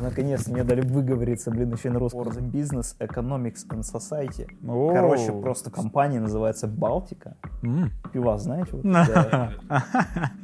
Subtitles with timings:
[0.00, 2.22] наконец мне дали выговориться, блин, еще и на русском.
[2.22, 4.48] For Business, Economics and Society.
[4.66, 4.92] О.
[4.92, 7.36] Короче, просто компания называется Балтика.
[7.62, 7.90] М.
[8.12, 8.68] Пива, знаете?
[8.72, 9.52] Вот, да.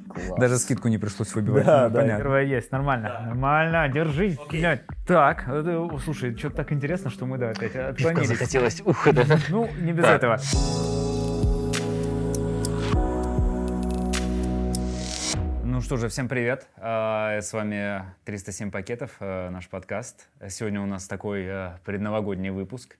[0.08, 0.38] Класс.
[0.38, 1.66] Даже скидку не пришлось выбивать.
[1.66, 2.00] Да, ну, да.
[2.00, 2.22] понятно.
[2.24, 3.20] Первое есть, нормально.
[3.26, 4.38] Нормально, держи.
[4.50, 4.82] блядь.
[5.06, 8.28] Так, это, слушай, что-то так интересно, что мы, да, опять Пивка отклонились.
[8.28, 8.82] захотелось.
[8.84, 9.24] Ух, да.
[9.50, 10.16] Ну, не без Так.
[10.22, 10.38] этого.
[15.86, 16.66] Что же, всем привет.
[16.78, 20.28] А, С вами 307 пакетов, э, наш подкаст.
[20.48, 22.98] Сегодня у нас такой э, предновогодний выпуск.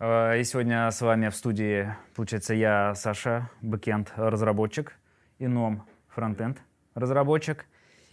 [0.00, 4.98] А, И сегодня с вами в студии, получается, я, Саша, бэкенд разработчик,
[5.38, 6.58] и Ном, фронтенд
[6.96, 7.66] разработчик.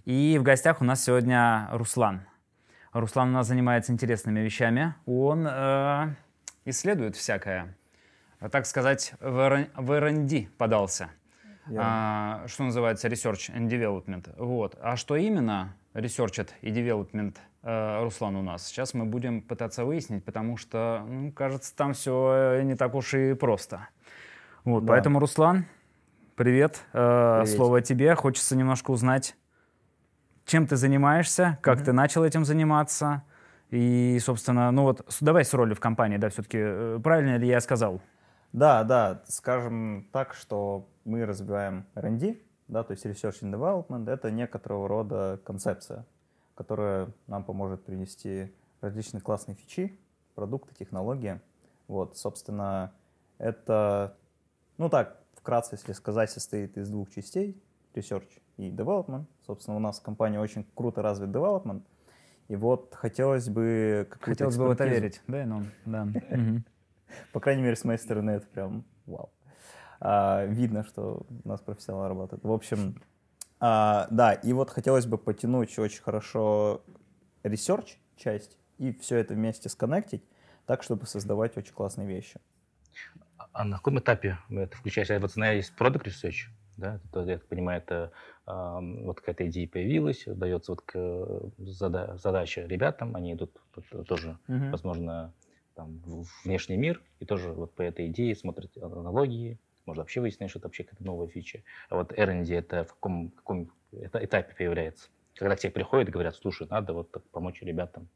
[0.04, 2.28] И в гостях у нас сегодня Руслан.
[2.94, 4.94] Руслан у нас занимается интересными вещами.
[5.08, 6.14] Он э,
[6.66, 7.76] исследует всякое.
[8.52, 11.10] Так сказать, в R&D подался.
[11.78, 14.34] А, что называется Research and Development.
[14.38, 14.78] Вот.
[14.82, 18.68] А что именно Research и Development э, Руслан у нас?
[18.68, 23.34] Сейчас мы будем пытаться выяснить, потому что, ну, кажется, там все не так уж и
[23.34, 23.88] просто.
[24.64, 24.94] Вот, Да.
[24.94, 25.66] поэтому, Руслан,
[26.36, 26.84] привет.
[26.94, 27.56] Э, Привет.
[27.56, 28.14] Слово тебе.
[28.16, 29.36] Хочется немножко узнать,
[30.46, 33.24] чем ты занимаешься, как ты начал этим заниматься.
[33.72, 38.00] И, собственно, ну вот, давай с роли в компании, да, все-таки, правильно ли я сказал?
[38.54, 44.32] Да, да, скажем так, что мы развиваем R&D, да, то есть Research and Development, это
[44.32, 46.06] некоторого рода концепция,
[46.56, 49.98] которая нам поможет принести различные классные фичи,
[50.34, 51.40] продукты, технологии.
[51.88, 52.92] Вот, собственно,
[53.38, 54.18] это,
[54.78, 57.62] ну так, вкратце, если сказать, состоит из двух частей,
[57.94, 59.26] Research и Development.
[59.46, 61.84] Собственно, у нас в компании очень круто развит Development,
[62.48, 66.08] и вот хотелось бы Хотелось бы в это верить, да, ну, да.
[67.32, 69.32] По крайней мере, с моей стороны, это прям вау.
[70.08, 72.44] А, видно, что у нас профессионал работает.
[72.44, 73.02] В общем,
[73.60, 76.84] а, да, и вот хотелось бы потянуть очень хорошо
[77.42, 80.24] research часть и все это вместе сконнектить,
[80.68, 82.40] так, чтобы создавать очень классные вещи.
[83.52, 85.14] А на каком этапе вы это включаете?
[85.14, 88.12] Я Вот знаю, есть Product Research, да, это, я так понимаю, это
[88.46, 90.94] вот какая-то идея появилась, дается вот к,
[91.58, 93.60] зада- задача ребятам, они идут
[94.08, 94.70] тоже, Мгм.
[94.70, 95.34] возможно,
[95.74, 100.50] там, в внешний мир, и тоже вот по этой идее смотрят аналогии, может вообще выяснить,
[100.50, 101.62] что это вообще какая-то новая фича.
[101.90, 105.10] А вот R&D это в каком, каком эта- этапе появляется?
[105.36, 108.08] Когда к тебе приходят и говорят, слушай, надо вот так помочь ребятам.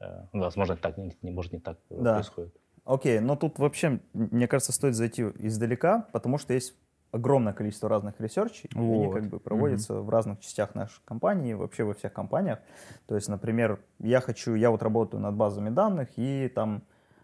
[0.00, 2.14] Э, Ну, возможно, так не, не- может не так э, Да.
[2.14, 2.54] происходит.
[2.84, 6.74] Окей, но тут вообще, мне кажется, стоит зайти издалека, потому что есть
[7.12, 9.14] огромное количество разных research ей, и они Вот.
[9.14, 12.58] как бы проводятся в разных частях нашей компании, вообще во всех компаниях.
[13.06, 16.82] То есть, например, я хочу, я вот работаю над базами данных и там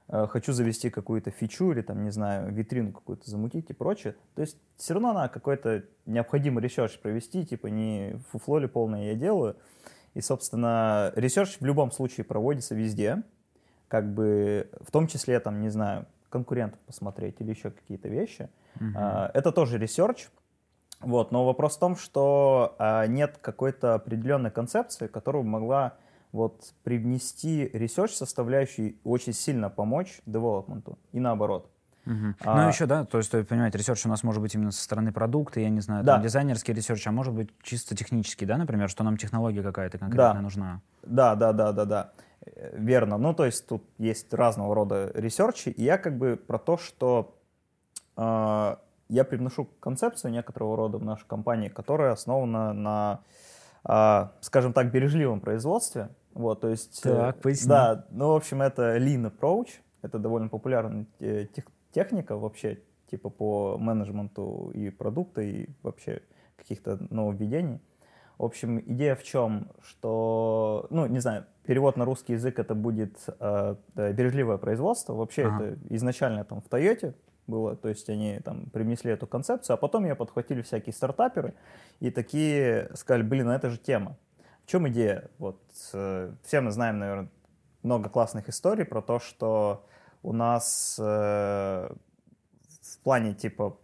[0.08, 4.14] хочу завести какую-то фичу или там, не знаю, витрину какую-то замутить и прочее.
[4.34, 9.14] То есть все равно надо какой-то необходимый research провести, типа не фуфло ли полное я
[9.14, 9.56] делаю.
[10.14, 13.22] И, собственно, research в любом случае проводится везде,
[13.88, 18.48] как бы в том числе, там, не знаю, конкурентов посмотреть или еще какие-то вещи.
[18.96, 20.28] А, Это тоже research.
[21.00, 25.94] Вот, но вопрос в том, что а, нет какой-то определенной концепции, которая бы могла
[26.32, 31.68] вот привнести research составляющую очень сильно помочь development у и наоборот.
[32.04, 32.34] Мгм.
[32.44, 34.82] А- Ну, еще, да, то есть, стоит понимать, research у нас может быть именно со
[34.82, 36.14] стороны продукта, я не знаю, Да.
[36.14, 40.34] там дизайнерский research, а может быть чисто технический, да, например, что нам технология какая-то конкретная
[40.34, 40.40] Да.
[40.40, 40.80] нужна.
[41.04, 42.12] Да, да, да, да, да.
[42.44, 43.18] Э, Верно.
[43.18, 46.76] Ну, то есть тут есть разного рода research и, и я как бы про то,
[46.76, 47.38] что
[48.16, 48.76] э,
[49.08, 53.20] я привношу концепцию некоторого рода в нашу компании, которая основана на,
[53.88, 56.08] э, скажем так, бережливом производстве.
[56.34, 57.00] Вот, то есть...
[57.04, 57.68] э, Так, поясни.
[57.68, 59.68] Да, ну, в общем, это lean approach,
[60.02, 62.78] это довольно популярная э, тех- техника вообще,
[63.10, 66.22] типа по менеджменту и продукта, и вообще
[66.56, 67.80] каких-то нововведений.
[68.38, 73.18] В общем, идея в чем, что, ну, не знаю, перевод на русский язык это будет
[73.38, 75.14] э, бережливое производство.
[75.14, 75.64] Вообще Ага.
[75.64, 77.14] это изначально там в Тойоте
[77.46, 81.54] было, то есть они там привнесли эту концепцию, а потом ее подхватили всякие стартаперы
[82.00, 84.16] и такие сказали, блин, ну это же тема.
[84.72, 85.30] Чем идея?
[85.36, 85.60] Вот
[85.92, 87.28] э, все мы знаем, наверное,
[87.82, 89.84] много классных историй про то, что
[90.22, 91.02] у нас э,
[91.92, 93.78] в плане типа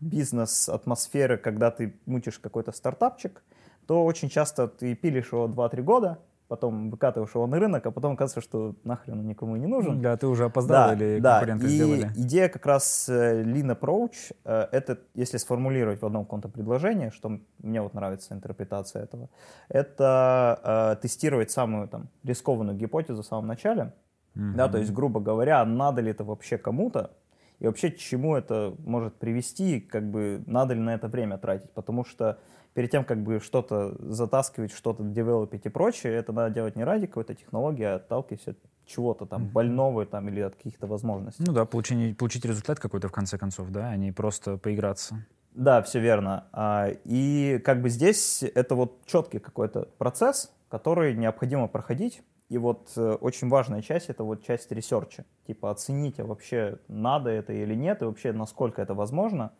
[0.00, 3.44] бизнес-атмосферы, когда ты мутишь какой-то стартапчик,
[3.86, 6.18] то очень часто ты пилишь его 2-3 года,
[6.48, 10.00] потом выкатываешь его на рынок, а потом оказывается, что нахрен он никому не нужен.
[10.00, 12.12] Да, ты уже опоздал или конкуренты и сделали?
[12.16, 17.40] идея как раз э, Lean Approach, э, это, если сформулировать в одном каком-то предложении, что
[17.58, 19.30] мне вот нравится интерпретация этого,
[19.68, 23.92] это э, тестировать самую там рискованную гипотезу в самом начале,
[24.34, 27.12] да, то есть, грубо говоря, надо ли это вообще кому-то,
[27.60, 31.70] и вообще к чему это может привести, как бы надо ли на это время тратить,
[31.70, 32.38] потому что
[32.74, 37.06] перед тем, как бы что-то затаскивать, что-то девелопить и прочее, это надо делать не ради
[37.06, 41.42] какой-то технологии, а отталкиваясь от чего-то там больного там или от каких-то возможностей.
[41.46, 45.24] Ну да, получить, получить результат какой-то в конце концов, да, а не просто поиграться.
[45.54, 46.48] Да, все верно.
[46.52, 52.22] А, И как бы здесь это вот четкий какой-то процесс, который необходимо проходить.
[52.50, 55.24] И вот э, очень важная часть это вот часть research а.
[55.46, 59.52] Типа оценить, а вообще надо это или нет, и вообще насколько это возможно.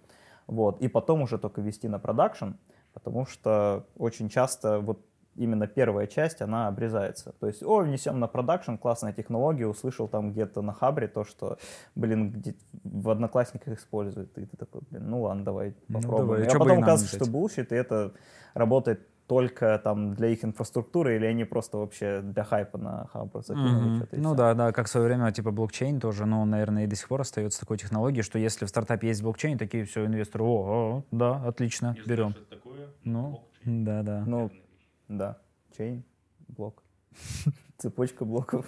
[0.47, 0.81] Вот.
[0.81, 2.55] И потом уже только вести на production,
[2.95, 5.05] потому что очень часто вот
[5.37, 7.35] именно первая часть, она обрезается.
[7.41, 11.59] То есть, о, внесем на production, классная технология, услышал там где-то на хабре то, что,
[11.95, 12.55] блин, где
[12.85, 14.37] в Одноклассниках используют.
[14.39, 16.29] И ты такой, блин, ну ладно, давай Ну, попробуем.
[16.29, 18.13] давай, а и потом оказывается, что bullshit, и это
[18.55, 23.89] работает только там для их инфраструктуры, или они просто вообще для хайпа на хабр закинули
[23.89, 23.97] Мгм.
[23.97, 26.97] что-то Ну да, да, как в свое время, типа блокчейн тоже, но, наверное, и до
[26.97, 30.49] сих пор остается такой технологией, что если в стартапе есть блокчейн, такие все инвесторы, о,
[30.49, 32.35] о, да, отлично, берем.
[33.05, 34.25] Ну, да, да.
[34.27, 34.51] Ну,
[35.09, 35.39] да,
[35.77, 36.05] chain,
[36.49, 36.83] block.
[37.79, 38.67] Цепочка блоков.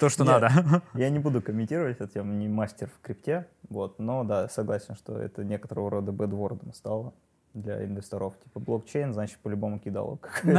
[0.00, 0.40] То, что Нет.
[0.40, 0.82] надо.
[0.94, 5.16] Я не буду комментировать это, я не мастер в крипте, вот, но да, согласен, что
[5.18, 7.14] это некоторого рода buzzword ом стало
[7.54, 8.34] для инвесторов.
[8.44, 10.28] Типа блокчейн, значит, по-любому кидалово.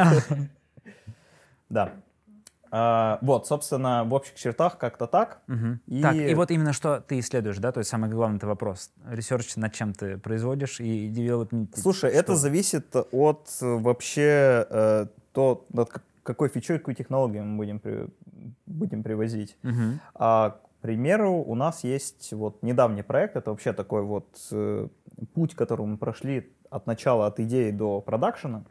[1.70, 1.92] Да.
[2.74, 5.42] А, Вот, собственно, в общих чертах как-то так.
[5.48, 5.80] Мгм.
[5.88, 8.92] И- Так, и вот именно что ты исследуешь, да, то есть самый главный это вопрос.
[9.10, 11.78] Research над чем ты производишь и development.
[11.78, 17.58] Слушай, это зависит от э, вообще э, то, над как- какой фичой, какую технологию мы
[17.58, 18.08] будем, при-
[18.66, 19.58] будем привозить.
[19.64, 20.00] Мгм.
[20.16, 24.88] А, к примеру, у нас есть вот недавний проект, это вообще такой вот э,
[25.34, 28.64] путь, который мы прошли от начала, от идеи до продакшена.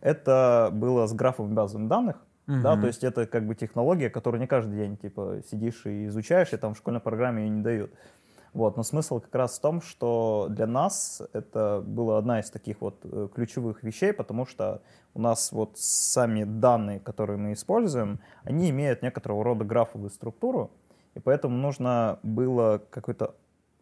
[0.00, 2.16] Это было с графовыми базами данных,
[2.46, 2.80] да, Мгм.
[2.82, 6.56] то есть это как бы технология, которую не каждый день типа сидишь и изучаешь, и
[6.56, 7.90] там в школьной программе ее не дают.
[8.52, 12.80] Вот, но смысл как раз в том, что для нас это была одна из таких
[12.80, 14.80] вот э, ключевых вещей, потому что
[15.12, 20.70] у нас вот сами данные, которые мы используем, они имеют некоторого рода графовую структуру,
[21.14, 23.34] и поэтому нужно было какой-то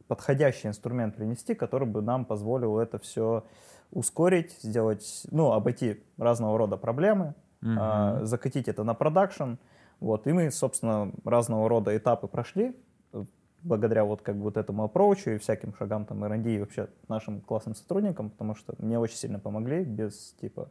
[0.09, 3.45] подходящий инструмент принести, который бы нам позволил это все
[3.91, 7.79] ускорить, сделать, ну, обойти разного рода проблемы, Мгм.
[7.81, 9.55] а, закатить это на продакшн.
[10.01, 12.75] Вот, и мы, собственно, разного рода этапы прошли
[13.13, 13.25] э,
[13.63, 16.89] благодаря вот как бы вот этому approach у и всяким шагам там R&D и вообще
[17.09, 20.71] нашим классным сотрудникам, потому что мне очень сильно помогли без типа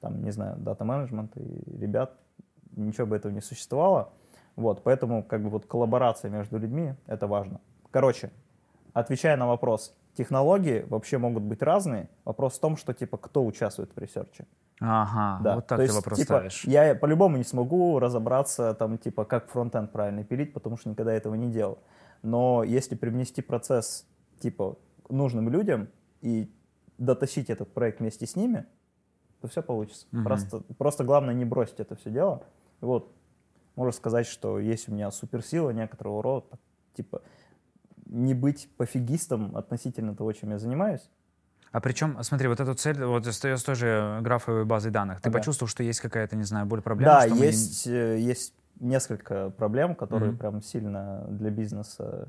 [0.00, 2.18] там, не знаю, data-management а и ребят,
[2.74, 4.12] ничего бы этого не существовало.
[4.56, 7.60] Вот, поэтому как бы вот коллаборация между людьми— это важно.
[7.92, 8.30] Короче,
[8.92, 12.08] отвечая на вопрос, технологии вообще могут быть разные.
[12.24, 14.46] Вопрос в том, что типа кто участвует в research е.
[14.80, 15.54] Ага, Да.
[15.56, 16.64] вот так То ты есть, вопрос типа, ставишь.
[16.64, 21.36] Я по-любому не смогу разобраться, там, типа, как фронтенд правильно пилить, потому что никогда этого
[21.36, 21.78] не делал.
[22.22, 24.06] Но если привнести процесс,
[24.40, 24.76] типа,
[25.08, 25.88] нужным людям
[26.20, 26.52] и
[26.98, 28.66] дотащить этот проект вместе с ними,
[29.40, 30.06] то все получится.
[30.10, 30.24] Мгм.
[30.24, 32.42] Просто, просто главное не бросить это все дело.
[32.80, 33.12] Вот,
[33.76, 36.46] можно сказать, что есть у меня суперсила некоторого рода,
[36.94, 37.22] типа,
[38.12, 41.10] не быть пофигистом относительно того, чем я занимаюсь.
[41.72, 45.38] А причем, смотри, вот эту цель, вот с той, же графовой базой данных, ты Ага.
[45.38, 47.14] почувствовал, что есть какая-то, не знаю, боль, проблема?
[47.14, 50.38] Да, что мы есть, э, есть несколько проблем, которые Мгм.
[50.38, 52.28] прям сильно для бизнеса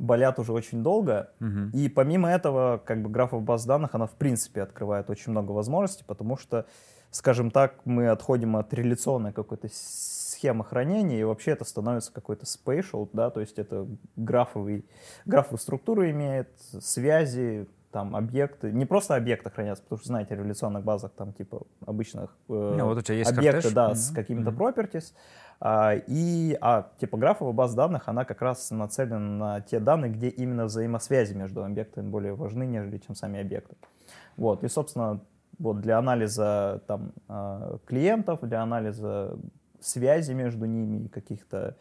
[0.00, 1.30] болят уже очень долго.
[1.38, 1.70] Мгм.
[1.70, 6.04] И помимо этого, как бы графа баз данных, она в принципе открывает очень много возможностей,
[6.04, 6.66] потому что,
[7.12, 9.68] скажем так, мы отходим от реляционной какой-то
[10.44, 13.86] схемы хранения, и вообще это становится какой-то spatial, да, то есть это
[14.16, 14.84] графовый,
[15.24, 16.48] графовую структуру имеет,
[16.80, 18.70] связи, там, объекты.
[18.72, 22.86] Не просто объекты хранятся, потому что, знаете, в реляционных базах там, типа, обычных э, Ну,
[22.86, 23.72] вот у тебя есть объекты, кортеж.
[23.74, 23.94] да, Мгм.
[23.94, 24.62] с какими-то Мгм.
[24.62, 25.12] properties,
[25.60, 30.66] а, и, а типографовая база данных, она как раз нацелена на те данные, где именно
[30.66, 33.76] взаимосвязи между объектами более важны, нежели чем сами объекты.
[34.36, 35.20] Вот, и, собственно,
[35.58, 39.38] вот для анализа там а, клиентов, для анализа
[39.86, 41.76] связи между ними, и каких-то,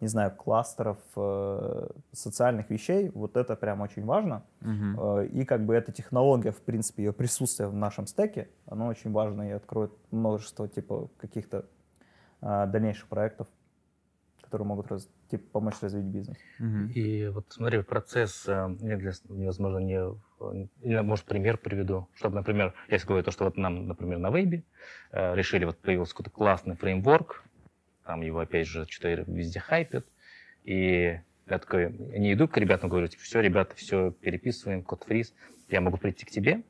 [0.00, 4.42] не знаю, кластеров э, социальных вещей, вот это прям очень важно.
[4.60, 5.00] Мгм.
[5.00, 9.10] Э, И как бы эта технология, в принципе, ее присутствие в нашем стеке, оно очень
[9.12, 11.64] важно и откроет множество типа каких-то
[12.42, 13.48] а, дальнейших проектов,
[14.42, 16.36] которые могут раз- типа, помочь развить бизнес.
[16.58, 16.88] Мгм.
[16.94, 20.00] И вот смотри, процесс, э, я для- невозможно не...
[20.04, 22.06] в- Или, может, пример приведу.
[22.14, 24.62] Чтобы, например, я говорю то, что вот нам, например, на вебе
[25.12, 27.42] э, решили, вот появился какой-то классный фреймворк,
[28.06, 30.06] там его, опять же, что-то везде хайпят,
[30.64, 35.34] и я такой, не иду к ребятам, говорю, типа, все, ребята, все, переписываем, код фриз,
[35.68, 36.62] я могу прийти к тебе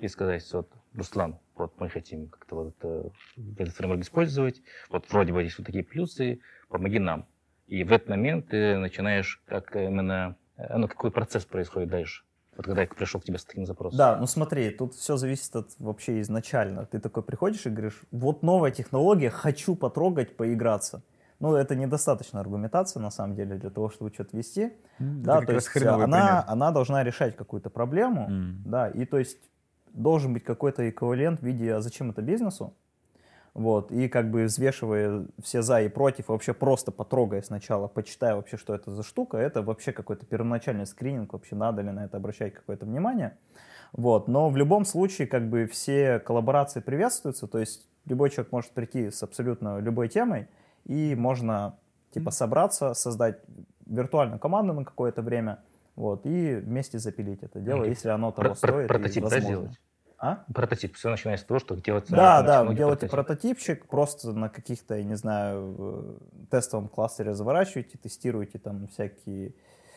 [0.00, 3.10] и сказать, вот, Руслан, вот мы хотим как-то вот это,
[3.58, 7.26] этот фреймворк использовать, вот вроде бы есть вот такие плюсы, помоги нам.
[7.66, 12.24] И в этот момент ты начинаешь как именно Э, Ну, какой процесс происходит дальше?
[12.56, 13.98] Вот когда я пришел к тебе с таким запросом.
[13.98, 16.86] Да, ну смотри, тут все зависит от вообще изначально.
[16.86, 21.02] Ты такой приходишь и говоришь, вот новая технология, хочу потрогать, поиграться.
[21.40, 24.72] Ну, это недостаточно аргументация, на самом деле, для того, чтобы что-то вести.
[24.98, 26.44] да, как то есть хреновый она, пример.
[26.46, 28.62] она должна решать какую-то проблему, М.
[28.64, 29.38] да, и то есть
[29.92, 32.76] должен быть какой-то эквивалент в виде, а зачем это бизнесу?
[33.54, 38.56] Вот, и как бы взвешивая все за и против, вообще просто потрогая сначала, почитая вообще,
[38.56, 42.52] что это за штука, это вообще какой-то первоначальный скрининг, вообще надо ли на это обращать
[42.52, 43.36] какое-то внимание.
[43.92, 48.72] Вот, но в любом случае, как бы все коллаборации приветствуются, то есть любой человек может
[48.72, 50.48] прийти с абсолютно любой темой,
[50.84, 51.76] и можно
[52.12, 53.38] типа собраться, создать
[53.86, 55.60] виртуальную команду на какое-то время,
[55.94, 58.86] вот, и вместе запилить это дело, если оно того про- стоит.
[58.86, 59.80] и прототип, да, сделать?
[60.24, 60.44] А?
[60.54, 60.96] Прототип.
[60.96, 62.14] Все начинается с того, что делается...
[62.14, 63.10] Да, да, вы делаете прототип.
[63.10, 66.16] прототипчик, просто на каких-то, я не знаю, э,
[66.50, 69.52] тестовом кластере заворачиваете, тестируете там всякие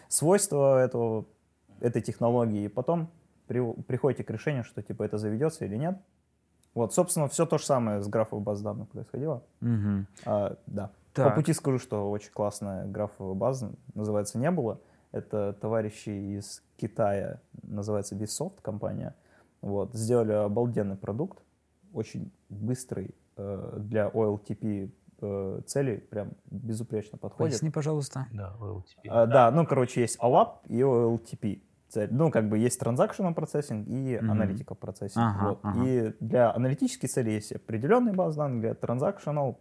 [0.10, 1.26] свойства этого,
[1.80, 3.10] этой технологии, и потом
[3.48, 5.98] при- приходите к решению, что типа это заведется или нет.
[6.74, 9.44] Вот, собственно, все то же самое с графовой базой данных происходило.
[9.62, 10.08] Мгм.
[10.26, 10.92] А, да.
[11.14, 11.30] Так.
[11.30, 14.82] По пути скажу, что очень классная графовая база, называется «Не было».
[15.14, 19.16] Это товарищи из Китая, называется Vsoft компания.
[19.62, 21.40] Вот, сделали обалденный продукт,
[21.94, 27.54] очень быстрый э, для OLTP э, целей, прям безупречно подходит.
[27.54, 28.28] Поясни, пожалуйста.
[28.32, 29.08] Да, OLTP.
[29.10, 31.62] А, да, ну, короче, есть OLAP и OLTP.
[31.90, 32.10] цель.
[32.12, 34.32] Ну, как бы есть transactional процессинг и Мгм.
[34.42, 35.24] analytical процессинг.
[35.24, 35.60] Ага, вот.
[35.64, 35.86] ага.
[35.86, 39.56] И для аналитической цели есть определенные базы данных, для transactional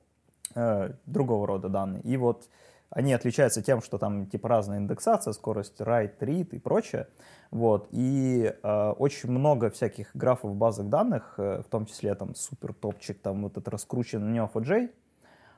[0.56, 2.02] э, другого рода данные.
[2.02, 2.48] И вот
[2.90, 7.08] они отличаются тем, что там типа разная индексация, скорость write, read и прочее.
[7.50, 7.88] Вот.
[7.90, 13.20] И э, очень много всяких графов базах данных, э, в том числе там супер топчик,
[13.20, 14.90] там вот этот раскрученный Neo4j,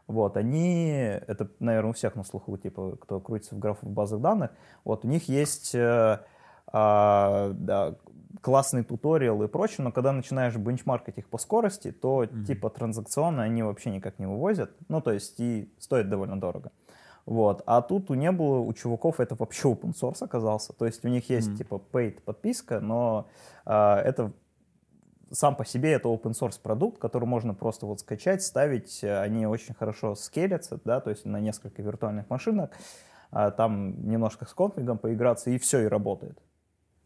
[0.09, 4.51] вот, они, это, наверное, у всех на слуху, типа, кто крутится в графах базах данных,
[4.83, 6.21] вот, у них есть э,
[6.73, 7.95] а, да,
[8.41, 13.63] классный туториал и прочее, но когда начинаешь бенчмаркать их по скорости, то, типа, транзакционно они
[13.63, 16.73] вообще никак не вывозят, ну, то есть, и стоит довольно дорого.
[17.29, 17.63] Вот.
[17.67, 20.73] А тут у не было, у чуваков это вообще open source оказался.
[20.73, 23.29] То есть у них есть типа paid подписка, но
[23.67, 24.33] а, это
[25.31, 29.05] сам по себе это open source продукт, который можно просто вот скачать, ставить.
[29.05, 32.73] Э, Они очень хорошо скелятся, да, то есть на несколько виртуальных машинок.
[33.31, 36.39] А, там немножко с конфигом поиграться, и все, и работает.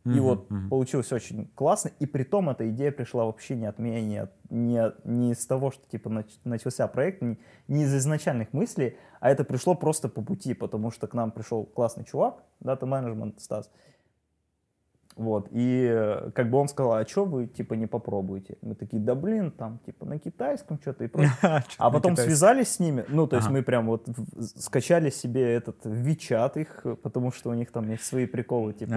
[0.04, 0.68] И Мгм, вот мгм.
[0.68, 4.50] получилось очень классно, и при том эта идея пришла вообще не от меня, не, от-
[4.50, 8.96] не, от- не из того, что типа нач- начался проект, не, не из изначальных мыслей,
[9.20, 13.40] а это пришло просто по пути, потому что к нам пришел классный чувак, дата менеджмент
[13.40, 13.70] Стас,
[15.14, 18.56] вот, и э, как бы он сказал, а что вы, типа, не попробуете?
[18.62, 21.32] Мы такие, да блин, там, типа, на китайском что-то и прочее.
[21.78, 24.08] А потом связались с ними, ну, то есть мы прям вот
[24.56, 28.90] скачали себе этот Вичат их, потому что у них там есть свои приколы, типа,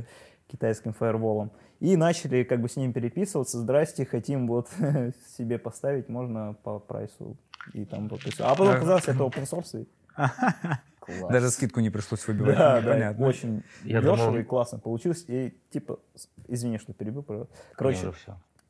[0.00, 0.04] э,
[0.48, 1.50] китайским фаерволом.
[1.80, 4.68] И начали как бы с ним переписываться, здрасте, хотим вот
[5.38, 7.36] себе поставить, можно по прайсу.
[7.74, 8.20] И там вот.
[8.40, 9.86] А потом оказалось, это open source.
[11.00, 11.32] класс.
[11.32, 12.56] Даже скидку не пришлось выбивать.
[12.56, 13.26] Да, да, понятно.
[13.26, 15.24] очень Я дешево думал- и классно получилось.
[15.28, 15.98] И типа,
[16.46, 17.22] извини, что перебил.
[17.22, 17.54] пожалуйста.
[17.74, 18.12] Короче.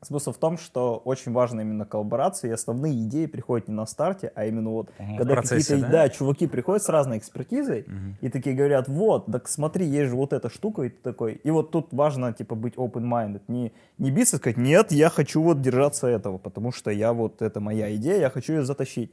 [0.01, 4.31] Смысл в том, что очень важна именно коллаборация, и основные идеи приходят не на старте,
[4.33, 5.17] а именно вот, Мгм.
[5.17, 5.89] когда какие-то, да?
[5.89, 6.09] да?
[6.09, 7.85] чуваки приходят с разной экспертизой,
[8.21, 11.33] и такие говорят, вот, так смотри, есть же вот эта штука, и ты такой.
[11.33, 15.61] И вот тут важно, типа, быть open-minded, не, не биться, сказать, нет, я хочу вот
[15.61, 19.11] держаться этого, потому что я вот, это моя идея, я хочу ее затащить.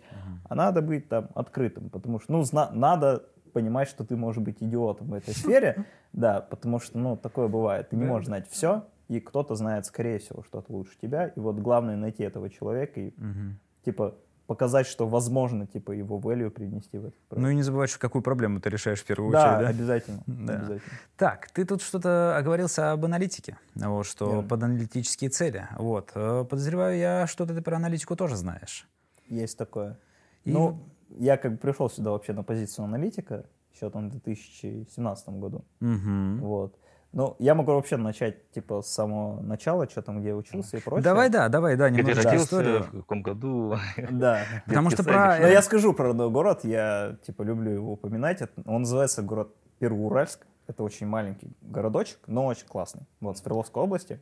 [0.49, 4.59] А надо быть там открытым, потому что, ну, зна- надо понимать, что ты можешь быть
[4.61, 7.89] идиотом в этой сфере, да, потому что, ну, такое бывает.
[7.89, 11.29] Ты не можешь знать все, и кто-то знает, скорее всего, что-то лучше тебя.
[11.29, 13.59] И вот главное найти этого человека и, Мгм.
[13.85, 14.15] типа,
[14.47, 17.43] показать, что возможно, типа, его value привнести в этот проект.
[17.43, 19.69] Ну и не забывай, что какую проблему ты решаешь в первую да, очередь, да?
[19.69, 20.23] обязательно.
[20.27, 20.55] Да.
[20.55, 20.99] обязательно.
[21.17, 24.49] Так, ты тут что-то оговорился об аналитике, вот, что Верно.
[24.49, 25.67] под аналитические цели.
[25.79, 26.13] Вот.
[26.15, 28.89] Э, Подозреваю я, что ты про аналитику тоже знаешь.
[29.29, 29.99] Есть такое.
[30.45, 30.79] И- Ну,
[31.19, 35.65] я как бы пришел сюда вообще на позицию аналитика, еще там в 2017 году.
[35.81, 36.41] Мгм.
[36.41, 36.79] Вот.
[37.17, 40.81] Ну, я могу вообще начать, типа, с самого начала, что там, где я учился и
[40.83, 41.03] прочее.
[41.03, 42.83] Давай, да, давай, да, Где немножко родился, историю.
[42.83, 43.79] в каком году?
[44.11, 44.43] Да.
[44.67, 45.39] Потому что про-.
[45.41, 48.43] Но я скажу про родной город, я типа люблю его упоминать.
[48.67, 50.47] Он называется город Первоуральск.
[50.67, 53.07] Это очень маленький городочек, но очень классный.
[53.21, 54.21] Вот, Свердловской области,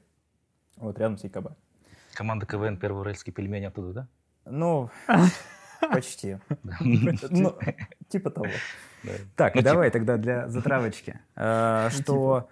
[0.77, 1.49] вот рядом с ИКБ.
[2.15, 4.09] Команда КВН Первый Уральский пельмень оттуда, да?
[4.45, 4.89] Ну,
[5.81, 6.39] почти.
[6.63, 6.77] Да.
[6.81, 7.57] Ну,
[8.09, 8.47] типа того.
[9.35, 11.19] Так, Ну, давай тогда для затравочки.
[11.35, 12.49] Э, Что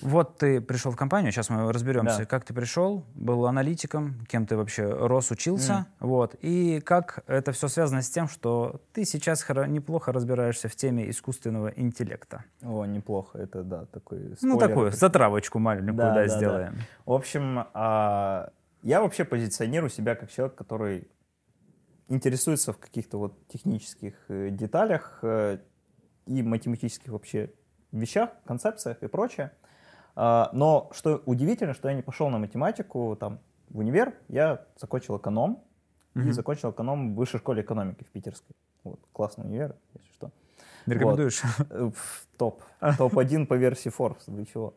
[0.00, 2.24] Вот ты пришел в компанию, сейчас мы разберемся, Да.
[2.26, 7.68] как ты пришел, был аналитиком, кем ты вообще рос, учился, вот, и как это все
[7.68, 12.44] связано с тем, что ты сейчас неплохо разбираешься в теме искусственного интеллекта.
[12.62, 14.58] О, неплохо, это да, такой Ну, спойлер.
[14.68, 16.36] такую затравочку маленькую, Да, да, да, да.
[16.36, 16.74] сделаем.
[17.06, 18.50] В общем, а,
[18.82, 21.08] я вообще позиционирую себя как человек, который
[22.08, 25.58] интересуется в каких-то вот технических э, деталях э,
[26.26, 27.50] и математических вообще
[27.90, 29.52] вещах, концепциях и прочее.
[30.14, 33.38] А, Но что удивительно, что я не пошел на математику там
[33.70, 35.62] в универ, я закончил эконом
[36.14, 36.32] и Мгм.
[36.32, 38.54] закончил эконом в высшей школе экономики в Питерской.
[38.84, 40.30] Вот, классный универ, если что.
[40.86, 41.42] Рекомендуешь?
[41.70, 42.62] Э, пф, Топ.
[42.98, 44.24] Топ-1 по версии Forbes.
[44.26, 44.74] Вы чего?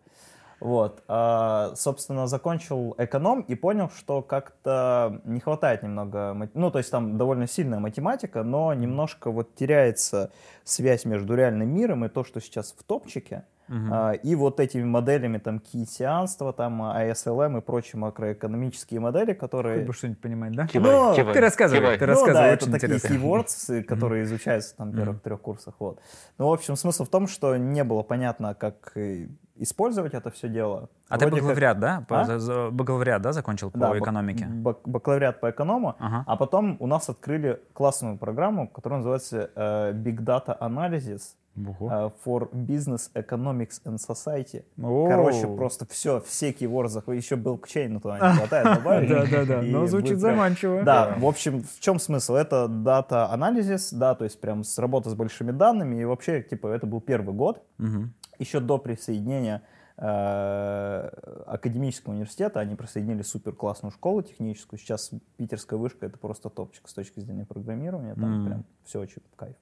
[0.62, 1.04] Вот.
[1.10, 6.50] а, собственно, закончил эконом и понял, что как-то не хватает немного...
[6.54, 10.32] Ну, то есть там довольно сильная математика, но немножко вот теряется
[10.64, 15.38] связь между реальным миром и то, что сейчас в топчике, А, и вот этими моделями
[15.40, 19.80] там кейсианства, там ASLM и прочие макроэкономические модели, которые...
[19.80, 20.68] Хоть бы что-нибудь понимать, да?
[20.68, 21.98] Кивай, Ну, кивай, ты рассказывай, кивай.
[21.98, 23.16] ты ну рассказывай, да, очень это такие интересно.
[23.16, 25.74] keywords, э, которые изучаются там в первых трех курсах.
[25.80, 26.00] Вот.
[26.38, 30.50] Ну, в общем, смысл в том, что не было понятно, как э, использовать это все
[30.50, 30.90] дело.
[31.10, 32.06] А ты Вроде как- бакалавриат, да?
[32.08, 32.72] По- А?
[32.72, 34.46] Бакалавриат, да, закончил по Да, экономике?
[34.48, 36.24] бак- бакалавриат по эконому, Ага.
[36.28, 41.90] а потом у нас открыли классную программу, которая называется э, Big Data Analysis Ого.
[41.92, 44.64] э, for Business Economics and Society.
[45.08, 49.10] Короче, просто все, все keywords, еще блокчейн туда не хватает добавить.
[49.32, 50.84] Да-да-да, но звучит заманчиво.
[50.84, 52.34] Да, в общем, в чем смысл?
[52.36, 56.68] Это дата анализис, да, то есть прям с работы с большими данными, и вообще, типа,
[56.68, 57.64] это был первый год,
[58.40, 59.62] еще до присоединения
[59.98, 61.10] э,
[61.48, 66.94] академического университета, они присоединили супер классную школу техническую, сейчас питерская вышка это просто топчик с
[66.94, 69.56] точки зрения программирования, там прям все очень кайф.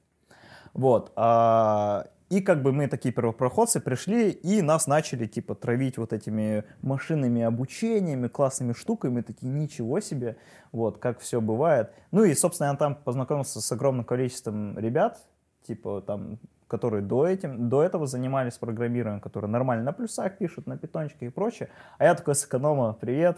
[0.74, 1.12] Вот.
[1.16, 6.64] а, и как бы мы такие первопроходцы пришли, и нас начали типа травить вот этими
[6.82, 10.38] машинными обучениями, классными штуками, такие ничего себе,
[10.72, 11.92] вот, как все бывает.
[12.12, 15.20] Ну и, собственно, я там познакомился с огромным количеством ребят,
[15.68, 20.76] типа там, которые до, этим, до этого занимались программированием, которые нормально на плюсах пишут, на
[20.76, 21.70] питончиках и прочее.
[22.00, 23.38] А я такой с эконома, привет.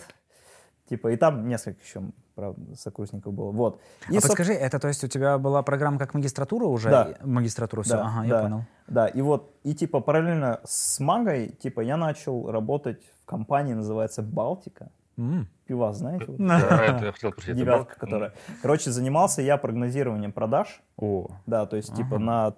[0.88, 2.01] Типа, и там несколько еще,
[2.36, 3.51] правда, сокурсников было.
[3.51, 3.80] Вот.
[4.10, 6.89] И, а соб- подскажи, это то есть у тебя была программа как магистратура уже?
[6.89, 7.13] Да.
[7.24, 8.42] Магистратура, все, Да, ага, я да.
[8.44, 8.62] понял.
[8.88, 14.22] Да, и вот, и типа параллельно с магой, типа я начал работать в компании, называется
[14.22, 14.90] Балтика.
[15.18, 15.48] М.
[15.66, 16.25] Пива, знаете?
[16.27, 16.38] вот?
[16.40, 17.55] Да, это я хотел спросить.
[17.55, 18.33] Девятка, которая.
[18.62, 20.83] Короче, занимался я прогнозированием продаж.
[20.98, 22.53] О, Да, то есть, типа, на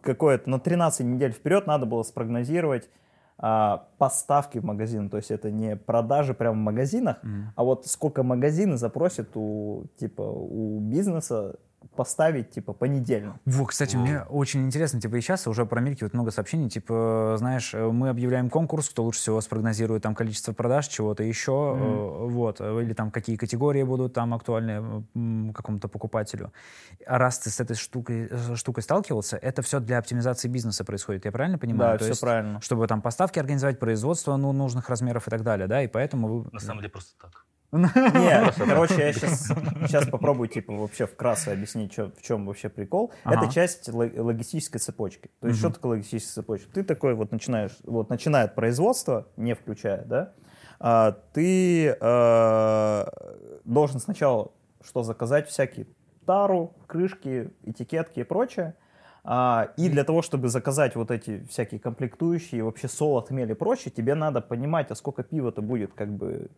[0.00, 2.88] какое-то, на 13 недель вперед надо было спрогнозировать
[3.44, 5.10] а, поставки в магазин.
[5.10, 7.52] То есть это не продажи прямо в магазинах, Мгм.
[7.56, 11.56] а вот сколько магазины запросят у, типа, у бизнеса
[11.96, 13.38] поставить, типа, понедельно.
[13.44, 17.90] Во, кстати, мне очень интересно, типа, и сейчас уже промелькивает много сообщений, типа, знаешь, э,
[17.90, 22.82] мы объявляем конкурс, кто лучше всего спрогнозирует там количество продаж, чего-то еще, э, вот, э,
[22.82, 25.04] или там какие категории будут там актуальны
[25.52, 26.52] какому-то покупателю.
[27.06, 31.32] А раз ты с этой штукой, штукой сталкивался, это все для оптимизации бизнеса происходит, я
[31.32, 31.92] правильно понимаю?
[31.92, 32.60] Да, То все есть, правильно.
[32.60, 36.50] Чтобы там поставки организовать, производство ну, нужных размеров и так далее, да, и поэтому вы...
[36.52, 37.44] На самом деле просто так.
[37.72, 39.46] Не, короче, я сейчас,
[39.86, 43.12] сейчас попробую, типа, вообще вкратце объяснить, чё- в чем вообще прикол.
[43.24, 43.44] Ага.
[43.44, 45.30] Это часть лог- логистической цепочки.
[45.40, 46.70] То есть, что такое логистическая цепочка?
[46.72, 50.32] Ты такой вот начинаешь, вот начинает производство, не включая, да,
[50.80, 53.04] а, ты э,
[53.64, 54.50] должен сначала
[54.84, 55.48] что заказать?
[55.48, 55.86] Всякие
[56.26, 58.74] тару, крышки, этикетки и прочее.
[59.24, 63.92] А, и для того, чтобы заказать вот эти всякие комплектующие, вообще солод, хмель и прочее,
[63.96, 66.50] тебе надо понимать, а сколько пива-то будет как бы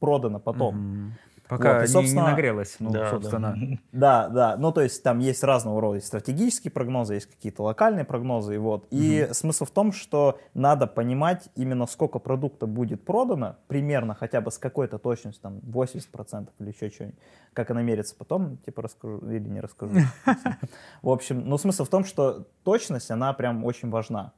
[0.00, 0.76] продано потом.
[0.76, 1.12] Мгм.
[1.48, 3.10] Пока Вот, не- собственно, не, нагрелось, ну, Да, да.
[3.10, 3.56] собственно.
[3.92, 8.54] Да, да, ну то есть там есть разного рода стратегические прогнозы, есть какие-то локальные прогнозы,
[8.54, 8.86] и вот.
[8.90, 14.50] И смысл в том, что надо понимать именно сколько продукта будет продано, примерно хотя бы
[14.50, 17.18] с какой-то точностью, там 80% или еще что-нибудь,
[17.54, 19.94] как она мерится потом, типа расскажу или не расскажу.
[21.02, 24.32] В общем, ну смысл в том, что точность, она прям очень важна.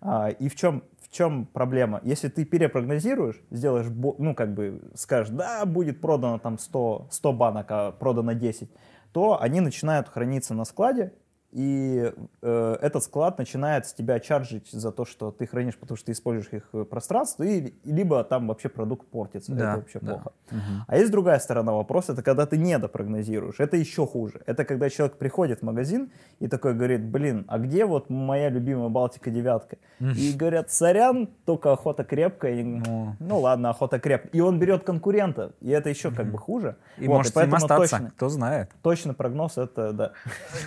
[0.00, 2.00] А, и в чем, в чем проблема?
[2.04, 3.86] Если ты перепрогнозируешь, сделаешь,
[4.18, 8.70] ну, как бы скажешь, да, будет продано там 100, 100 банок, а продано 10,
[9.12, 11.12] то они начинают храниться на складе,
[11.56, 16.04] и э, этот склад начинает с тебя чаржить за то, что ты хранишь, потому что
[16.04, 19.52] ты используешь их э, пространство, и, либо там вообще продукт портится.
[19.52, 20.12] Да, это вообще да.
[20.12, 20.32] плохо.
[20.50, 20.84] Мгм.
[20.86, 23.58] А есть другая сторона вопроса, это когда ты недопрогнозируешь.
[23.58, 24.42] Это еще хуже.
[24.44, 28.90] Это когда человек приходит в магазин и такой говорит, блин, а где вот моя любимая
[28.90, 29.78] Балтика девятка?
[29.98, 32.60] И говорят, сорян, только охота крепкая.
[32.60, 33.16] И, Ну.
[33.18, 34.30] ну ладно, охота крепкая.
[34.32, 36.76] И он берет конкурента, и это еще как бы хуже.
[36.98, 38.70] И Вот, может с ним поэтому остаться, точно, кто знает.
[38.82, 40.12] точно прогноз это, да.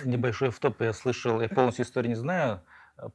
[0.04, 0.50] Небольшой
[0.80, 2.60] втоп, я слышал, я полностью историю не знаю,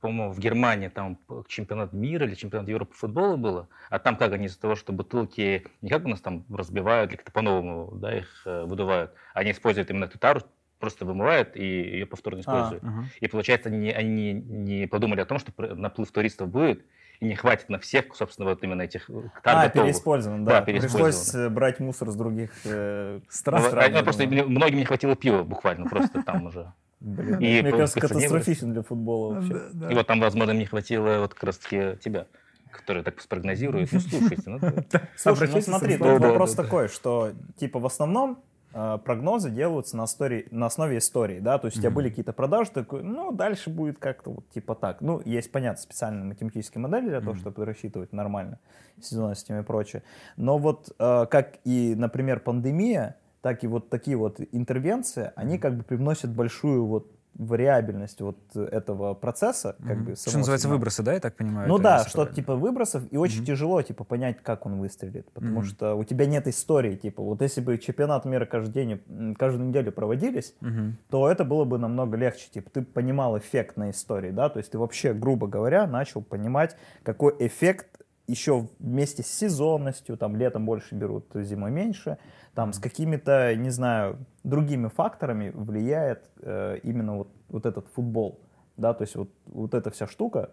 [0.01, 4.45] по-моему, в Германии там чемпионат мира или чемпионат Европы футбола было, а там как они
[4.47, 8.43] из-за того, что бутылки не как у нас там разбивают или как-то по-новому, да, их
[8.45, 10.41] э, выдувают, они используют именно эту тару,
[10.79, 12.83] просто вымывают и ее повторно используют.
[12.83, 13.03] А, ага.
[13.19, 16.83] И получается, они, они не подумали о том, что наплыв туристов будет,
[17.19, 19.73] и не хватит на всех, собственно, вот именно этих э, тар А, готовых.
[19.73, 20.59] переиспользован, да.
[20.59, 21.11] Да, переиспользован.
[21.11, 23.61] Пришлось э, брать мусор с других э, Стран.
[23.61, 26.73] Ну, стран, а- а просто многим не хватило пива буквально, просто там уже.
[27.05, 29.61] Блин, И мне кажется, катастрофично для футбола вообще.
[29.91, 32.25] И вот там, возможно, мне хватило вот как раз-таки тебя,
[32.71, 33.91] который так спрогнозирует.
[33.91, 34.59] Ну, слушайте, ну,
[34.91, 35.01] да.
[35.15, 36.63] Слушай, ну смотри, тут Да, вопрос да, да.
[36.63, 38.39] такой, что типа в основном
[38.73, 42.33] э, прогнозы делаются на, истории, на основе истории, да, то есть у тебя были какие-то
[42.33, 45.01] продажи, такой, ну, дальше будет как-то вот типа так.
[45.01, 48.57] Ну, есть, понятно, специальные математические модели для того, чтобы рассчитывать нормально
[48.99, 50.01] сезонностями и прочее.
[50.37, 55.77] Но вот э, как и, например, пандемия, так и вот такие вот интервенции, они как
[55.77, 61.19] бы привносят большую вот вариабельность вот этого процесса, как бы Что называется выбросы, да, я
[61.19, 61.67] так понимаю?
[61.69, 62.35] Ну да, если что правильно?
[62.35, 63.45] типа выбросов, и очень Мгм.
[63.45, 65.65] тяжело типа понять, как он выстрелит, потому Мгм.
[65.65, 69.91] что у тебя нет истории, типа вот если бы чемпионат мира каждый день, каждую неделю
[69.91, 70.97] проводились, Мгм.
[71.11, 74.71] то это было бы намного легче, типа ты понимал эффект на истории, да, то есть
[74.71, 77.94] ты вообще, грубо говоря, начал понимать, какой эффект
[78.27, 82.17] еще вместе с сезонностью, там летом больше берут, зимой меньше,
[82.53, 88.39] там с какими-то, не знаю, другими факторами влияет э, именно вот, вот этот футбол,
[88.77, 90.51] да, то есть вот, вот эта вся штука,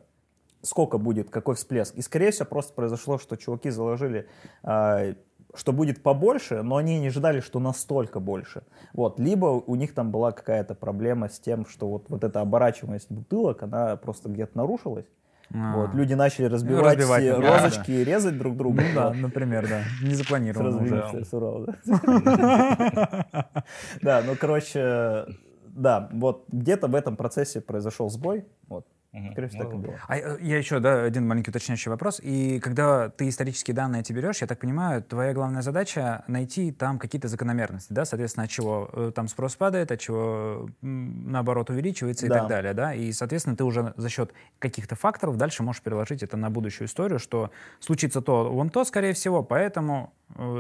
[0.63, 1.95] сколько будет, какой всплеск.
[1.97, 4.29] И, скорее всего, просто произошло, что чуваки заложили,
[4.63, 5.15] а,
[5.55, 8.63] что будет побольше, но они не ожидали, что настолько больше.
[8.95, 9.19] Вот.
[9.21, 13.63] Либо у них там была какая-то проблема с тем, что вот, вот эта оборачиваемость бутылок,
[13.63, 15.07] она просто где-то нарушилась.
[15.55, 15.77] А.
[15.77, 15.95] Вот.
[15.95, 18.83] Люди начали разбивать разбивать, э, да, розочки и резать друг друга.
[18.83, 19.83] Ну да, например, да.
[20.03, 21.03] Не запланировано уже.
[21.87, 23.27] да?
[24.03, 25.27] Да, ну, короче,
[25.69, 28.47] да, вот где-то в этом процессе произошел сбой.
[28.69, 29.33] Вот, Мгм.
[29.33, 30.01] скорее всего, так и Ну, было.
[30.09, 32.19] А э, я еще, да, один маленький уточняющий вопрос.
[32.23, 36.99] И когда ты исторические данные эти берешь, я так понимаю, твоя главная задача найти там
[36.99, 42.29] какие-то закономерности, да, соответственно, от чего э, там спрос падает, от чего наоборот увеличивается и
[42.31, 42.39] Да.
[42.41, 42.95] так далее, да.
[42.95, 47.19] И, соответственно, ты уже за счет каких-то факторов дальше можешь переложить это на будущую историю,
[47.19, 50.15] что случится то, вон то, скорее всего, поэтому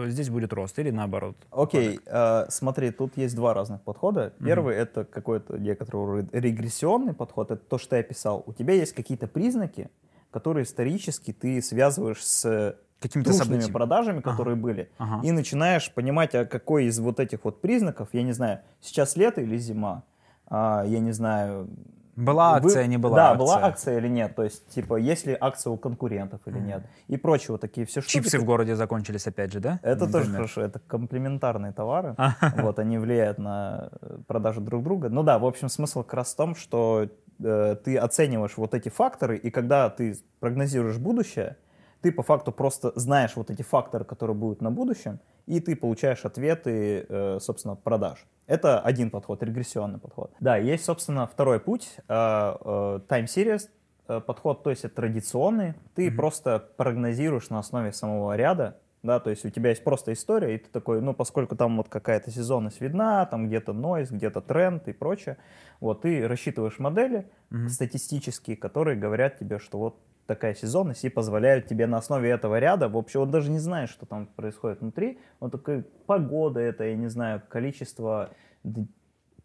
[0.06, 1.36] здесь будет рост или наоборот.
[1.50, 4.32] Окей, э, смотри, тут есть два разных подхода.
[4.44, 8.42] Первый это какой-то некоторый регрессионный подход, это то, что я писал.
[8.46, 9.88] У тебя есть какие-то признаки,
[10.30, 13.72] которые исторически ты связываешь с Какими-то событиями.
[13.72, 15.26] продажами, которые были, Ага.
[15.26, 19.40] и начинаешь понимать, а какой из вот этих вот признаков, я не знаю, сейчас лето
[19.40, 20.04] или зима,
[20.46, 21.68] а, я не знаю,
[22.14, 23.38] Была вы- акция, не была да, акция.
[23.38, 27.16] была акция или нет, то есть, типа, есть ли акция у конкурентов или нет, и
[27.16, 28.12] прочие вот такие все штуки.
[28.12, 29.80] Чипсы в городе закончились опять же, да?
[29.82, 30.36] Это тоже Например.
[30.36, 32.14] хорошо, это комплементарные товары,
[32.58, 35.08] вот, они влияют на э, продажу друг друга.
[35.08, 37.08] Ну да, в общем, смысл как раз в том, что
[37.42, 41.56] э, ты оцениваешь вот эти факторы, и когда ты прогнозируешь будущее,
[42.02, 46.24] ты по факту просто знаешь вот эти факторы, которые будут на будущем, и ты получаешь
[46.24, 48.26] ответы, э, собственно, продаж.
[48.46, 50.32] Это один подход, регрессионный подход.
[50.40, 53.68] Да, есть, собственно, второй путь, э, э, time series
[54.08, 55.74] э, подход, то есть это традиционный.
[55.94, 60.54] Ты просто прогнозируешь на основе самого ряда, да, то есть у тебя есть просто история,
[60.54, 64.86] и ты такой, ну, поскольку там вот какая-то сезонность видна, там где-то нойз, где-то тренд
[64.88, 65.38] и прочее,
[65.80, 67.28] вот, ты рассчитываешь модели
[67.68, 72.88] статистические, которые говорят тебе, что вот такая сезонность и позволяют тебе на основе этого ряда,
[72.88, 76.96] в общем, он даже не знает, что там происходит внутри, он такой, погода это, я
[76.96, 78.30] не знаю, количество,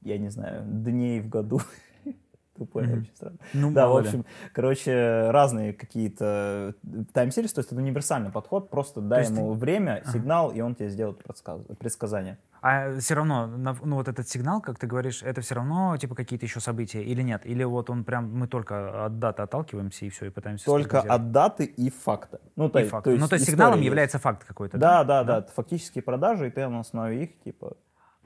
[0.01, 1.61] я не знаю, дней в году,
[2.57, 3.37] Тупое вообще странно.
[3.53, 6.73] Ну, Да, в общем, короче, разные какие-то
[7.13, 10.89] тайм-серии, то есть это универсальный подход, просто дай есть ему время, сигнал, и он тебе
[10.89, 12.37] сделает предсказ- предсказание.
[12.61, 16.45] А все равно, ну вот этот сигнал, как ты говоришь, это все равно типа какие-то
[16.45, 17.45] еще события или нет?
[17.45, 20.65] Или вот он прям, мы только от даты отталкиваемся и все, и пытаемся...
[20.65, 22.41] Только от даты и факта.
[22.55, 23.03] Ну, то, И факт.
[23.03, 23.85] то есть ну, то есть сигналом есть.
[23.85, 27.77] является факт какой-то, Да, да, да, это фактические продажи, и ты на основе их, типа...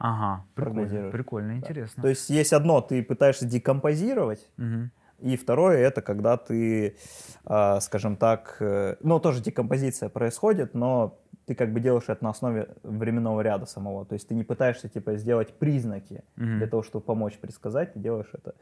[0.03, 2.01] Ага, прикольно, прикольно, интересно.
[2.01, 4.89] То есть есть одно, ты пытаешься декомпозировать, Мгм.
[5.19, 6.97] и второе, это когда ты,
[7.45, 12.31] а, скажем так, э, ну, тоже декомпозиция происходит, но ты как бы делаешь это на
[12.31, 14.03] основе временного ряда самого.
[14.05, 16.57] То есть ты не пытаешься, типа, сделать признаки Мгм.
[16.57, 18.55] для того, чтобы помочь предсказать, ты делаешь это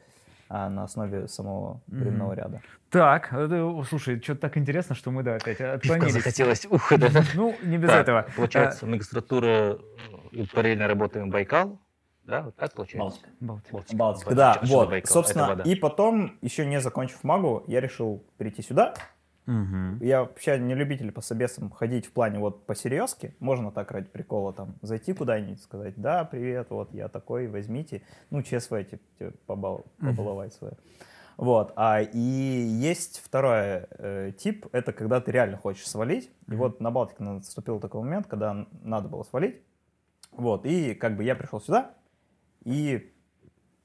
[0.49, 2.61] а, на основе самого временного ряда.
[2.89, 6.13] Так, это, слушай, что-то так интересно, что мы, да, опять Пивка отклонились.
[6.13, 6.65] захотелось.
[6.65, 7.09] Ух, да.
[7.35, 8.25] Ну, не без Так, этого.
[8.35, 9.77] Получается, магистратура,
[10.31, 11.79] и параллельно работаем Байкал,
[12.23, 13.21] да, вот так получается?
[13.23, 13.75] А, Балтика.
[13.75, 13.95] Балтика.
[13.95, 18.95] Балтика, да, вот, собственно, и потом, еще не закончив магу, я решил перейти сюда.
[19.49, 19.97] Мгм.
[19.99, 23.33] Я вообще не любитель по собесам ходить в плане вот по серьезке.
[23.39, 28.03] Можно так ради прикола там зайти куда-нибудь, сказать, да, привет, вот я такой, возьмите.
[28.29, 30.73] Ну, ЧСВ, типа, побал, побаловать свое.
[31.37, 31.73] Вот.
[31.75, 36.29] А, и есть второй э, тип, это когда ты реально хочешь свалить.
[36.47, 39.63] И вот на Балтике наступил такой момент, когда надо было свалить.
[40.31, 40.67] Вот.
[40.67, 41.95] И как бы я пришел сюда
[42.65, 43.11] и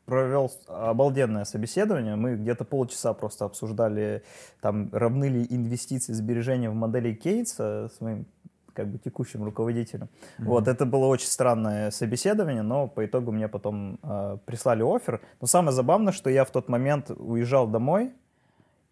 [0.05, 2.17] провел обалденное собеседование.
[2.17, 4.23] Мы где-то полчаса просто обсуждали,
[4.61, 8.27] там, равны ли инвестиции, сбережения в модели Кейтса с моим
[8.75, 10.09] как бы текущим руководителем.
[10.39, 10.45] Mm-hmm.
[10.45, 15.21] Вот, это было очень странное собеседование, но по итогу мне потом э, прислали офер.
[15.41, 18.13] Но самое забавное, что я в тот момент уезжал домой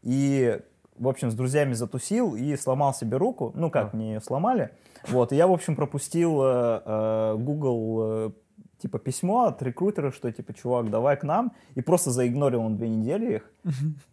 [0.02, 0.60] и,
[0.96, 3.52] в общем, с друзьями затусил и сломал себе руку.
[3.56, 3.96] Ну, как, oh.
[3.96, 4.70] мне ее сломали.
[5.08, 8.30] Вот, и я, в общем, пропустил э, э, Google э,
[8.82, 12.88] типа письмо от рекрутера, что типа, чувак, давай к нам, и просто заигнорил он две
[12.88, 13.50] недели их.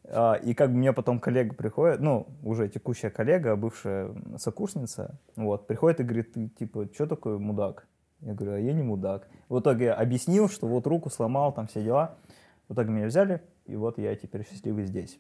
[0.06, 5.68] А, и как бы мне потом коллега приходит, ну, уже текущая коллега, бывшая сокурсница, вот,
[5.68, 7.88] приходит и говорит, ты типа, что такое мудак?
[8.22, 9.28] Я говорю, а я не мудак.
[9.48, 12.16] В итоге объяснил, что вот руку сломал, там все дела.
[12.68, 15.20] В итоге меня взяли, и вот я теперь счастливый здесь.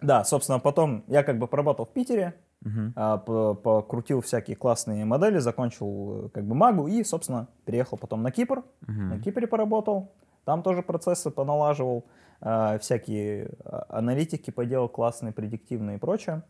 [0.00, 3.54] Да, собственно, потом я как бы поработал в Питере, Uh-huh.
[3.54, 8.64] покрутил всякие классные модели, закончил э, как бы магу и, собственно, переехал потом на Кипр.
[8.82, 8.92] Uh-huh.
[8.92, 10.12] На Кипре поработал,
[10.44, 12.04] там тоже процессы поналаживал,
[12.40, 16.42] а, всякие а, аналитики поделал классные, предиктивные и прочее.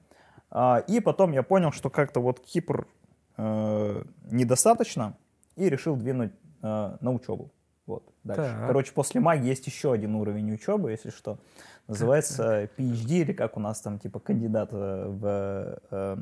[0.88, 2.86] И потом я понял, что как-то вот Кипр
[3.36, 5.16] э, недостаточно
[5.56, 7.50] и решил двинуть э, на учебу.
[7.88, 8.42] Вот, дальше.
[8.42, 8.66] Так.
[8.66, 11.38] Короче, после маги есть еще один уровень учебы, если что.
[11.86, 16.16] Называется PhD, или как у нас там, типа, кандидат в э,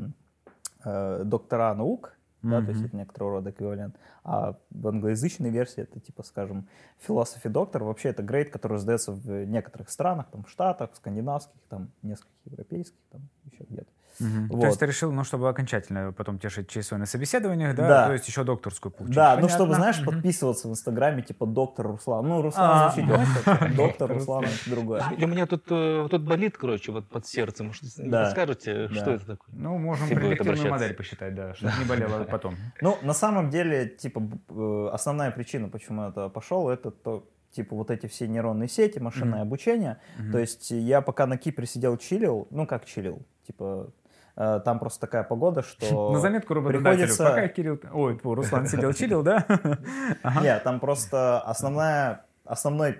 [0.84, 2.16] э, доктора наук.
[2.42, 2.50] Mm-hmm.
[2.50, 3.96] Да, то есть это некоторого рода эквивалент.
[4.22, 6.68] А в англоязычной версии это, типа, скажем,
[7.04, 7.82] philosophy доктор.
[7.82, 12.30] Вообще это грейд, который сдается в некоторых странах, там, в Штатах, в скандинавских, там, нескольких
[12.44, 13.90] европейских, там, еще где-то.
[14.20, 14.54] Угу.
[14.56, 14.60] Вот.
[14.60, 17.88] То есть ты решил, ну, чтобы окончательно потом тешить ЧСВ на собеседованиях, да?
[17.88, 18.06] да?
[18.06, 19.14] То есть еще докторскую получить.
[19.14, 19.42] Да, Понятно.
[19.42, 20.12] ну, чтобы, знаешь, угу.
[20.12, 22.26] подписываться в Инстаграме, типа, доктор Руслан.
[22.26, 25.04] Ну, Руслан а, звучит доктор, доктор Руслан это другое.
[25.18, 27.72] У меня тут, э, тут болит, короче, вот под сердцем.
[27.98, 28.30] Да.
[28.30, 29.54] Скажете, что это такое?
[29.54, 32.56] Ну, можем предиктивную модель посчитать, да, чтобы не болело потом.
[32.80, 37.90] Ну, на самом деле, типа, э, основная причина, почему это пошел, это то, типа вот
[37.90, 39.42] эти все нейронные сети, машинное mm-hmm.
[39.42, 39.98] обучение.
[40.18, 40.32] Mm-hmm.
[40.32, 43.88] То есть я пока на Кипре сидел чилил, ну как чилил, типа Э,
[44.36, 46.12] там просто такая погода, что...
[46.12, 47.24] На заметку работодателю, приходится...
[47.24, 47.80] пока Кирилл...
[47.92, 49.46] Ой, Руслан сидел, чилил, да?
[50.42, 52.98] Нет, там просто основная, основной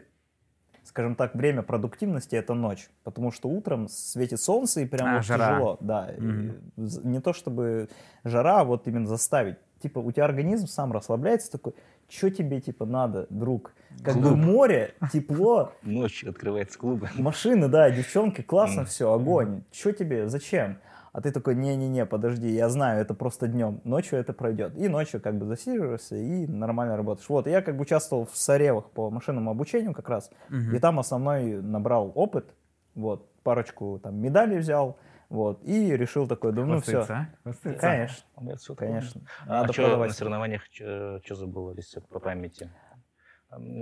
[0.97, 5.25] скажем так, время продуктивности это ночь, потому что утром светит солнце и прям а, вот
[5.25, 5.49] жара.
[5.49, 7.01] тяжело, да, mm-hmm.
[7.05, 7.89] не то чтобы
[8.25, 11.75] жара, а вот именно заставить, типа у тебя организм сам расслабляется такой,
[12.09, 13.73] что тебе типа надо, друг,
[14.03, 14.25] как Клуб.
[14.25, 18.87] бы море, тепло, ночь открывается клубы, машины, да, девчонки, классно mm-hmm.
[18.87, 20.79] все, огонь, что тебе, зачем?
[21.17, 24.77] А ты такой, не-не-не, подожди, я знаю, это просто днем, ночью это пройдет.
[24.77, 27.27] И ночью как бы засиживаешься и нормально работаешь.
[27.31, 30.77] Вот, я как бы участвовал в Саревах по машинному обучению как раз, угу.
[30.77, 32.55] и там основной набрал опыт,
[32.95, 34.99] вот, парочку там медалей взял,
[35.31, 37.07] вот, и решил такой, думаю, ну все.
[37.09, 37.29] А?
[37.81, 39.23] Конечно, конечно.
[39.47, 42.71] А, а что на соревнованиях, что забыл, если по памяти?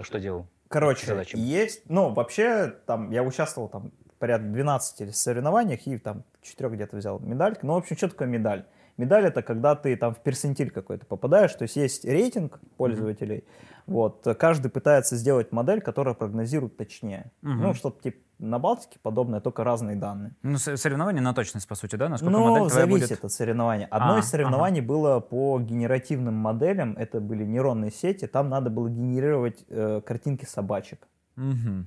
[0.03, 0.47] Что делал?
[0.69, 3.91] Короче, есть, ну, вообще, там, я участвовал там
[4.25, 7.61] порядка 12 соревнованиях и там 4 где-то взял медальки.
[7.63, 8.65] Ну, в общем, что такое медаль?
[8.97, 13.83] Медаль это когда ты там в персентиль какой-то попадаешь, то есть есть рейтинг пользователей, mm-hmm.
[13.87, 17.33] вот, каждый пытается сделать модель, которая прогнозирует точнее.
[17.43, 17.55] Mm-hmm.
[17.55, 20.33] Ну, что-то типа на Балтике подобное, только разные данные.
[20.43, 22.09] Ну, соревнования на точность, по сути, да?
[22.09, 23.25] Насколько ну, модель зависит будет...
[23.27, 23.85] от соревнований.
[23.91, 24.89] Одно а, из соревнований ага.
[24.89, 31.07] было по генеративным моделям, это были нейронные сети, там надо было генерировать э, картинки собачек.
[31.37, 31.45] Угу,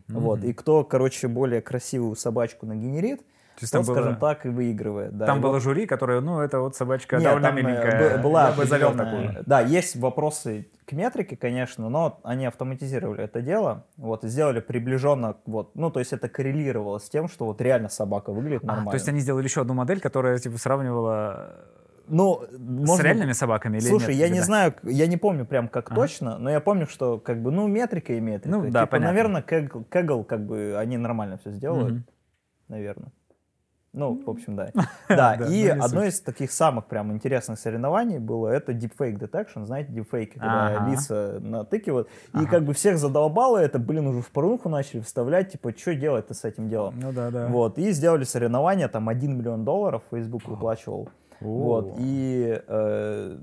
[0.10, 0.20] угу.
[0.20, 3.20] Вот, и кто, короче, более красивую собачку нагенерит,
[3.58, 3.96] то есть там было...
[3.96, 5.18] скажем так, и выигрывает.
[5.18, 5.26] Да.
[5.26, 5.64] Там и было вот...
[5.64, 8.18] жюри, которое, ну, это вот собачка Нет, довольно там, э, миленькая.
[8.20, 9.44] Была Я бы завел такую.
[9.48, 15.38] Да, есть вопросы к метрике, конечно, но они автоматизировали это дело, вот, и сделали приближенно,
[15.48, 18.90] вот, ну, то есть это коррелировало с тем, что вот реально собака выглядит нормально.
[18.90, 21.56] А, то есть они сделали еще одну модель, которая, типа, сравнивала
[22.08, 22.96] ну, можно...
[22.96, 24.18] С реальными собаками или Слушай, нет?
[24.18, 24.46] я не да?
[24.46, 26.02] знаю, я не помню прям как ага.
[26.02, 28.58] точно, но я помню, что как бы, ну, метрика и метрика.
[28.58, 29.08] Ну, да, типа, понятно.
[29.08, 32.04] наверное, Kaggle, как бы, они нормально все сделают, угу.
[32.70, 33.12] наверное.
[33.98, 34.70] Ну, в общем, да.
[35.10, 40.34] Да, и одно из таких самых прям интересных соревнований было это deepfake detection, знаете, deepfake,
[40.34, 42.08] когда лица натыкивают.
[42.40, 46.36] И как бы всех задолбало это, блин, уже в порнуху начали вставлять, типа, что делать-то
[46.36, 46.94] с этим делом?
[47.00, 47.48] Ну да, да.
[47.48, 51.10] Вот, и сделали соревнование, там 1 миллион долларов Facebook выплачивал.
[51.40, 53.38] Вот, и э,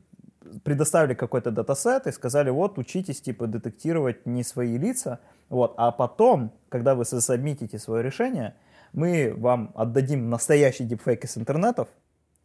[0.62, 6.52] предоставили какой-то датасет и сказали, вот, учитесь, типа, детектировать не свои лица, вот, а потом,
[6.68, 8.54] когда вы сабмитите свое решение,
[8.92, 11.88] мы вам отдадим настоящий дипфейк из интернетов,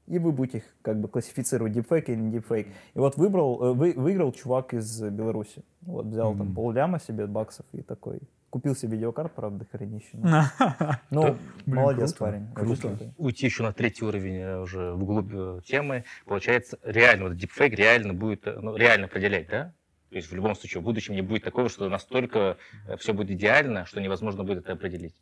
[0.07, 2.67] и вы будете их как бы классифицировать дипфейк или не дипфейк.
[2.95, 5.63] И вот выбрал, э, вы, выиграл чувак из Беларуси.
[5.81, 6.38] Вот взял mm-hmm.
[6.38, 10.09] там полляма себе баксов и такой, Купил себе видеокарт, правда, хренище.
[10.13, 10.43] но-
[11.12, 11.38] Ну,
[11.75, 12.47] молодец парень.
[13.17, 16.03] Уйти еще на третий уровень э, уже вглубь э, темы.
[16.25, 19.73] Получается, реально, вот дипфейк реально будет, э, ну, реально определять, да?
[20.09, 22.57] То есть в любом случае в будущем не будет такого, что настолько
[22.97, 25.15] все будет идеально, что невозможно будет это определить.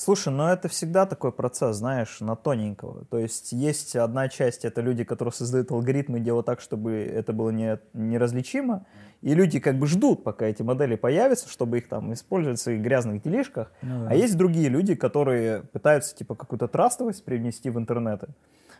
[0.00, 3.04] Слушай, ну это всегда такой процесс, знаешь, на тоненького.
[3.10, 7.50] То есть есть одна часть, это люди, которые создают алгоритмы, делают так, чтобы это было
[7.50, 8.86] не, неразличимо.
[9.20, 12.80] И люди как бы ждут, пока эти модели появятся, чтобы их там использовать в своих
[12.80, 13.74] грязных делишках.
[13.82, 14.12] Ну да.
[14.12, 18.28] А есть другие люди, которые пытаются типа какую-то трастовость привнести в интернеты.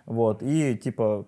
[0.07, 1.27] Вот, и типа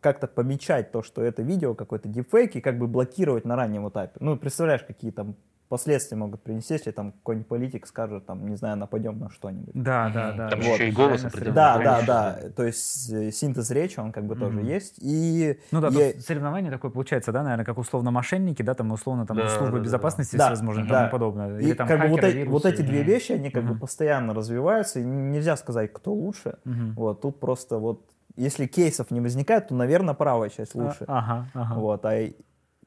[0.00, 4.18] как-то помечать то, что это видео какой-то дипфейк, и как бы блокировать на раннем этапе.
[4.20, 5.34] Ну, представляешь, какие там
[5.72, 9.72] последствия могут принести, если там какой-нибудь политик скажет, там, не знаю, нападем на что-нибудь.
[9.72, 10.50] Да, да, да.
[10.50, 11.54] Там Вот, еще и голос определенный.
[11.54, 12.38] Да, да, да.
[12.54, 14.66] То есть э, синтез речи, он как бы тоже Мгм.
[14.66, 14.96] есть.
[15.00, 19.26] И Ну да, я- соревнование такое получается, да, наверное, как условно мошенники, да, там условно
[19.26, 20.44] там Да, служба да, да, безопасности да.
[20.44, 20.98] всевозможные и Да.
[20.98, 21.58] тому подобное.
[21.58, 22.68] и Или там как бы вот, хакеры, эти, вот вирусы.
[22.74, 23.80] эти две вещи, они как бы Мгм.
[23.80, 26.58] постоянно развиваются, и нельзя сказать, кто лучше.
[26.66, 26.92] Мгм.
[26.96, 28.02] Вот, тут просто вот,
[28.36, 31.04] если кейсов не возникает, то, наверное, правая часть лучше.
[31.08, 31.74] А, Ага, ага.
[31.80, 32.28] Вот, а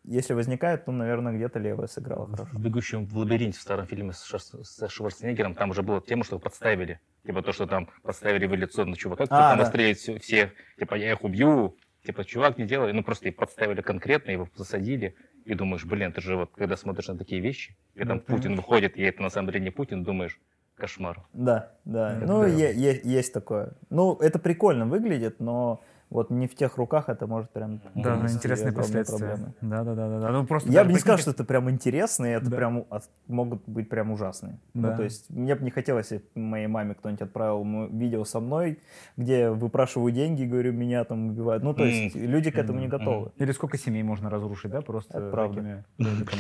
[0.08, 2.50] если возникает, то, наверное, где-то левая сыграла хорошо.
[2.54, 6.24] В «Бегущем в лабиринте» в старом фильме с, Шварц- с Шварценеггером там уже была тема,
[6.24, 7.00] что подставили.
[7.26, 9.64] Типа то, что там подставили эволюционно чувака, кто А, там да.
[9.64, 10.52] расстрелять всё- всех.
[10.78, 11.76] Типа я их убью.
[12.06, 12.94] Типа чувак не делай.
[12.94, 15.16] Ну просто их подставили конкретно, его засадили.
[15.46, 18.98] И думаешь, блин, ты же вот когда смотришь на такие вещи, когда там Путин выходит,
[18.98, 20.40] и это на самом деле не Путин, думаешь,
[20.76, 21.24] кошмар.
[21.34, 22.18] Да, да.
[22.18, 22.48] Это ну, да.
[22.48, 23.74] е- е- есть такое.
[23.90, 27.82] Ну, это прикольно выглядит, но вот не в тех руках это может прям...
[27.96, 29.18] Да, ну, интересные последствия.
[29.18, 29.54] проблемы.
[29.62, 30.30] Да, да, да, да, да.
[30.32, 32.56] Ну просто Я бы не сказал, что это прям интересно, и это Да.
[32.58, 34.60] прям от- могут быть прям ужасные.
[34.74, 34.92] Да.
[34.92, 38.80] Ну, то есть мне бы не хотелось, если моей маме кто-нибудь отправил видео со мной,
[39.18, 41.64] где я выпрашиваю деньги, говорю, меня там убивают.
[41.64, 42.98] Ну, то есть люди к этому не Мгм.
[42.98, 43.32] готовы.
[43.38, 45.56] Или сколько семей можно разрушить, да, просто Это правда.
[45.56, 45.84] такими.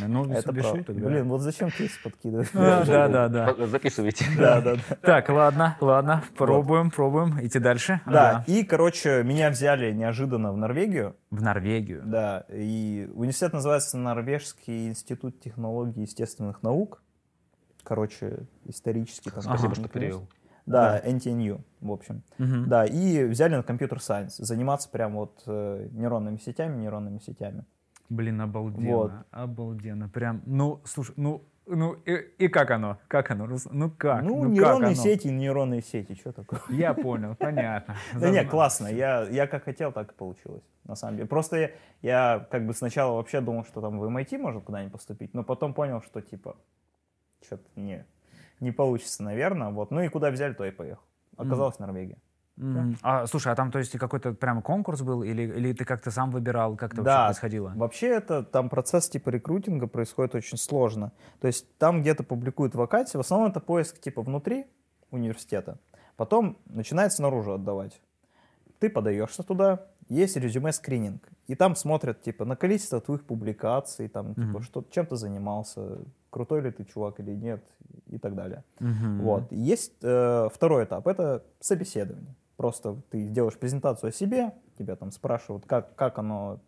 [0.07, 0.79] Ну, Это без правда.
[0.79, 1.07] шуток, да.
[1.07, 2.49] Блин, вот зачем кейс подкидывать?
[2.53, 3.65] А, Да, да, да.
[3.67, 4.25] Записывайте.
[4.37, 4.95] Да, да, да.
[5.01, 7.99] Так, ладно, ладно, пробуем, пробуем, идти дальше.
[8.05, 11.15] Да, и, короче, меня взяли неожиданно в Норвегию.
[11.29, 12.03] В Норвегию.
[12.05, 17.01] Да, и университет называется Норвежский институт технологий и естественных наук.
[17.83, 19.29] Короче, исторический.
[19.29, 20.27] Там, Спасибо, какой-то что перевел.
[20.65, 22.23] Да, NTNU, в общем.
[22.39, 22.67] Мгм.
[22.67, 27.65] Да, и взяли на компьютер сайенс заниматься прям вот э, нейронными сетями, нейронными сетями.
[28.09, 29.11] Блин, обалденно, Вот.
[29.31, 30.09] обалденно.
[30.09, 32.97] Прям, ну, слушай, ну, ну и, и как оно?
[33.07, 33.47] Как оно?
[33.71, 34.23] Ну как?
[34.23, 34.95] ну, как нейронные оно?
[34.95, 36.61] сети, нейронные сети, что такое?
[36.69, 37.95] Я понял, понятно.
[38.13, 38.87] Да не, Зазна- классно.
[38.87, 40.63] Я, я как хотел, так и получилось.
[40.83, 41.27] На самом деле.
[41.27, 45.33] Просто я, я как бы сначала вообще думал, что там в MIT можно куда-нибудь поступить,
[45.33, 46.55] но потом понял, что типа
[47.43, 48.05] что-то не,
[48.59, 49.69] не получится, наверное.
[49.69, 49.89] Вот.
[49.91, 51.03] Ну и куда взяли, то и поехал.
[51.37, 52.17] Оказалось Норвегия.
[52.57, 52.97] Мгм.
[53.01, 56.31] А, слушай, а там, то есть, какой-то прям конкурс был, или, или ты как-то сам
[56.31, 57.11] выбирал, как это Да.
[57.11, 57.73] вообще происходило?
[57.75, 61.11] Вообще это там процесс типа рекрутинга происходит очень сложно.
[61.41, 64.67] То есть там где-то публикуют вакансии, в основном это поиск типа внутри
[65.11, 65.77] университета.
[66.15, 68.01] Потом начинает снаружи отдавать.
[68.79, 71.27] Ты подаешься туда, есть резюме скрининг.
[71.47, 74.61] И там смотрят типа на количество твоих публикаций, там типа Мгм.
[74.61, 77.63] что, чем ты занимался, крутой ли ты чувак или нет
[78.07, 78.63] и так далее.
[78.79, 79.21] Мгм.
[79.21, 79.51] Вот.
[79.51, 82.33] Есть э, второй этап, это собеседование.
[82.57, 86.59] Просто ты делаешь презентацию о себе, тебя там спрашивают, как, как оно,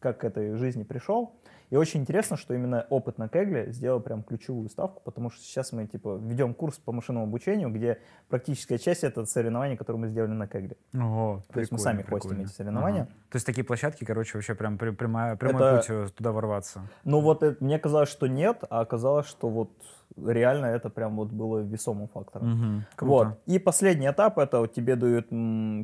[0.00, 1.34] как к этой жизни пришел.
[1.68, 5.70] И очень интересно, что именно опыт на Кегле сделал прям ключевую ставку, потому что сейчас
[5.70, 10.32] мы типа ведем курс по машинному обучению, где практическая часть это соревнования, которые мы сделали
[10.32, 10.76] на Кегле.
[10.94, 12.42] Ого, То есть мы прикольно, сами хостим прикольно.
[12.48, 13.02] эти соревнования.
[13.02, 13.10] Ага.
[13.30, 16.80] То есть такие площадки, короче, вообще прям прямая, прямой Это- путь э, туда ворваться.
[17.04, 19.70] Ну вот это- мне казалось, что нет, а оказалось, что вот
[20.16, 22.84] реально это прям вот было весомым фактором.
[22.96, 23.28] Круто.
[23.28, 23.38] Вот.
[23.46, 25.26] И последний этап это вот тебе дают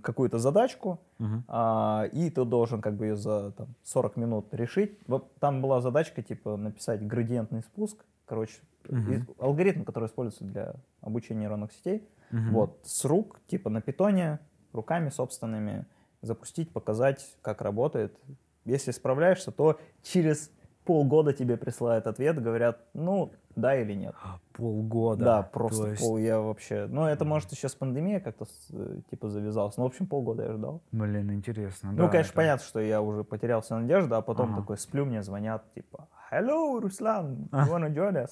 [0.02, 1.44] какую-то задачку, Мгм.
[1.48, 4.98] а, и ты должен как бы ее за там, 40 минут решить.
[5.06, 8.58] Вот там была задачка типа написать градиентный спуск, короче,
[8.88, 12.06] и- алгоритм, который используется для обучения нейронных сетей.
[12.30, 12.52] Мгм.
[12.52, 14.38] Вот с рук, типа на питоне,
[14.72, 15.86] руками собственными
[16.22, 18.16] запустить, показать, как работает.
[18.64, 20.50] Если справляешься, то через
[20.86, 24.14] полгода тебе присылают ответ, говорят, ну да или нет.
[24.52, 25.24] Полгода.
[25.24, 26.86] Да, То просто есть, пол я вообще.
[26.88, 29.76] Ну, это может еще с пандемией как-то э, типа завязалось.
[29.76, 30.80] Ну, в общем, полгода я ждал.
[30.92, 31.90] Блин, интересно.
[31.92, 34.60] ну, да, конечно, это- понятно, что я уже потерял всю надежду, а потом Ага.
[34.62, 37.66] такой сплю, мне звонят, типа, Hello, Руслан, А.
[37.66, 38.30] you wanna join us?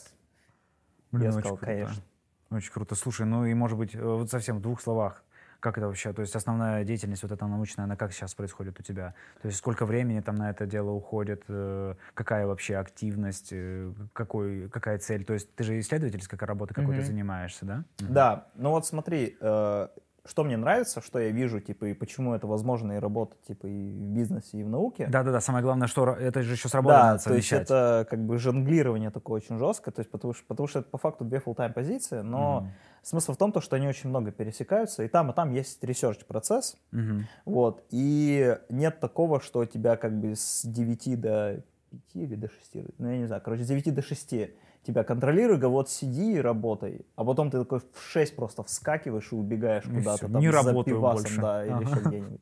[1.13, 1.67] Блин, я сказал, круто.
[1.67, 2.03] конечно.
[2.51, 2.95] Очень круто.
[2.95, 5.24] Слушай, ну и может быть, э, вот совсем в двух словах,
[5.65, 8.83] как это вообще, то есть основная деятельность вот эта научная, она как сейчас происходит у
[8.83, 9.15] тебя?
[9.41, 14.69] То есть сколько времени там на это дело уходит, э, какая вообще активность, э, какой,
[14.69, 15.25] какая цель?
[15.25, 17.07] То есть ты же исследовательская работа какой-то Мгм.
[17.07, 17.85] занимаешься, да?
[17.99, 19.89] Да, ну вот смотри, э,
[20.27, 23.91] что мне нравится, что я вижу, типа, и почему это возможно и работать, типа, и
[23.93, 25.07] в бизнесе, и в науке.
[25.11, 28.25] Да-да-да, самое главное, что это же еще с работой Да, надо то есть это как
[28.25, 31.39] бы жонглирование такое очень жесткое, то есть потому что, потому что это по факту две
[31.39, 32.71] full-time позиции, но Мгм.
[33.03, 36.25] смысл в том, то, что они очень много пересекаются, и там, и там есть research
[36.27, 37.29] процесс, Мгм.
[37.45, 42.49] вот, и нет такого, что у тебя как бы с 9 до 5 или до
[42.49, 44.55] 6, ну я не знаю, короче, с 9 до 6
[44.85, 49.33] тебя контролируй, говорю, вот сиди и работай, а потом ты такой в 6 просто вскакиваешь
[49.33, 51.41] и убегаешь куда-то там не работаю пивасом, больше.
[51.41, 51.91] да, или Ага.
[51.91, 52.41] еще где-нибудь.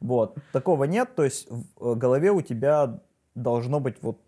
[0.00, 3.00] Вот, такого нет, то есть в э, голове у тебя
[3.34, 4.20] должно быть вот,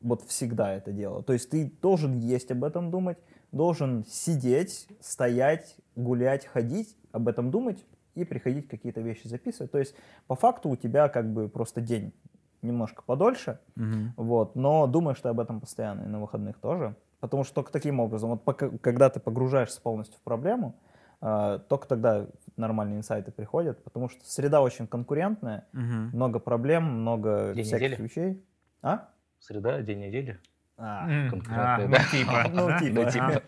[0.00, 1.22] вот всегда это дело.
[1.22, 3.18] То есть ты должен есть об этом думать,
[3.50, 7.84] должен сидеть, стоять, гулять, ходить, об этом думать
[8.14, 9.72] и приходить какие-то вещи записывать.
[9.72, 9.94] То есть
[10.26, 12.12] по факту у тебя как бы просто день
[12.62, 14.14] немножко подольше, Мгм.
[14.16, 16.94] вот, но думаешь ты об этом постоянно и на выходных тоже.
[17.20, 20.76] Потому что только таким образом, вот пока, когда ты погружаешься полностью в проблему,
[21.20, 26.10] а, только тогда нормальные инсайты приходят, потому что среда очень конкурентная, Мгм.
[26.12, 28.02] много проблем, много День всяких недели?
[28.02, 28.44] вещей.
[28.82, 29.08] А?
[29.40, 30.38] Среда, день недели.
[30.76, 31.98] А, конкретно, а, да.
[32.52, 32.92] ну, типа.
[32.92, 33.10] ну, да?
[33.10, 33.42] типа.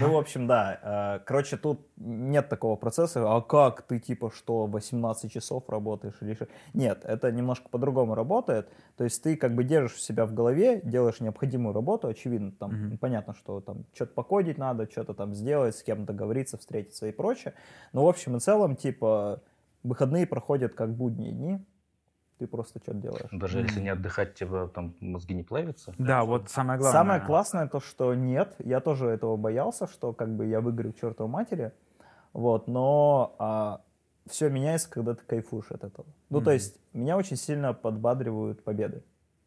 [0.00, 1.18] Ну, в общем, да.
[1.20, 6.36] э, Короче, тут нет такого процесса, а как ты, типа, что, 18 часов работаешь или?
[6.74, 8.68] Нет, это немножко по-другому работает.
[8.96, 12.98] То есть ты как бы держишь себя в голове, делаешь необходимую работу, очевидно, там, Мгм.
[12.98, 17.54] понятно, что там что-то покодить надо, что-то там сделать, с кем договориться, встретиться и прочее.
[17.92, 19.40] Но, в общем и целом, типа,
[19.82, 21.64] выходные проходят как будние дни,
[22.40, 23.30] ты просто что-то делаешь.
[23.32, 25.94] Даже если не отдыхать, тебе там мозги не плавятся.
[25.98, 27.00] Да, вот самое главное.
[27.02, 30.96] Самое классное то, что нет, я тоже этого боялся, что как бы я выиграю к
[30.96, 31.72] чертовой матери,
[32.32, 33.82] вот, но
[34.26, 36.06] все меняется, когда ты кайфуешь от этого.
[36.30, 36.54] Ну, то Мгм.
[36.54, 39.02] есть меня очень сильно подбадривают победы,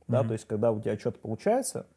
[0.07, 0.27] да, Мгм.
[0.27, 1.87] то есть когда у тебя что-то получается,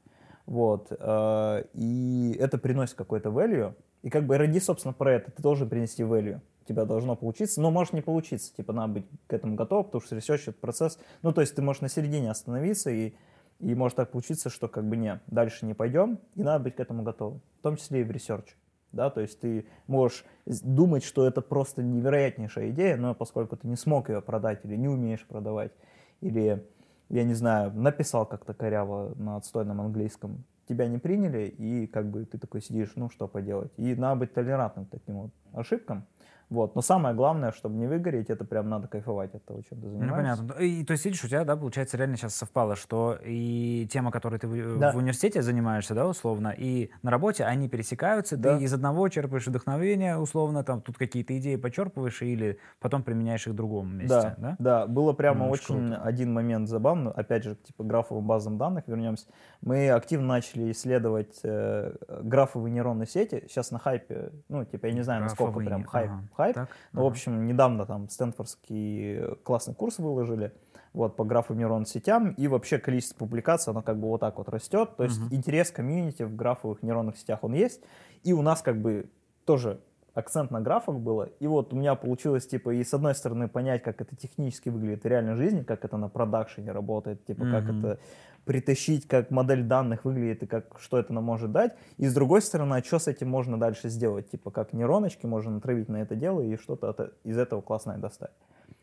[0.47, 5.43] вот, э, и это приносит какой-то value, и как бы R&D, собственно, про это ты
[5.43, 6.41] должен принести value.
[6.67, 10.17] Тебя должно получиться, но может не получиться, типа надо быть к этому готов, потому что
[10.17, 13.15] research это процесс, ну то есть ты можешь на середине остановиться и
[13.59, 16.81] и может так получиться, что как бы не, дальше не пойдем, и надо быть к
[16.81, 18.55] этому готовым, в том числе и в research е.
[18.93, 23.77] Да, то есть ты можешь думать, что это просто невероятнейшая идея, но поскольку ты не
[23.77, 25.73] смог ее продать или не умеешь продавать,
[26.21, 26.65] или,
[27.09, 32.25] я не знаю, написал как-то коряво на отстойном английском, тебя не приняли, и как бы
[32.25, 33.73] ты такой сидишь, ну что поделать.
[33.77, 36.07] И надо быть толерантным к таким вот ошибкам.
[36.49, 36.75] Вот.
[36.77, 39.93] Но самое главное, чтобы не выгореть, это прям надо кайфовать от того, чем ты Ну,
[39.99, 40.43] занимаешься.
[40.43, 40.63] понятно.
[40.63, 44.39] И, то есть, видишь, у тебя, да, получается, реально сейчас совпало, что и тема, которой
[44.39, 44.93] ты в, Да.
[44.93, 48.59] в университете занимаешься, да, условно, и на работе они пересекаются, Да.
[48.59, 53.53] ты из одного черпаешь вдохновение, условно, там, тут какие-то идеи почерпываешь, или потом применяешь их
[53.53, 54.57] в другом месте, да?
[54.59, 56.03] Да, было прямо Ну, очень очень круто.
[56.03, 59.27] один момент забавный, опять же, типа графовым базам данных вернемся.
[59.63, 61.93] Мы активно начали исследовать э,
[62.23, 63.45] графовые нейронные сети.
[63.49, 66.11] Сейчас на хайпе, ну, типа, я не знаю, насколько Графовые, прям хайп.
[66.11, 66.23] ага.
[66.37, 66.55] Хайп.
[66.55, 67.09] Так, в ага.
[67.09, 70.53] общем, недавно там Стэнфордский классный курс выложили
[70.93, 74.49] вот, по графовым нейронным сетям, и вообще количество публикаций, оно как бы вот так вот
[74.49, 74.97] растет.
[74.97, 75.35] То есть Мгм.
[75.35, 77.83] интерес комьюнити в графовых нейронных сетях, он есть.
[78.25, 79.11] И у нас как бы
[79.45, 79.81] тоже
[80.17, 81.25] акцент на графах было.
[81.41, 85.05] И вот у меня получилось, типа, и с одной стороны понять, как это технически выглядит
[85.05, 87.79] в реальной жизни, как это на продакшене работает, типа, как Мгм.
[87.87, 87.99] это
[88.45, 91.75] притащить, как модель данных выглядит и как, что это нам может дать.
[91.99, 94.31] И с другой стороны, а что с этим можно дальше сделать?
[94.31, 98.33] Типа, как нейроночки можно натравить на это дело и что-то от- из этого классное достать.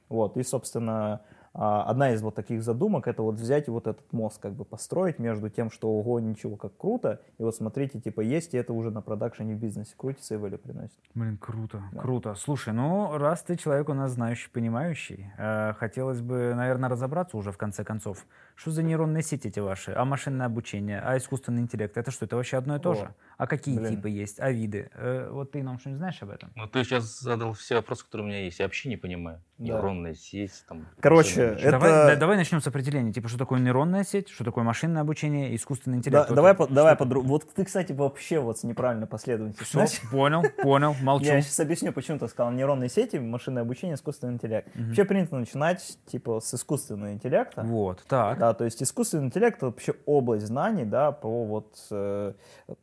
[0.10, 1.22] Вот, и, собственно,
[1.54, 5.20] одна из вот таких задумок, это вот взять и вот этот мост как бы построить
[5.20, 8.90] между тем, что ого, ничего, как круто, и вот смотрите, типа, есть, и это уже
[8.92, 10.98] на продакшене в бизнесе крутится и value приносит.
[11.14, 12.02] Блин, круто, Да.
[12.02, 12.36] круто.
[12.36, 17.52] Слушай, ну, раз ты человек у нас знающий, понимающий, э, хотелось бы, наверное, разобраться уже
[17.52, 18.26] в конце концов.
[18.56, 19.92] Что за нейронные сети эти ваши?
[19.92, 21.02] А машинное обучение?
[21.02, 21.98] А искусственный интеллект?
[21.98, 23.14] Это что, это вообще одно и то О, же?
[23.38, 23.96] А какие блин.
[23.96, 24.40] типы есть?
[24.40, 24.90] А виды?
[24.94, 26.52] Э, вот ты нам что-нибудь знаешь об этом?
[26.56, 28.60] Ну, ты сейчас задал все вопросы, которые у меня есть.
[28.60, 29.42] Я вообще не понимаю.
[29.58, 29.66] Да.
[29.66, 30.88] Нейронная сеть, там...
[31.00, 33.12] Короче, это- Давай, да- давай начнем с определения.
[33.14, 36.24] Типа, что такое нейронная сеть, что такое машинное обучение, искусственный интеллект.
[36.24, 37.14] Да, Вот давай, это- по, давай что это?
[37.16, 39.66] по Вот ты, кстати, вообще вот с неправильной последовательностью.
[39.66, 40.10] Всё, начал.
[40.12, 41.26] понял, понял, молчу.
[41.26, 44.70] Я сейчас объясню, почему ты сказал нейронные сети, машинное обучение, искусственный интеллект.
[44.76, 47.62] Вообще принято начинать типа с искусственного интеллекта.
[47.64, 48.38] Вот, так.
[48.44, 52.34] Да, то есть искусственный интеллект это вообще область знаний, да, по вот э,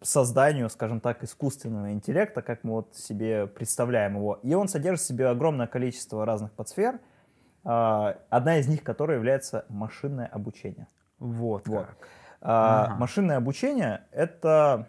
[0.01, 4.41] созданию, скажем так, искусственного интеллекта, как мы вот себе представляем его.
[4.43, 6.99] И он содержит в себе огромное количество разных подсфер,
[7.63, 10.87] а, одна из них, которая является машинное обучение.
[11.19, 11.85] Вот, Вот.
[11.89, 12.09] как.
[12.41, 12.95] А, Ага.
[12.95, 14.89] Машинное обучение это,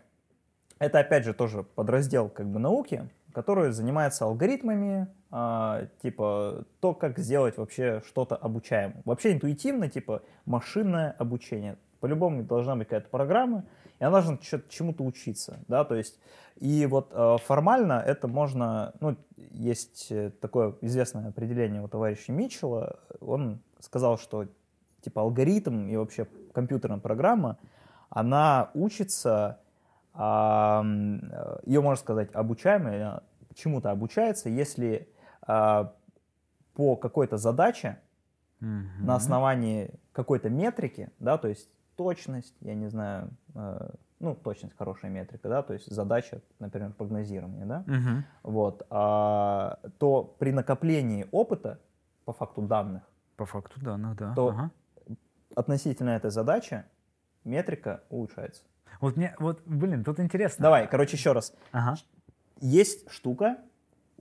[0.80, 7.18] это опять же тоже подраздел как бы науки, который занимается алгоритмами, а, типа то, как
[7.18, 9.02] сделать вообще что-то обучаемое.
[9.06, 11.78] Вообще интуитивно, типа машинное обучение.
[12.02, 13.64] По-любому должна быть какая-то программа,
[14.00, 16.20] и она должна чему-то учиться, да, то есть,
[16.58, 23.00] и вот э, формально это можно, ну, есть э, такое известное определение у товарища Митчелла,
[23.20, 24.48] он сказал, что,
[25.02, 27.60] типа, алгоритм и вообще компьютерная программа,
[28.10, 29.60] она учится,
[30.16, 33.22] а, э, ее можно сказать обучаемая,
[33.54, 38.00] чему-то обучается, если а, по какой-то задаче
[38.60, 39.06] Мгм.
[39.06, 43.90] на основании какой-то метрики, да, то есть точность, я не знаю, э,
[44.20, 48.24] ну, точность хорошая метрика, да, то есть задача, например, прогнозирования, да, Мгм.
[48.44, 51.80] вот, а, то при накоплении опыта,
[52.26, 53.04] по факту данных,
[53.36, 54.36] По факту данных, да.
[54.36, 54.72] То- Ага.
[55.56, 56.84] относительно этой задачи,
[57.44, 58.62] метрика улучшается.
[59.00, 60.62] Вот мне, вот, блин, тут интересно.
[60.64, 61.54] Давай, короче, еще раз.
[61.72, 61.96] Ага.
[62.60, 63.58] Есть штука,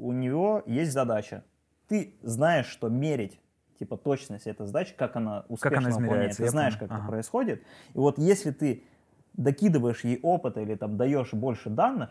[0.00, 1.44] у него есть задача.
[1.88, 3.40] Ты знаешь, что мерить
[3.78, 6.02] типа точность этой задачи, как она успешно она выполняется.
[6.02, 7.06] измеряется, Ты знаешь, как это Ага.
[7.08, 7.62] происходит.
[7.94, 8.84] И вот если ты
[9.34, 12.10] докидываешь ей опыта или там даешь больше данных,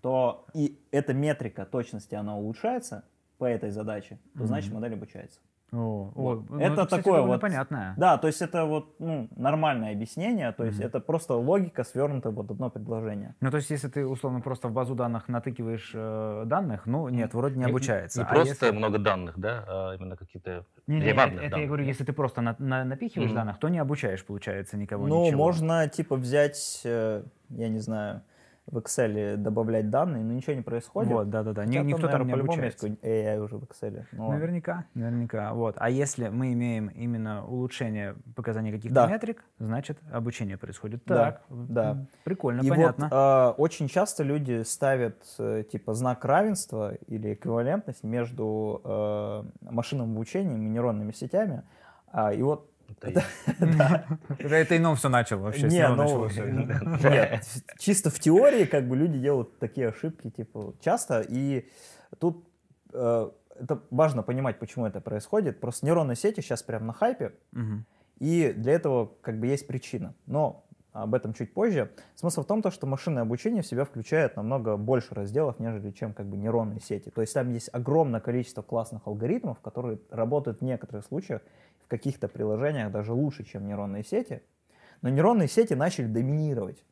[0.00, 3.04] то и эта метрика точности, она улучшается
[3.38, 5.40] по этой задаче, то значит модель обучается.
[5.72, 6.38] О, Вот.
[6.50, 7.94] о, ну, Это кстати, такое вот- понятное.
[7.96, 10.86] Да, то есть это вот ну, нормальное объяснение, то есть Мгм.
[10.86, 13.34] это просто логика, свернутая в вот одно предложение.
[13.40, 17.32] Ну, то есть, если ты, условно, просто в базу данных натыкиваешь э, данных, ну, нет,
[17.32, 18.18] вроде не Не- обучается.
[18.20, 21.66] Не А просто если- много данных, да, а именно какие-то Не, не, это, это я
[21.66, 23.36] говорю, если ты просто на- на- напихиваешь Мгм.
[23.36, 25.38] данных, то не обучаешь, получается, никого Ну, ничего.
[25.38, 28.20] можно типа взять, э, я не знаю,
[28.66, 31.12] в Excel добавлять данные, но ничего не происходит.
[31.12, 31.64] Вот, да-да-да.
[31.64, 34.04] Ни- никто там не по-любому есть AI уже в Excel.
[34.12, 34.36] Ну, ладно.
[34.38, 35.52] Наверняка, наверняка.
[35.52, 35.74] Вот.
[35.78, 39.06] А если мы имеем именно улучшение показаний каких-то Да.
[39.08, 41.02] метрик, значит, обучение происходит.
[41.06, 41.90] Да, Так, да.
[41.90, 43.08] м, прикольно, И понятно.
[43.10, 50.12] вот э, очень часто люди ставят э, типа знак равенства или эквивалентность между э, машинным
[50.12, 51.62] обучением и нейронными сетями.
[52.14, 52.70] А, и вот
[53.00, 53.22] Это
[54.38, 55.68] Это ином все начал вообще.
[55.68, 56.28] с Не, ну.
[56.28, 57.44] Нет,
[57.78, 61.68] чисто в теории как бы люди делают такие ошибки типа часто, и
[62.18, 62.46] тут
[62.92, 65.60] э, это важно понимать, почему это происходит.
[65.60, 67.32] Просто нейронные сети сейчас прям на хайпе,
[68.18, 70.14] и для этого как бы есть причина.
[70.26, 71.90] Но об этом чуть позже.
[72.14, 76.12] Смысл в том, то, что машинное обучение в себя включает намного больше разделов, нежели чем
[76.12, 77.10] как бы нейронные сети.
[77.10, 81.40] То есть там есть огромное количество классных алгоритмов, которые работают в некоторых случаях,
[81.92, 84.40] каких-то приложениях даже лучше, чем нейронные сети.
[85.02, 86.82] Но нейронные сети начали доминировать.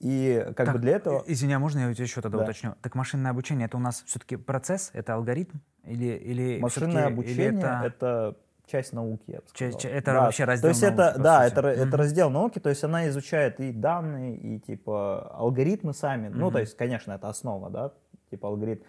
[0.00, 1.22] И как Так, бы для этого...
[1.26, 2.44] Извини, а можно я у тебя еще тогда Да.
[2.44, 2.74] уточню?
[2.82, 5.58] Так машинное обучение это у нас все-таки процесс, это алгоритм?
[5.84, 7.82] Или, или Машинное всё-таки- или обучение это...
[7.86, 8.36] это...
[8.66, 9.96] часть науки, я бы Часть- сказал.
[9.98, 11.52] это вообще раздел То есть науки, это, да, сути.
[11.52, 16.28] это, ра- это раздел науки, то есть она изучает и данные, и типа алгоритмы сами.
[16.28, 16.52] Ну, Мгм.
[16.54, 17.92] то есть, конечно, это основа, да,
[18.30, 18.82] типа алгоритм,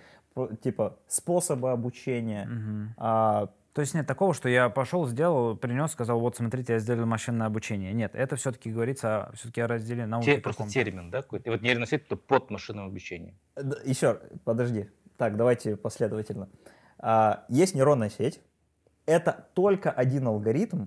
[0.64, 2.45] типа способы обучения.
[2.45, 2.93] Мгм.
[2.97, 7.07] А, То есть нет такого, что я пошел, сделал, принес, сказал, вот смотрите, я сделал
[7.07, 7.91] машинное обучение.
[7.93, 10.26] Нет, это все-таки говорится все-таки о разделе науки.
[10.26, 11.49] те- просто термин, да, какой-то.
[11.49, 13.36] И вот нейронная сеть это под машинным обучением.
[13.55, 14.89] д- еще, подожди.
[15.17, 16.49] Так, давайте последовательно.
[16.99, 18.39] А, есть нейронная сеть.
[19.05, 20.86] Это только один алгоритм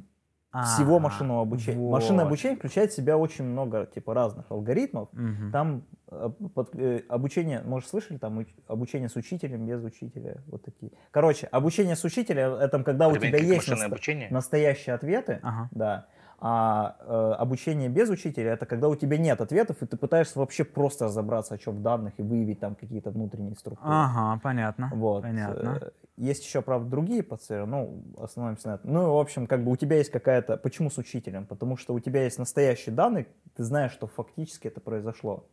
[0.65, 1.79] всего А, машинного обучения.
[1.79, 1.91] вот.
[1.93, 5.09] Машинное обучение включает в себя очень много типа разных алгоритмов.
[5.13, 5.53] Мгм.
[5.53, 10.63] Там э, под- э, обучение, может, слышали, там уч- обучение с учителем, без учителя, вот
[10.65, 10.93] такие.
[11.11, 14.29] Короче, обучение с учителем, это когда у Это тебя как есть наста- обучение.
[14.31, 15.69] настоящие ответы, Ага.
[15.73, 16.07] да.
[16.39, 20.65] А э, обучение без учителя это когда у тебя нет ответов, и ты пытаешься вообще
[20.65, 23.91] просто разобраться, о чем в данных и выявить там какие-то внутренние структуры.
[23.91, 24.91] Ага, понятно.
[24.93, 25.23] Вот.
[25.23, 25.79] Понятно.
[25.81, 28.93] Э, Есть еще, правда, другие подсферы, ну, остановимся на этом.
[28.93, 30.59] Ну, в общем, как бы у тебя есть какая-то...
[30.59, 31.47] Почему с учителем?
[31.47, 33.27] Потому что у тебя есть настоящие данные,
[33.57, 35.47] ты знаешь, что фактически это произошло.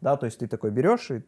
[0.00, 1.22] Да, то есть ты такой берешь и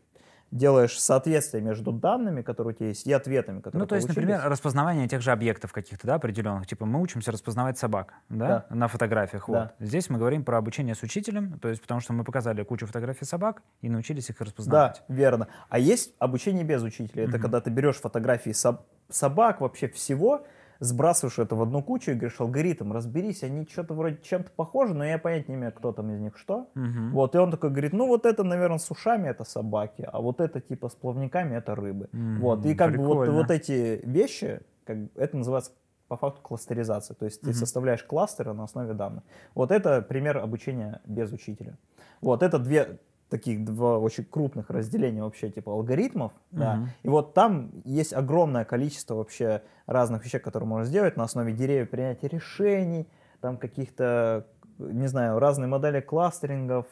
[0.51, 4.29] делаешь соответствие между данными, которые у тебя есть, и ответами, которые Ну, то есть, получились.
[4.29, 6.67] например, распознавание тех же объектов каких-то, да, определенных.
[6.67, 9.45] Типа мы учимся распознавать собак, да, на фотографиях.
[9.49, 9.73] Да.
[9.79, 9.87] Вот.
[9.89, 13.25] Здесь мы говорим про обучение с учителем, то есть потому что мы показали кучу фотографий
[13.25, 15.03] собак и научились их Да, распознавать.
[15.09, 15.49] верно.
[15.69, 17.25] А есть обучение без учителя.
[17.25, 17.43] Это Мгм.
[17.43, 18.81] когда ты берешь фотографии соб-
[19.11, 20.45] собак, вообще всего,
[20.81, 25.05] сбрасываешь это в одну кучу и говоришь, алгоритм, разберись, они что-то вроде чем-то похожи, но
[25.05, 26.69] я понять не имею, кто там из них что.
[26.75, 27.13] Мгм.
[27.13, 30.41] Вот, и он такой говорит, ну вот это, наверное, с ушами это собаки, а вот
[30.41, 32.09] это типа с плавниками это рыбы.
[32.13, 33.33] Мгм, Вот, и как бы вот, прикольно.
[33.33, 35.73] вот эти вещи, как это называется
[36.09, 37.55] по факту кластеризация, то есть ты Мгм.
[37.55, 39.25] составляешь кластеры на основе данных.
[39.55, 41.77] Вот это пример обучения без учителя.
[42.21, 42.99] Вот это две
[43.29, 46.77] таких два очень крупных разделения вообще типа алгоритмов, да.
[46.77, 46.89] Мгм.
[47.03, 51.91] И вот там есть огромное количество вообще разных вещей, которые можно сделать на основе деревьев
[51.91, 53.09] принятия решений,
[53.41, 54.47] там каких-то,
[54.79, 56.87] не знаю, разные модели кластерингов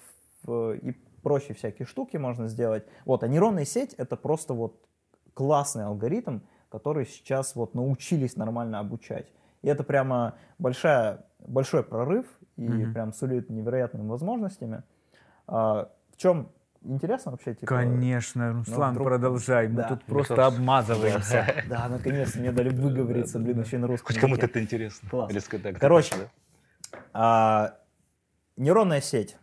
[0.46, 2.84] э, и прочие всякие штуки можно сделать.
[3.04, 4.80] Вот, а нейронная сеть это просто вот
[5.34, 9.26] классный алгоритм, который сейчас вот научились нормально обучать.
[9.62, 12.26] И это прямо большая, большой прорыв
[12.56, 12.92] и Мгм.
[12.92, 14.82] прям сулит невероятными возможностями.
[16.14, 16.48] В чем
[16.82, 17.54] интересно вообще?
[17.54, 19.68] Типа, Конечно, Руслан, вдруг- продолжай.
[19.68, 19.88] Мы Да.
[19.88, 21.64] тут Мне просто кажется, обмазываемся.
[21.68, 25.08] Да, наконец-то мне дали выговориться, блин, еще на русском Хоть кому-то это интересно.
[25.10, 25.32] Класс.
[25.80, 26.14] Короче,
[27.12, 27.76] А,
[28.56, 29.36] нейронная сеть.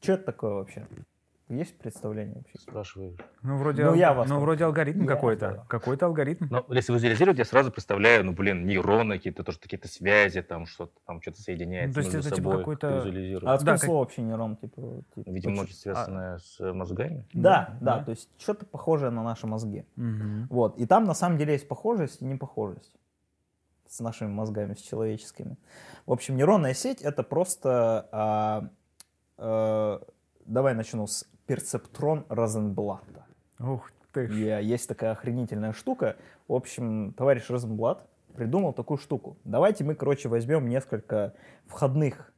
[0.00, 0.86] Что это такое вообще?
[1.48, 2.58] Есть представление вообще?
[2.58, 3.14] Спрашиваешь.
[3.42, 5.50] Ну, вроде, Ну, я вас ну, вроде алгоритм Я, какой-то.
[5.52, 5.64] да.
[5.68, 6.46] Какой-то алгоритм.
[6.50, 10.66] Ну, если визуализировать, я сразу представляю, ну, блин, нейроны какие-то, то, что какие-то связи, там
[10.66, 12.58] что-то там что-то соединяется Ну, то есть между это типа собой.
[12.62, 12.88] какой-то-
[13.40, 14.56] как А откуда Да, как- слово вообще нейрон?
[14.56, 17.24] Типа, типа, Видимо, очень- связанное с мозгами.
[17.32, 18.04] Да, да, Да.
[18.04, 19.84] то есть что-то похожее на наши мозги.
[19.94, 20.48] Мгм.
[20.50, 20.76] Вот.
[20.78, 22.96] И там на самом деле есть похожесть и непохожесть
[23.86, 25.56] с нашими мозгами, с человеческими.
[26.06, 28.08] В общем, нейронная сеть это просто...
[28.10, 28.68] а,
[29.38, 30.02] а,
[30.44, 33.24] давай начну с перцептрон Розенблата.
[33.60, 34.28] Ух ты.
[34.28, 34.34] ж.
[34.34, 36.16] Я- Есть такая охренительная штука.
[36.48, 39.36] В общем, товарищ Розенблат придумал такую штуку.
[39.44, 41.32] Давайте мы, короче, возьмем несколько
[41.66, 42.32] входных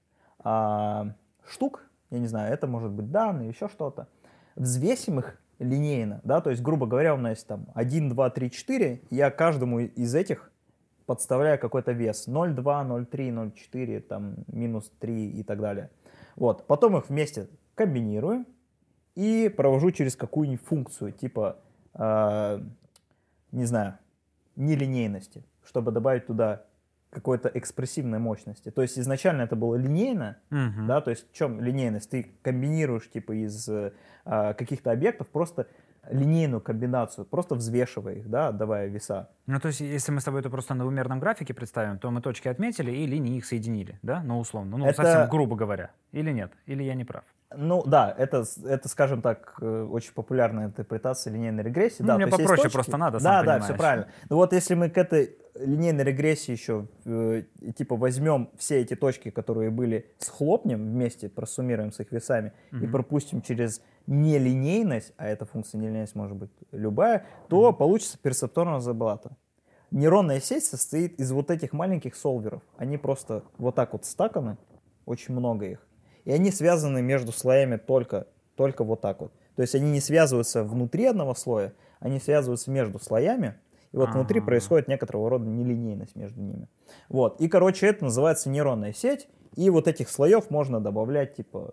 [0.45, 1.15] а,
[1.47, 1.85] штук.
[2.11, 4.07] Я не знаю, это может быть данные, еще что-то.
[4.57, 8.51] Взвесим их линейно, да, то есть, грубо говоря, у нас есть там 1, 2, 3,
[8.51, 9.01] 4.
[9.11, 10.51] Я каждому из этих
[11.07, 12.29] подставляю какой-то вес.
[12.29, 15.91] 0,2, 0,3, 0,4, там, минус 3 и так далее.
[16.37, 16.67] Вот.
[16.67, 18.45] Потом их вместе комбинирую
[19.19, 21.57] и провожу через какую-нибудь функцию, типа,
[21.95, 22.61] э,
[23.53, 23.99] не знаю,
[24.57, 26.62] нелинейности, чтобы добавить туда
[27.11, 28.71] какой-то экспрессивной мощности.
[28.71, 30.87] То есть изначально это было линейно, Мгм.
[30.87, 32.11] да, то есть в чем линейность?
[32.11, 33.93] Ты комбинируешь типа из э,
[34.25, 35.66] каких-то объектов просто
[36.11, 39.29] линейную комбинацию, просто взвешивая их, да, отдавая веса.
[39.47, 42.21] Ну, то есть, если мы с тобой это просто на двумерном графике представим, то мы
[42.21, 44.23] точки отметили и линии их соединили, да?
[44.23, 44.77] Ну, условно.
[44.79, 45.91] Ну, Это- совсем грубо говоря.
[46.12, 46.53] Или нет?
[46.66, 47.25] Или я не прав?
[47.57, 52.03] Ну да, это, это, скажем так, э, очень популярная интерпретация линейной регрессии.
[52.03, 52.73] Ну, да, мне попроще точки.
[52.73, 53.65] просто надо, Да, да, понимаешь.
[53.65, 54.09] все правильно.
[54.29, 57.43] Ну вот если мы к этой линейной регрессии еще э,
[57.75, 62.93] типа возьмем все эти точки, которые были, схлопнем вместе, просуммируем с их весами и Мгм.
[62.93, 69.31] пропустим через нелинейность, а эта функция нелинейность может быть любая, то получится перцепторная заблата.
[69.91, 72.61] Нейронная сеть состоит из вот этих маленьких солверов.
[72.77, 74.59] Они просто вот так вот стаканы,
[75.07, 75.88] очень много их.
[76.29, 79.33] И они связаны между слоями только, только вот так вот.
[79.57, 83.55] То есть они не связываются внутри одного слоя, они связываются между слоями.
[83.93, 84.47] И вот внутри Ага.
[84.49, 86.68] происходит некоторого рода нелинейность между ними.
[87.09, 87.41] Вот.
[87.41, 89.26] И, короче, это называется нейронная сеть.
[89.57, 91.72] И вот этих слоев можно добавлять, типа,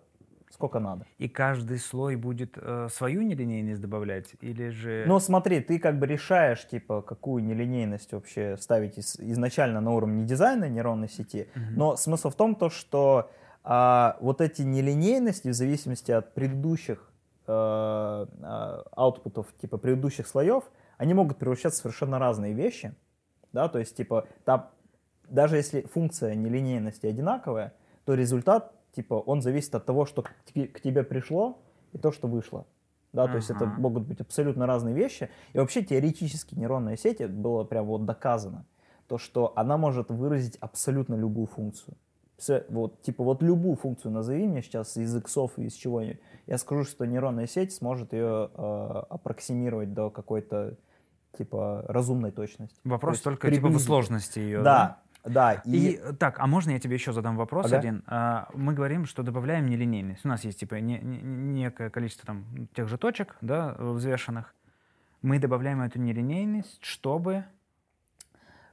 [0.50, 1.04] сколько надо.
[1.18, 4.30] И каждый слой будет э, свою нелинейность добавлять?
[4.40, 5.04] Или же...
[5.06, 10.24] Ну, смотри, ты как бы решаешь, типа, какую нелинейность вообще ставить из- изначально на уровне
[10.24, 11.48] дизайна нейронной сети.
[11.54, 11.74] Мгм.
[11.76, 13.30] Но смысл в том, то, что
[13.68, 17.10] а, вот эти нелинейности в зависимости от предыдущих
[17.48, 20.62] э, а, аутпутов, типа предыдущих слоев,
[20.98, 22.94] они могут превращаться в совершенно разные вещи.
[23.52, 24.70] Да, то есть, типа, там,
[25.28, 31.02] даже если функция нелинейности одинаковая, то результат, типа, он зависит от того, что к тебе,
[31.02, 31.58] пришло
[31.92, 32.66] и то, что вышло.
[33.12, 35.28] Да, то есть это могут быть абсолютно разные вещи.
[35.54, 38.64] И вообще теоретически нейронная сеть было прям вот доказано,
[39.08, 41.96] то, что она может выразить абсолютно любую функцию.
[42.68, 46.20] Вот, типа вот любую функцию назови мне сейчас из иксов и из чего-нибудь.
[46.46, 50.76] Я скажу, что нейронная сеть сможет ее э, аппроксимировать до какой-то
[51.38, 52.78] типа разумной точности.
[52.84, 53.86] Вопрос То только типа в приблизить.
[53.86, 55.54] сложности ее, Да, да.
[55.64, 57.78] И, И э, так, а можно я тебе еще задам вопрос Ага.
[57.78, 58.02] один?
[58.06, 60.24] А, мы говорим, что добавляем нелинейность.
[60.24, 64.54] У нас есть типа не- не- некое количество там тех же точек, да, взвешенных.
[65.22, 67.44] Мы добавляем эту нелинейность, чтобы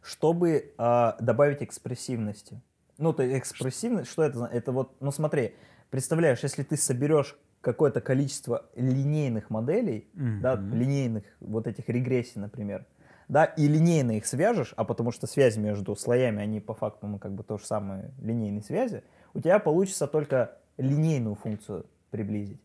[0.01, 2.61] чтобы э, добавить экспрессивности.
[3.03, 4.45] Ну, то есть экспрессивность, что это?
[4.45, 5.55] Это вот, ну смотри,
[5.89, 10.07] представляешь, если ты соберешь какое-то количество линейных моделей,
[10.41, 10.79] да, Мгм.
[10.79, 12.85] линейных вот этих регрессий, например,
[13.27, 17.19] да, и линейно их свяжешь, а потому что связи между слоями, они по факту, ну,
[17.19, 22.61] как бы то же самое, линейные связи, у тебя получится только линейную функцию приблизить.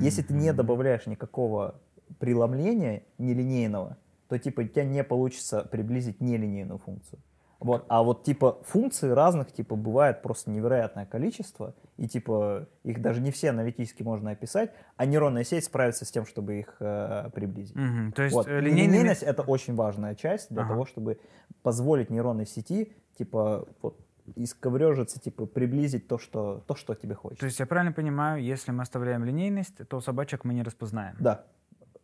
[0.00, 1.80] Если ты не добавляешь никакого
[2.20, 3.96] преломления нелинейного,
[4.28, 7.18] то типа у тебя не получится приблизить нелинейную функцию.
[7.58, 13.20] Вот, а вот типа функций разных типа бывает просто невероятное количество, и типа их даже
[13.22, 17.74] не все аналитически можно описать, а нейронная сеть справится с тем, чтобы их э, приблизить.
[17.74, 18.12] Мгм.
[18.12, 18.46] То есть Вот.
[18.46, 20.72] э, И линейными- Линейность это очень важная часть для Ага.
[20.74, 21.18] того, чтобы
[21.62, 23.98] позволить нейронной сети типа вот
[24.34, 27.40] исковрежиться, типа приблизить то, что то, что тебе хочется.
[27.40, 31.16] То есть я правильно понимаю, если мы оставляем линейность, то собачек мы не распознаем.
[31.20, 31.44] Да,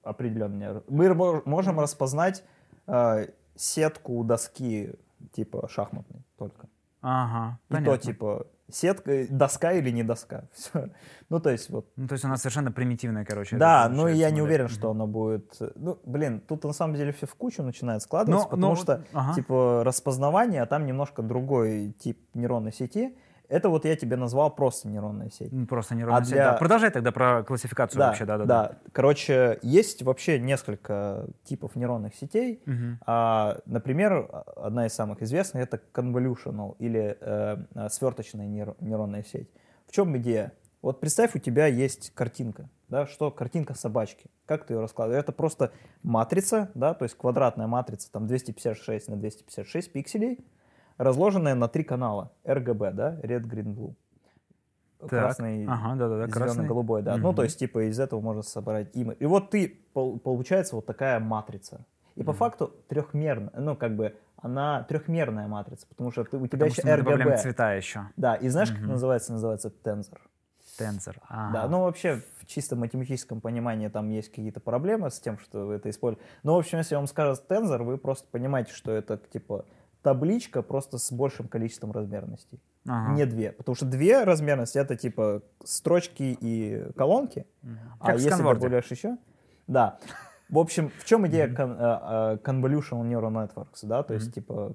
[0.02, 0.82] определенно.
[0.88, 2.42] Мы мо- можем распознать
[2.86, 4.92] э, сетку доски
[5.32, 6.68] типа шахматной только.
[7.00, 7.96] Ага, И понятно.
[7.98, 10.44] то типа сетка, доска или не доска.
[10.52, 10.88] Всё.
[11.30, 11.90] Ну то есть вот.
[11.96, 13.56] Ну, то есть у нас совершенно примитивная, короче.
[13.56, 14.42] Да, но я получается не модель.
[14.44, 15.56] уверен, что оно будет.
[15.60, 18.76] э, Ну, блин, тут на самом деле все в кучу начинает складываться, Но- потому но-
[18.76, 19.34] что ага.
[19.34, 23.16] типа распознавание, а там немножко другой тип нейронной сети.
[23.52, 25.52] Это вот я тебе назвал просто нейронная сеть.
[25.68, 26.56] Просто нейронная А сеть, для- да.
[26.56, 28.72] Продолжай тогда про классификацию вообще, да, да, да.
[28.92, 32.62] Короче, есть вообще несколько типов нейронных сетей.
[32.64, 32.98] Мгм.
[33.06, 34.26] А, например,
[34.56, 39.50] одна из самых известных это convolutional или э, сверточная нейро- нейронная сеть.
[39.86, 40.52] В чем идея?
[40.80, 44.30] Вот представь, у тебя есть картинка, да, что картинка собачки.
[44.46, 45.22] Как ты ее раскладываешь?
[45.22, 45.72] Это просто
[46.02, 50.38] матрица, да, то есть квадратная матрица, там 256 на 256 пикселей,
[51.02, 53.94] разложенная на три канала RGB, да, Red, Green, Blue.
[55.00, 55.10] Так.
[55.10, 56.54] Красный, Ага, да-да-да, красный.
[56.54, 57.16] зелено-голубой, да.
[57.16, 57.36] Ну, Мгм.
[57.36, 59.12] то есть, типа, из этого можно собрать имя.
[59.14, 61.84] И вот ты, пол- получается вот такая матрица.
[62.14, 66.66] И по факту трехмерная, ну, как бы, она трехмерная матрица, потому что ты, у тебя
[66.68, 67.36] Потому еще RGB.
[67.38, 68.02] цвета еще.
[68.16, 68.90] Да, и знаешь, как Мгм.
[68.92, 69.32] называется?
[69.32, 70.20] Называется тензор.
[70.78, 71.16] Тензор.
[71.28, 75.74] Да, ну вообще в чисто математическом понимании там есть какие-то проблемы с тем, что вы
[75.74, 76.24] это используете.
[76.44, 79.64] Но, в общем, если вам скажут тензор, вы просто понимаете, что это типа
[80.02, 82.60] табличка просто с большим количеством размерностей.
[82.86, 83.12] Ага.
[83.14, 83.52] Не две.
[83.52, 87.46] Потому что две размерности это типа строчки и колонки.
[87.62, 87.78] Мгм.
[88.00, 89.16] А Как если добавляешь еще?
[89.66, 89.98] Да.
[90.50, 94.74] В общем, в чем идея кон- э, э, convolutional neural networks, да, то есть, типа,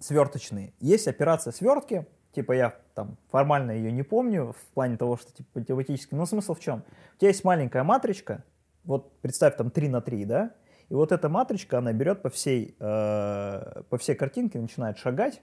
[0.00, 0.72] сверточные.
[0.80, 5.60] Есть операция свертки, типа, я там формально ее не помню, в плане того, что, типа,
[5.60, 6.82] математически, но смысл в чем?
[7.14, 8.42] У тебя есть маленькая матричка,
[8.84, 10.50] вот представь там 3 на 3, да,
[10.88, 15.42] и вот эта матричка, она берет по всей, э, по всей картинке, начинает шагать,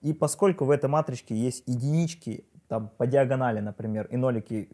[0.00, 4.68] и поскольку в этой матричке есть единички там по диагонали, например, и нолики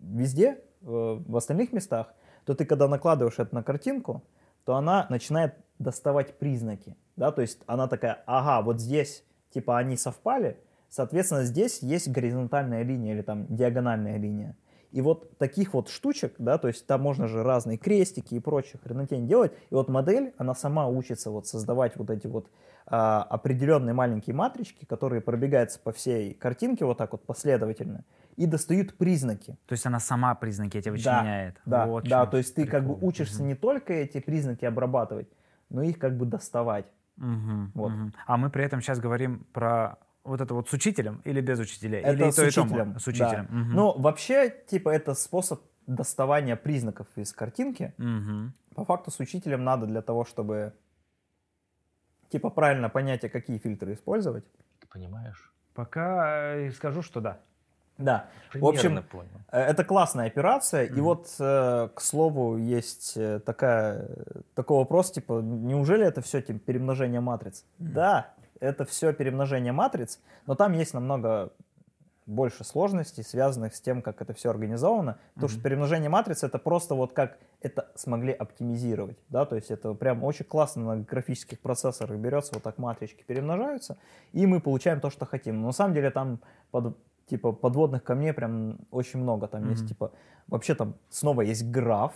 [0.00, 4.22] везде, э, в остальных местах, то ты, когда накладываешь это на картинку,
[4.64, 9.96] то она начинает доставать признаки, да, то есть она такая, ага, вот здесь, типа, они
[9.96, 14.56] совпали, соответственно, здесь есть горизонтальная линия или там диагональная линия.
[14.92, 18.80] И вот таких вот штучек, да, то есть там можно же разные крестики и прочие
[18.82, 19.52] хренотень делать.
[19.70, 22.48] И вот модель, она сама учится вот создавать вот эти вот
[22.86, 28.04] а, определенные маленькие матрички, которые пробегаются по всей картинке вот так вот последовательно
[28.36, 29.56] и достают признаки.
[29.68, 31.60] То есть она сама признаки эти Да, вычленяет.
[31.66, 33.08] Да, Вот в да, то есть ты как бы прикол.
[33.08, 35.28] учишься не только эти признаки обрабатывать,
[35.68, 36.86] но их как бы доставать.
[37.16, 37.92] Мгм, Вот.
[37.92, 38.14] мгм.
[38.26, 42.00] А мы при этом сейчас говорим про вот это вот с учителем или без учителя?
[42.00, 42.98] Это или и с то, и учителем.
[42.98, 43.46] С учителем.
[43.50, 43.54] да.
[43.56, 43.72] Мгм.
[43.74, 47.94] Ну, вообще, типа, это способ доставания признаков из картинки.
[47.98, 48.52] Мгм.
[48.74, 50.72] По факту с учителем надо для того, чтобы,
[52.28, 54.44] типа, правильно понять, а какие фильтры использовать.
[54.80, 55.52] Ты понимаешь?
[55.74, 57.38] Пока э, скажу, что да.
[57.98, 59.40] Да, в общем, Примерно понял.
[59.52, 60.84] Э, Это классная операция.
[60.84, 61.02] И Мгм.
[61.02, 64.08] вот, э, к слову, есть такая,
[64.54, 67.64] такой вопрос, типа, неужели это все типа, перемножение матриц?
[67.78, 71.52] Да, это все перемножение матриц, но там есть намного
[72.26, 75.18] больше сложностей, связанных с тем, как это все организовано.
[75.34, 79.18] Потому что перемножение матриц это просто вот как это смогли оптимизировать.
[79.28, 79.44] Да?
[79.46, 83.96] То есть это прям очень классно на графических процессорах берется, вот так матрички перемножаются,
[84.32, 85.60] и мы получаем то, что хотим.
[85.60, 86.40] Но на самом деле там
[86.70, 86.96] под,
[87.26, 89.48] типа подводных камней прям очень много.
[89.48, 89.88] Там есть Мгм.
[89.88, 90.12] типа
[90.46, 92.12] вообще там снова есть граф,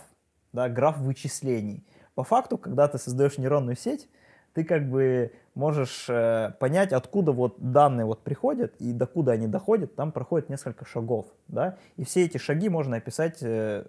[0.53, 1.85] да, граф вычислений.
[2.13, 4.07] По факту, когда ты создаешь нейронную сеть,
[4.55, 9.95] ты как бы можешь э, понять, откуда вот данные вот приходят и докуда они доходят,
[9.95, 13.85] там проходит несколько шагов, да, и все эти шаги можно описать э,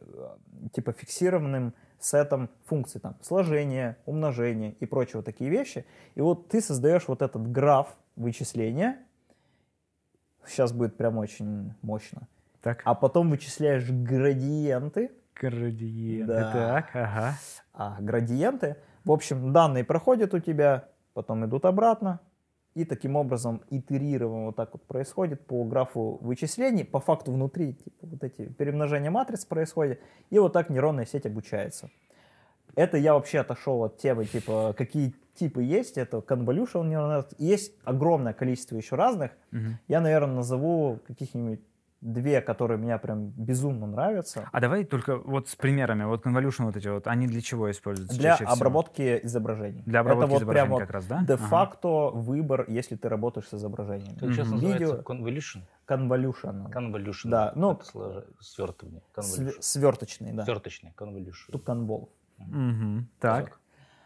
[0.72, 5.86] типа фиксированным сетом функций, там, сложение, умножение и прочие вот такие вещи.
[6.16, 8.98] И вот ты создаешь вот этот граф вычисления,
[10.44, 12.26] сейчас будет прям очень мощно,
[12.60, 12.82] Так.
[12.84, 16.26] а потом вычисляешь градиенты, Градиенты.
[16.32, 16.52] Да.
[16.52, 17.34] Так, ага.
[17.74, 18.76] а градиенты,
[19.07, 22.20] в общем, данные проходят у тебя, потом идут обратно,
[22.74, 28.07] и таким образом итерированно вот так вот происходит по графу вычислений, по факту внутри типа,
[28.07, 31.88] вот эти перемножения матриц происходит, и вот так нейронная сеть обучается.
[32.74, 37.72] Это я вообще отошел от темы, типа, какие типы есть, это convolutional neural network, есть
[37.84, 39.78] огромное количество еще разных, Мгм.
[39.88, 41.61] я, наверное, назову каких-нибудь
[42.01, 44.49] две, которые мне прям безумно нравятся.
[44.53, 46.05] А давай только вот с примерами.
[46.05, 48.55] Вот convolution вот эти вот, они для чего используются Для чаще всего?
[48.55, 49.82] обработки изображений.
[49.86, 51.22] Для обработки это вот изображений прям вот как раз, да?
[51.26, 54.14] де-факто выбор, если ты работаешь с изображением.
[54.16, 55.62] Это сейчас Видео- convolution.
[55.88, 56.70] Convolution.
[56.70, 57.28] Convolution.
[57.30, 59.03] Да, ну, Это слож- свертывание.
[59.16, 59.57] Све- Convolution.
[59.61, 60.44] Сверточный, да.
[60.44, 60.92] Сверточный.
[60.97, 61.51] Convolution.
[61.64, 62.09] Convolve.
[62.38, 63.09] Мгм.
[63.20, 63.59] Так.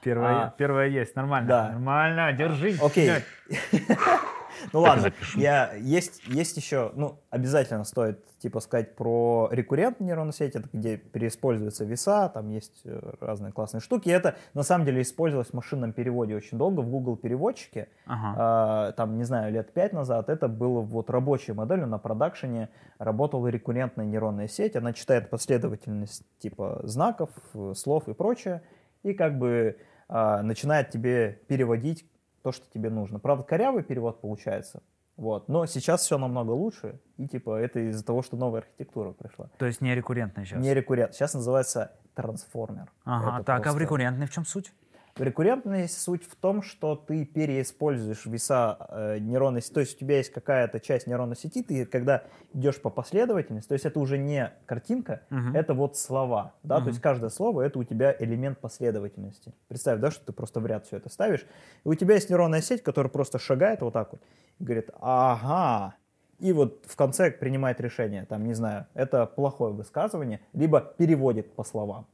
[0.02, 0.54] Первое, А.
[0.56, 1.48] первое есть, нормально.
[1.48, 1.68] Да.
[1.72, 2.76] Нормально, держи.
[2.82, 3.10] Окей.
[4.72, 10.58] Ну ладно, я, есть, есть еще, ну, обязательно стоит, типа, сказать про рекуррентные нейронные сети,
[10.58, 14.08] это где переиспользуются веса, там есть э, разные классные штуки.
[14.08, 17.88] Это, на самом деле, использовалось в машинном переводе очень долго, в Google переводчике.
[18.06, 18.34] Ага.
[18.36, 23.48] А, там, не знаю, лет пять назад, это было вот рабочей моделью на продакшене, работала
[23.48, 28.62] рекуррентная нейронная сеть, она читает последовательность типа знаков, э, слов и прочее,
[29.02, 29.76] и как бы
[30.12, 32.04] а, начинает тебе переводить
[32.42, 33.18] то, что тебе нужно.
[33.18, 34.82] Правда, корявый перевод получается,
[35.16, 35.48] Вот.
[35.48, 39.50] Но сейчас все намного лучше, и типа это из-за того, что новая архитектура пришла.
[39.58, 40.62] То есть не рекуррентный сейчас?
[40.62, 41.14] Не рекуррент.
[41.14, 42.90] Сейчас называется трансформер.
[43.04, 44.72] Ага, Это так, а в просто- рекуррентный в чем суть?
[45.16, 49.74] Рекуррентность суть в том, что ты переиспользуешь веса э, нейронной сети.
[49.74, 53.74] То есть у тебя есть какая-то часть нейронной сети, ты когда идешь по последовательности, то
[53.74, 55.54] есть это уже не картинка, Мгм.
[55.54, 56.54] это вот слова.
[56.62, 56.76] Да?
[56.76, 56.84] Мгм.
[56.84, 59.52] То есть каждое слово это у тебя элемент последовательности.
[59.68, 61.44] Представь, да, что ты просто в ряд все это ставишь.
[61.84, 64.22] И у тебя есть нейронная сеть, которая просто шагает вот так вот
[64.58, 65.94] и говорит, ага.
[66.38, 71.64] И вот в конце принимает решение, там, не знаю, это плохое высказывание, либо переводит по
[71.64, 72.06] словам.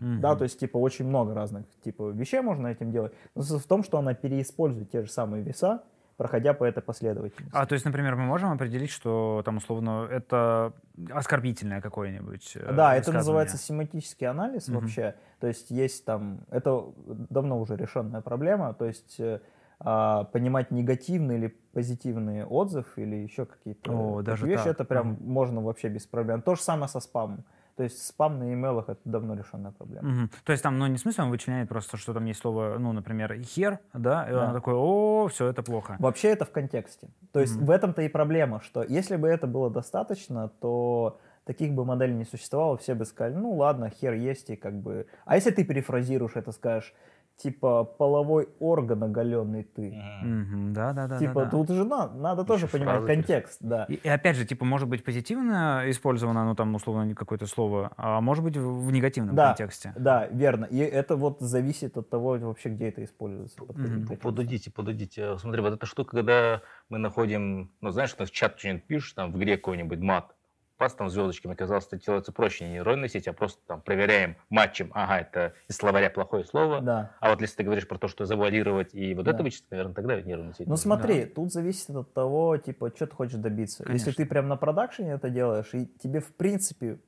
[0.00, 3.12] Да, то есть, типа, очень много разных типа вещей можно этим делать.
[3.34, 5.82] Но в том, что она переиспользует те же самые веса,
[6.18, 7.56] проходя по этой последовательности.
[7.56, 10.72] А то есть, например, мы можем определить, что там условно это
[11.10, 12.56] оскорбительное какое-нибудь.
[12.56, 14.80] э, да, это называется семантический анализ Мгм.
[14.80, 15.14] вообще.
[15.38, 19.40] То есть есть там, это давно уже решенная проблема, то есть э,
[19.80, 25.12] а, понимать негативный или позитивный отзыв или еще какие-то О, даже вещи, так, это прям
[25.12, 25.22] ага.
[25.22, 26.42] можно вообще без проблем.
[26.42, 27.44] То же самое со спамом.
[27.78, 30.08] То есть спам на имейлах это давно решенная проблема.
[30.08, 30.30] Мгм.
[30.44, 32.92] То есть там, ну, не в смысле он вычленяет просто, что там есть слово, ну,
[32.92, 34.48] например, хер, да, и Да.
[34.48, 35.94] он такой, о, все, это плохо.
[36.00, 37.08] Вообще это в контексте.
[37.32, 37.66] То есть Мгм.
[37.66, 42.24] в этом-то и проблема, что если бы это было достаточно, то таких бы моделей не
[42.24, 45.06] существовало, все бы сказали, ну ладно, хер есть и как бы...
[45.24, 46.92] А если ты перефразируешь это, скажешь,
[47.38, 49.94] типа половой орган оголенный ты.
[50.22, 51.18] Мгм, Да, да, да.
[51.18, 51.50] типа да, да.
[51.50, 53.84] тут же на- надо тоже Еще понимать контекст, да.
[53.84, 58.20] И, и опять же, типа, может быть позитивно использовано, ну, там, условно, какое-то слово, а
[58.20, 59.48] может быть в, в негативном Да.
[59.48, 59.94] контексте.
[59.96, 60.64] Да, верно.
[60.64, 63.56] И это вот зависит от того, вообще, где это используется.
[63.58, 64.02] под Мгм.
[64.02, 65.38] каким Подождите, подождите.
[65.38, 69.32] Смотри, вот эта штука, когда мы находим, ну, знаешь, что в чат что-нибудь пишешь, там,
[69.32, 70.34] в игре какой-нибудь мат,
[70.78, 74.90] пас там звездочками, оказалось, это делается проще, не нейронной сети, а просто там проверяем матчем,
[74.94, 77.10] ага, это из словаря плохое слово, Да.
[77.20, 79.32] а вот если ты говоришь про то, что завуалировать и вот Да.
[79.32, 80.68] это вычислить, наверное, тогда нейронная сеть.
[80.68, 83.82] Ну смотри, тут зависит от того, типа, что ты хочешь добиться.
[83.82, 84.12] Если Конечно.
[84.24, 87.00] ты прям на продакшене это делаешь, и тебе, в принципе,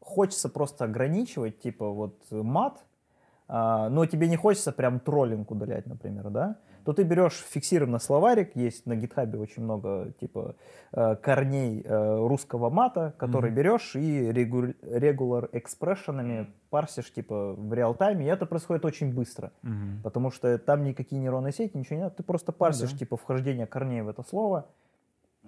[0.00, 2.84] хочется просто ограничивать, типа, вот мат,
[3.48, 8.54] а, но тебе не хочется прям троллинг удалять, например, да, то ты берешь фиксированный словарик,
[8.56, 10.54] есть на гитхабе очень много, типа,
[10.92, 13.56] э, корней э, русского мата, который Мгм.
[13.58, 19.52] берешь и regular экспрессионами парсишь, типа, в реал-тайме, и это происходит очень быстро.
[19.62, 20.00] Мгм.
[20.02, 22.16] Потому что там никакие нейронные сети, ничего не надо.
[22.16, 22.98] Ты просто парсишь, да.
[22.98, 24.66] типа, вхождение корней в это слово,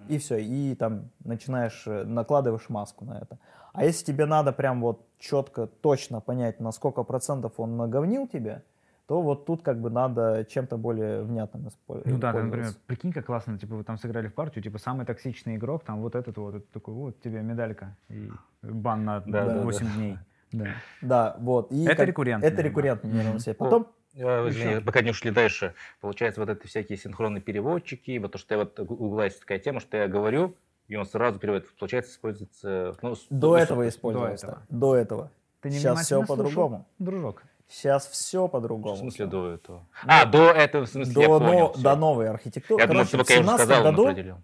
[0.07, 0.37] и все.
[0.37, 3.37] И там начинаешь, э, накладываешь маску на это.
[3.73, 8.63] А если тебе надо прям вот четко, точно понять, на сколько процентов он наговнил тебе,
[9.07, 12.11] то вот тут как бы надо чем-то более внятным использовать.
[12.11, 15.05] Ну да, ты, например, прикинь, как классно, типа вы там сыграли в партию, типа самый
[15.05, 18.29] токсичный игрок, там вот этот вот, это такой, вот тебе медалька и
[18.61, 20.17] бан на Да, да, 8 дней.
[20.51, 20.65] Да.
[21.01, 21.71] Да, вот.
[21.71, 22.63] И Это как- рекуррентный, Это да.
[22.63, 23.57] рекуррентная нейронная сеть.
[23.57, 24.81] Потом, извини, Ещё.
[24.81, 25.73] пока не ушли дальше.
[26.01, 29.59] Получается, вот это всякие синхронные переводчики, вот то, что я вот у Гугла есть такая
[29.59, 30.55] тема, что я говорю,
[30.87, 31.69] и он сразу переводит.
[31.77, 32.95] Получается, используется...
[33.01, 34.43] Ну, до ну, этого использовалось.
[34.43, 34.55] этого.
[34.55, 34.63] так.
[34.69, 35.31] До этого.
[35.61, 36.85] Ты Сейчас все по-другому.
[36.99, 37.43] Дружок.
[37.69, 38.95] Сейчас все В по-другому.
[38.95, 39.85] смысле до этого?
[40.05, 41.59] А, до этого, в смысле, я До, понял.
[41.59, 41.81] но- всё.
[41.83, 42.81] до новой архитектуры.
[42.81, 44.37] Я думал, Короче, что в пока я уже 17 сказал, он году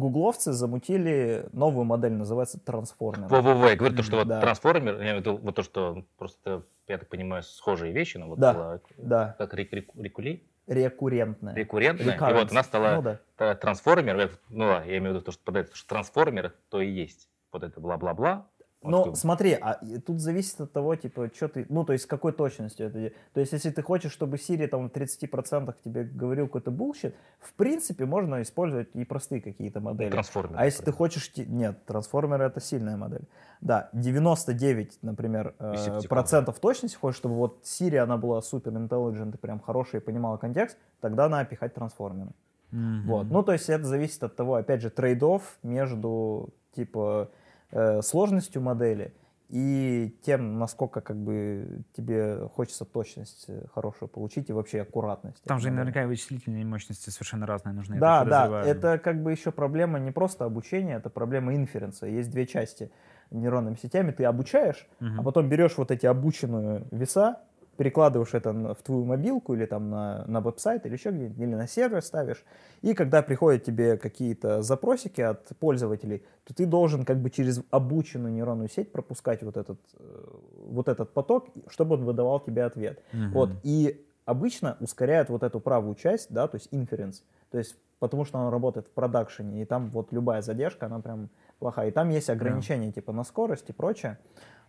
[0.00, 3.28] гугловцы замутили новую модель, называется трансформер.
[3.28, 4.40] Во-во-во, я говорю, то, что вот Да.
[4.40, 8.26] трансформер, я имею в виду вот то, что просто, я так понимаю, схожие вещи, но
[8.28, 8.52] вот Да.
[8.54, 11.54] была Да, как рек- рек- рекули, рекуррентная.
[11.54, 12.34] рекуррентная, и Recurrence.
[12.34, 13.54] вот она стала Ну да.
[13.54, 16.80] трансформер, я- ну да, я имею в виду то, что под это, что трансформер, то
[16.80, 18.46] и есть вот это бла-бла-бла.
[18.82, 22.32] Такой- смотри, а тут зависит от того, типа, что ты, ну, то есть, с какой
[22.32, 23.12] точностью это.
[23.34, 27.52] То есть, если ты хочешь, чтобы Siri там в 30% тебе говорил какой-то bullshit, в
[27.52, 30.10] принципе, можно использовать и простые какие-то модели.
[30.10, 30.56] трансформер.
[30.58, 31.30] А если ты хочешь...
[31.36, 33.28] Нет, трансформеры это сильная модель.
[33.60, 39.36] Да, 99, например, э, процентов точности хочешь, чтобы вот Siri, она была супер intelligent и
[39.36, 42.30] прям хорошая и понимала контекст, тогда надо пихать трансформеры.
[42.72, 43.26] Вот.
[43.30, 47.28] Ну, то есть это зависит от того, опять же, трейдов между, типа,
[47.72, 49.14] э, сложностью модели
[49.48, 55.42] и тем, насколько, как бы, тебе хочется точность э, хорошую получить и вообще аккуратность.
[55.42, 57.98] Там же наверняка и вычислительные мощности совершенно разные нужны.
[57.98, 62.06] Да, да, это как бы еще проблема не просто обучения, это проблема инференса.
[62.06, 62.92] Есть две части
[63.32, 64.12] нейронными сетями.
[64.12, 65.20] Ты обучаешь, Мгм.
[65.20, 67.40] а потом берешь вот эти обученные веса,
[67.80, 71.66] перекладываешь это в твою мобилку или там на, на веб-сайт или еще где-нибудь, или на
[71.66, 72.44] сервер ставишь.
[72.82, 78.34] И когда приходят тебе какие-то запросики от пользователей, то ты должен как бы через обученную
[78.34, 80.24] нейронную сеть пропускать вот этот, э,
[80.66, 83.02] вот этот поток, чтобы он выдавал тебе ответ.
[83.14, 83.30] Мгм.
[83.30, 88.26] Вот, и обычно ускоряют вот эту правую часть, да, то есть inference, то есть потому
[88.26, 91.88] что он работает в продакшене, и там вот любая задержка, она прям плохая.
[91.88, 94.18] И там есть ограничения типа на скорость и прочее.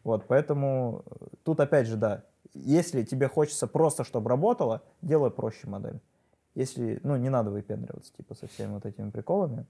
[0.05, 1.03] Вот, поэтому
[1.43, 2.23] тут опять же, да,
[2.53, 5.99] если тебе хочется просто, чтобы работало, делай проще модель.
[6.53, 9.65] если, ну, не надо выпендриваться, типа, со всеми вот этими приколами.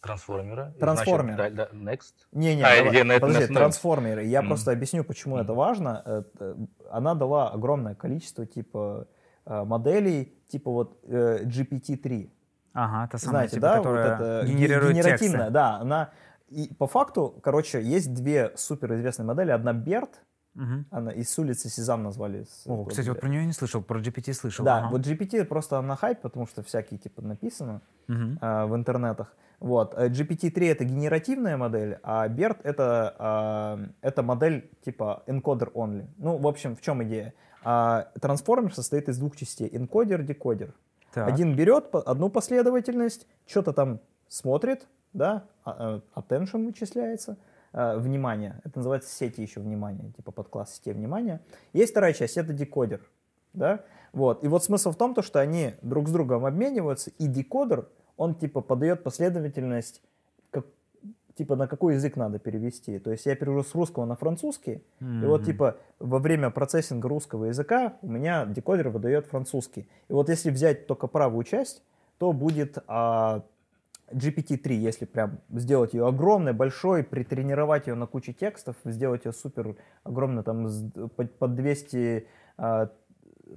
[0.00, 0.72] Трансформеры.
[0.80, 1.36] Трансформеры.
[1.36, 2.14] значит, да- да, Next.
[2.32, 3.54] Не-не, А, давай, это подожди, настановимся?
[3.54, 4.24] трансформеры.
[4.24, 4.48] Я Мгм.
[4.48, 5.56] просто объясню, почему это Мгм.
[5.56, 6.02] важно.
[6.06, 6.56] Это-
[6.90, 9.08] Она дала огромное количество, типа,
[9.44, 12.30] э, моделей, типа вот э, GPT-3.
[12.72, 15.50] Ага, та самая, Знаете, типа, да, которая вот это ге- генерирует генеративная, тексты.
[15.52, 16.10] да, она
[16.48, 19.50] и по факту, короче, есть две суперизвестные модели.
[19.50, 20.10] Одна BERT,
[20.56, 20.86] Мгм.
[20.90, 22.46] она из с улицы Сезам назвали.
[22.66, 24.64] О, кстати, вот про нее не слышал, про GPT слышал.
[24.64, 24.88] Да, ага.
[24.90, 28.38] вот GPT просто на хайп, потому что всякие типа написано Мгм.
[28.40, 29.34] а, в интернетах.
[29.60, 29.94] Вот.
[29.96, 36.06] э, GPT-3 это генеративная модель, а BERT это, а, это модель типа encoder only.
[36.18, 37.32] Ну, в общем, в чем идея?
[37.64, 39.68] А, трансформер состоит из двух частей.
[39.72, 40.74] Энкодер, декодер.
[41.12, 41.28] Так.
[41.28, 47.38] Один берет одну последовательность, что-то там смотрит, да, а- а, attention вычисляется,
[47.76, 48.58] а, внимание.
[48.64, 51.42] Это называется сети еще внимания, типа подкласс сетей внимания.
[51.74, 53.02] Есть вторая часть, это декодер,
[53.52, 53.84] да.
[54.14, 54.42] Вот.
[54.42, 58.34] И вот смысл в том, то, что они друг с другом обмениваются, и декодер, он
[58.34, 60.00] типа подает последовательность,
[60.50, 60.64] как,
[61.34, 62.98] типа на какой язык надо перевести.
[62.98, 67.44] То есть я перевожу с русского на французский, и вот типа во время процессинга русского
[67.44, 69.86] языка у меня декодер выдает французский.
[70.08, 71.82] И вот если взять только правую часть,
[72.16, 73.42] то будет а,
[74.12, 79.76] GPT-3, если прям сделать ее огромной, большой, притренировать ее на куче текстов, сделать ее супер
[80.04, 80.68] огромной, там
[81.16, 82.26] под под 200,
[82.56, 82.90] а,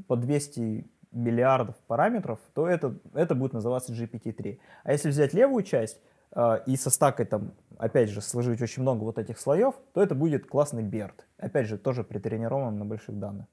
[0.07, 4.59] 200 миллиардов параметров, то это, это будет называться GPT-3.
[4.83, 9.03] А если взять левую часть а, и со стакой там, опять же, сложить очень много
[9.03, 11.21] вот этих слоев, то это будет классный BERT.
[11.37, 13.45] Опять же, тоже притренирован на больших данных.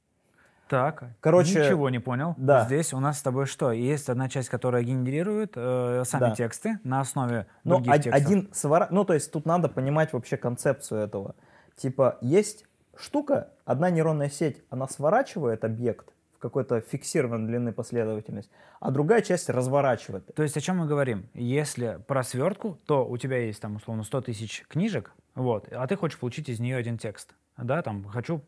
[0.69, 2.35] Так, Короче, ничего не понял.
[2.37, 2.65] да.
[2.65, 3.71] Здесь у нас с тобой что?
[3.73, 6.35] Есть одна часть, которая генерирует э, сами Да.
[6.35, 8.27] тексты на основе Но других од- текстов.
[8.27, 8.89] один свара...
[8.91, 11.37] Ну, то есть тут надо понимать вообще концепцию этого.
[11.77, 12.65] Типа, есть
[12.97, 18.51] штука, одна нейронная сеть, она сворачивает объект в какой-то фиксированной длины последовательность,
[18.81, 20.35] а другая часть разворачивает.
[20.35, 21.29] То есть о чем мы говорим?
[21.33, 25.97] Если про свертку, то у тебя есть там условно 100 тысяч книжек, вот, а ты
[25.97, 27.35] хочешь получить из нее один текст.
[27.57, 28.43] Да, там хочу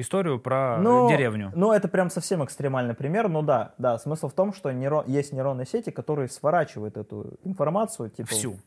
[0.00, 1.52] историю про Ну, деревню.
[1.54, 5.32] Ну, это прям совсем экстремальный пример, но да, да, смысл в том, что нейро- есть
[5.32, 8.28] нейронные сети, которые сворачивают эту информацию, типа...
[8.28, 8.58] Всю.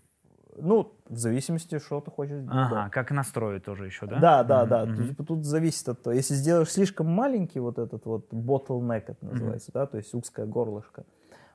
[0.60, 2.72] Ну, в зависимости, что ты хочешь сделать.
[2.72, 4.20] Ага, как настроить тоже еще, да?
[4.20, 4.86] Да, да, да.
[4.86, 5.16] мгм.
[5.16, 6.16] Тут, тут зависит от того.
[6.16, 11.06] Если сделаешь слишком маленький вот этот вот bottleneck, это называется, да, то есть узкое горлышко,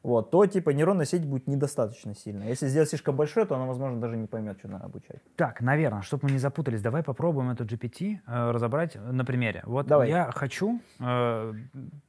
[0.02, 2.48] вот, то типа нейронная сеть будет недостаточно сильная.
[2.48, 5.20] Если сделать слишком большое, то она, возможно, даже не поймет, что надо обучать.
[5.36, 9.62] Так, наверное, чтобы мы не запутались, давай попробуем эту GPT э, разобрать на примере.
[9.64, 10.08] Вот Давай.
[10.08, 11.54] я хочу э,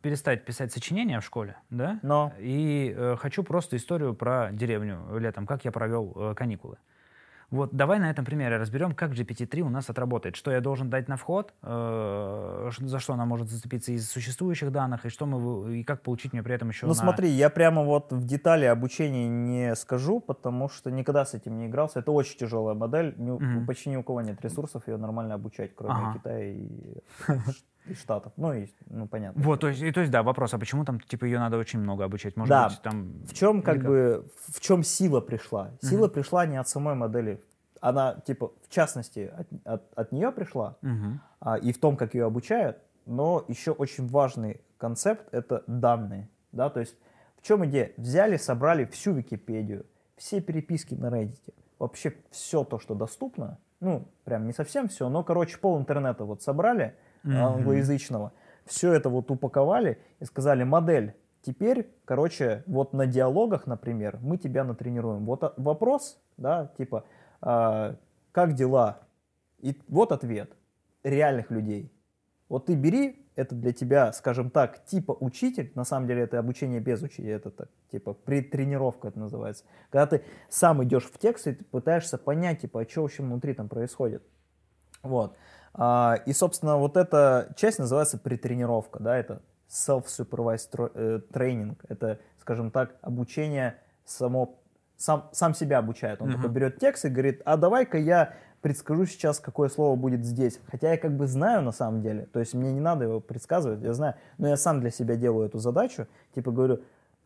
[0.02, 2.00] перестать писать сочинения в школе, да?
[2.02, 6.78] Но И э, хочу просто историю про деревню летом, как я провел э, каникулы.
[7.54, 10.36] Вот давай на этом примере разберем, как GPT-3 у нас отработает.
[10.36, 15.06] Что я должен дать на вход, э, за что она может зацепиться из существующих данных,
[15.06, 17.00] и, что мы, и как получить мне при этом еще Ну на...
[17.00, 21.68] смотри, я прямо вот в детали обучения не скажу, потому что никогда с этим не
[21.68, 22.00] игрался.
[22.00, 23.68] Это очень тяжелая модель, ни Мгм.
[23.68, 26.14] почти ни у кого нет ресурсов ее нормально обучать, кроме Ага.
[26.18, 26.68] Китая и,
[27.86, 28.34] и Штатов.
[28.38, 29.42] Ну и, ну понятно.
[29.44, 31.80] Вот, то есть, и, то есть, да, вопрос, а почему там, типа, ее надо очень
[31.80, 32.36] много обучать?
[32.38, 32.70] Может Да.
[32.70, 33.12] быть, там...
[33.26, 33.92] В чем как Или как?
[33.92, 35.72] бы, в чем сила пришла?
[35.82, 37.42] Сила пришла не от самой модели.
[37.82, 41.20] Она, типа, в частности, от, от, от нее пришла, Мгм.
[41.42, 46.30] а, и в том, как ее обучают, но еще очень важный концепт— это данные.
[46.54, 46.70] Да?
[46.70, 46.96] То есть
[47.38, 47.92] в чем идея?
[47.98, 54.46] Взяли, собрали всю Википедию, все переписки на Reddit, вообще все то, что доступно, ну, прям
[54.48, 57.38] не совсем все, но, короче, пол интернета вот собрали, Мгм.
[57.38, 58.34] англоязычного,
[58.66, 64.64] все это вот упаковали и сказали, модель, теперь, короче, вот на диалогах, например, мы тебя
[64.64, 65.26] натренируем.
[65.26, 67.06] Вот вопрос, да, типа,
[67.42, 67.96] а,
[68.32, 69.00] как дела?
[69.60, 70.52] И вот ответ
[71.04, 71.92] реальных людей.
[72.50, 76.80] Вот ты бери, это для тебя, скажем так, типа учитель, на самом деле это обучение
[76.80, 79.66] без учителя, это так, типа предтренировка это называется.
[79.90, 83.54] Когда ты сам идешь в текст и ты пытаешься понять, типа, а что вообще внутри
[83.54, 84.24] там происходит.
[85.02, 85.36] Вот.
[85.74, 92.20] А, и, собственно, вот эта часть называется претренировка, да, это self-supervised tro- э, training, это,
[92.40, 94.60] скажем так, обучение само,
[94.98, 96.22] сам, сам себя обучает.
[96.22, 96.38] Он Мгм.
[96.38, 100.60] такой берет текст и говорит, а давай-ка я предскажу сейчас, какое слово будет здесь.
[100.70, 103.82] Хотя я как бы знаю на самом деле, то есть мне не надо его предсказывать,
[103.82, 106.82] я знаю, но я сам для себя делаю эту задачу, типа говорю,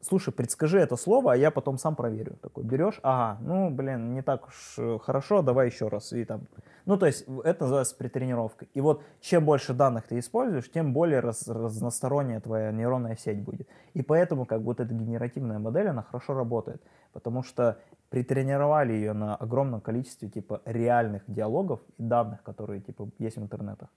[0.08, 2.38] слушай, предскажи это слово, а я потом сам проверю.
[2.42, 6.14] Такой, берешь, ага, ну, блин, не так уж э, хорошо, давай еще раз.
[6.14, 6.42] И там,
[6.86, 8.70] ну, то есть это называется претренировкой.
[8.74, 13.68] И вот чем больше данных ты используешь, тем более раз- разносторонняя твоя нейронная сеть будет.
[13.94, 16.82] И поэтому как вот эта генеративная модель, она хорошо работает,
[17.14, 17.78] потому что
[18.10, 23.90] притренировали ее на огромном количестве типа реальных диалогов и данных, которые типа есть в интернетах.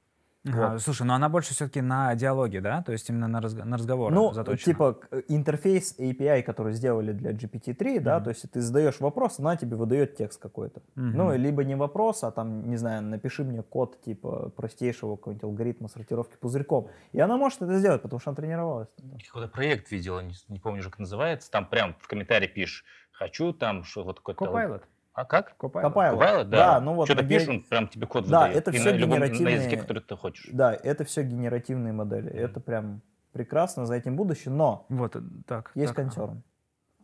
[0.49, 0.80] Ага, Вот.
[0.82, 2.82] Слушай, но она больше все-таки на диалоге, да?
[2.82, 4.64] То есть именно на, разго- на разговор Ну, заточена.
[4.64, 8.24] типа к- интерфейс API, который сделали для GPT-3, да, Мгм.
[8.24, 10.80] то есть ты задаешь вопрос, она тебе выдает текст какой-то.
[10.95, 11.12] Мгм.
[11.16, 15.88] Ну, либо не вопрос, а там, не знаю, напиши мне код типа простейшего какого-нибудь алгоритма
[15.88, 16.88] сортировки пузырьком.
[17.12, 18.88] И она может это сделать, потому что она тренировалась.
[19.26, 21.51] Какой-то проект видела, не, не помню уже, как называется.
[21.51, 24.43] Там прям в комментарии пишешь, хочу там что вот какой-то...
[24.47, 24.82] Copilot.
[25.12, 25.54] А как?
[25.58, 25.92] Copilot.
[25.92, 26.18] Copilot.
[26.18, 26.56] Copilot, да.
[26.74, 28.56] Да, ну вот Что-то на пишешь, он прям тебе код Да, выдает.
[28.56, 30.48] это И всё на любом на генеративные- языке, который ты хочешь.
[30.52, 32.30] Да, это все генеративные модели.
[32.30, 33.02] Это прям
[33.32, 35.72] прекрасно, за этим будущее, но Вот, э, так.
[35.74, 36.42] есть так, консерн.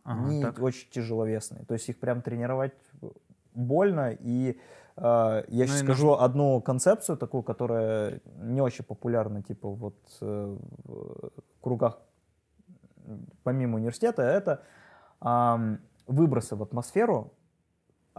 [0.03, 0.59] ага, Они так.
[0.59, 1.65] очень тяжеловесные.
[1.65, 2.73] То есть их прям тренировать
[3.53, 4.11] больно.
[4.19, 4.57] И
[4.95, 9.95] э, я Ну сейчас и скажу одну концепцию такую, которая не очень популярна, типа вот
[10.21, 11.31] э, в
[11.61, 11.99] кругах
[13.43, 14.63] помимо университета, это
[15.21, 17.33] ам, выбросы в атмосферу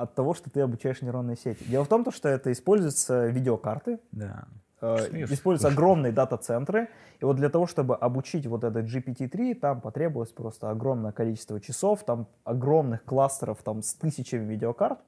[0.02, 1.64] от того, что ты обучаешь нейронные сети.
[1.64, 4.44] Дело в том, то, что это используются видеокарты, Да.
[4.80, 5.72] э, используются слушай.
[5.74, 6.88] огромные дата-центры.
[7.20, 12.04] И вот для того, чтобы обучить вот этот GPT-3, там потребовалось просто огромное количество часов,
[12.04, 15.00] там огромных кластеров там с тысячами видеокарт,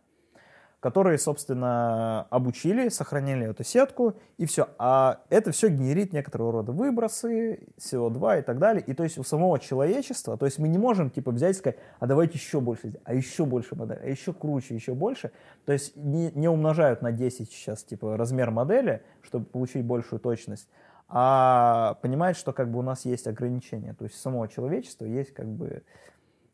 [0.80, 4.68] которые, собственно, обучили, сохранили эту сетку, и все.
[4.78, 8.82] А это все генерит некоторого рода выбросы, СО2 и так далее.
[8.86, 11.78] И то есть у самого человечества, то есть мы не можем типа взять и сказать,
[11.98, 15.32] а давайте еще больше, а еще больше модель, а еще круче, еще больше.
[15.66, 20.66] То есть не, не умножают на 10 сейчас типа размер модели, чтобы получить большую точность,
[21.08, 23.94] а понимают, что как бы у нас есть ограничения.
[23.98, 25.82] То есть у самого человечества есть как бы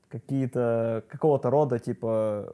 [0.09, 2.53] какие-то какого-то рода типа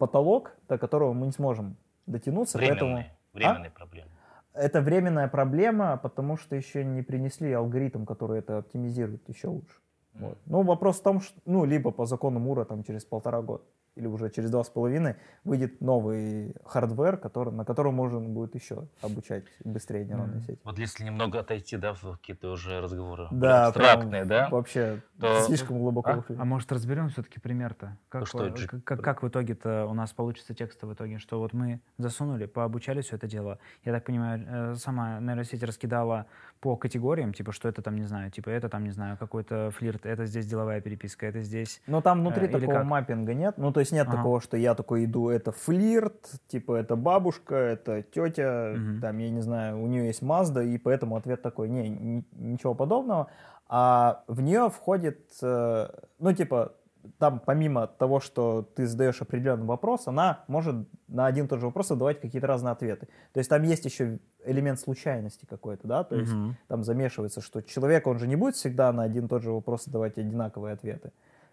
[0.00, 1.76] потолок, до которого мы не сможем
[2.06, 4.10] дотянуться, поэтому Временные, временные проблемы.
[4.54, 9.76] это временная проблема, потому что еще не принесли алгоритм, который это оптимизирует еще лучше.
[10.14, 10.38] Вот.
[10.46, 13.62] Ну, вопрос в том, что, ну, либо по закону Мура там через полтора года,
[13.96, 18.86] или уже через два с половиной выйдет новый hardware, который, на котором можно будет еще
[19.02, 20.44] обучать быстрее нейронные Мгм.
[20.44, 20.60] сети.
[20.64, 25.78] Вот если немного отойти, да, в какие-то уже разговоры Да, абстрактные, да, Вообще То- слишком
[25.78, 26.24] глубоко А?
[26.38, 27.96] А может разберем все-таки пример-то?
[28.08, 31.18] Как, что же- как, как- как в итоге-то у нас получится текст в итоге?
[31.18, 33.58] Что вот мы засунули, пообучали все это дело.
[33.84, 36.26] Я так понимаю, э, сама нейросеть раскидала
[36.60, 40.04] по категориям, типа, что это там, не знаю, типа, это там, не знаю, какой-то флирт,
[40.04, 41.80] это здесь деловая переписка, это здесь...
[41.86, 42.84] Но там внутри Э, такого как?
[42.84, 43.54] mapping а нет.
[43.56, 44.18] Ну, то есть нет Ага.
[44.18, 49.00] такого, что я такой иду, это флирт, типа это бабушка, это тетя, Мгм.
[49.00, 52.74] там, я не знаю, у нее есть Мазда, и поэтому ответ такой, не, ни- ничего
[52.74, 53.28] подобного.
[53.68, 55.88] А в нее входит, э,
[56.18, 56.72] ну, типа,
[57.18, 60.76] там помимо того, что ты задаешь определенный вопрос, она может
[61.08, 63.08] на один и тот же вопрос давать какие-то разные ответы.
[63.32, 66.56] То есть там есть еще элемент случайности какой-то, да, то есть Мгм.
[66.68, 69.86] там замешивается, что человек, он же не будет всегда на один и тот же вопрос
[69.86, 71.12] давать одинаковые ответы.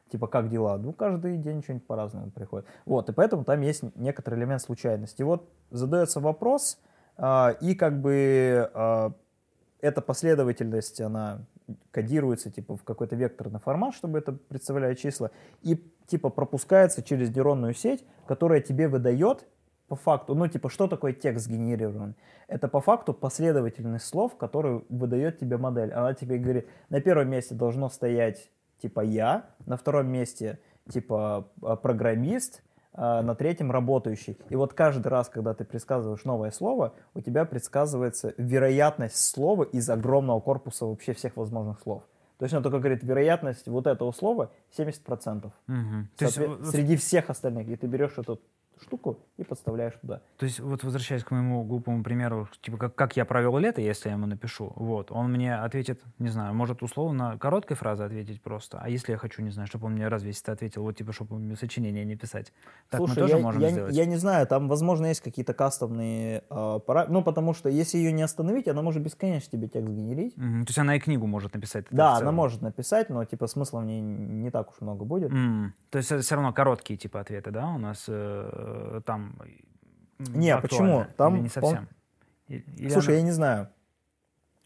[0.09, 0.77] Типа, как дела?
[0.77, 2.65] Ну, каждый день что-нибудь по-разному приходит.
[2.85, 5.21] Вот, и поэтому там есть некоторый элемент случайности.
[5.21, 6.79] И вот задается вопрос,
[7.17, 9.11] а, и как бы а,
[9.81, 11.39] эта последовательность, она
[11.91, 15.75] кодируется типа в какой-то векторный формат, чтобы это представляли числа, и
[16.07, 19.47] типа пропускается через нейронную сеть, которая тебе выдает
[19.87, 22.15] по факту, ну типа что такое текст генерирован?
[22.47, 25.91] Это по факту последовательность слов, которые выдает тебе модель.
[25.93, 28.49] Она тебе говорит, на первом месте должно стоять
[28.79, 30.59] типа я, на втором месте
[30.89, 32.63] типа а, программист,
[32.99, 34.39] а, на третьем работающий.
[34.49, 39.87] И вот каждый раз, когда ты предсказываешь новое слово, у тебя предсказывается вероятность слова из
[39.87, 42.01] огромного корпуса вообще всех возможных слов.
[42.39, 45.51] То есть он только говорит, вероятность вот этого слова 70%.
[45.67, 46.09] Мгм.
[46.17, 46.39] То есть,
[46.71, 47.67] Среди всех остальных.
[47.67, 48.41] И ты берешь эту
[48.81, 50.21] штуку и подставляешь туда.
[50.37, 54.09] То есть, вот возвращаясь к моему глупому примеру, типа, как, как я провел лето, если
[54.09, 58.79] я ему напишу, вот, он мне ответит, не знаю, может условно короткой фразой ответить просто,
[58.81, 61.37] а если я хочу, не знаю, чтобы он мне разве если ответил, вот, типа, чтобы
[61.39, 62.53] мне сочинение не писать.
[62.89, 63.95] Так Слушай, мы тоже я, можем я- сделать?
[63.95, 68.11] я не знаю, там, возможно, есть какие-то кастомные э, пара- Ну, потому что если ее
[68.11, 70.35] не остановить, она может бесконечно тебе текст генерить.
[70.37, 70.65] Мгм.
[70.65, 71.85] То есть она и книгу может написать.
[71.91, 75.31] Да, она может написать, но типа смысла в ней не так уж много будет.
[75.31, 78.66] М, То есть все равно короткие типа ответы, да, у нас э,
[79.05, 79.35] там
[80.19, 81.05] м, Не, почему?
[81.17, 81.87] Там Или не совсем?
[82.47, 83.67] Или Слушай, она- я не знаю.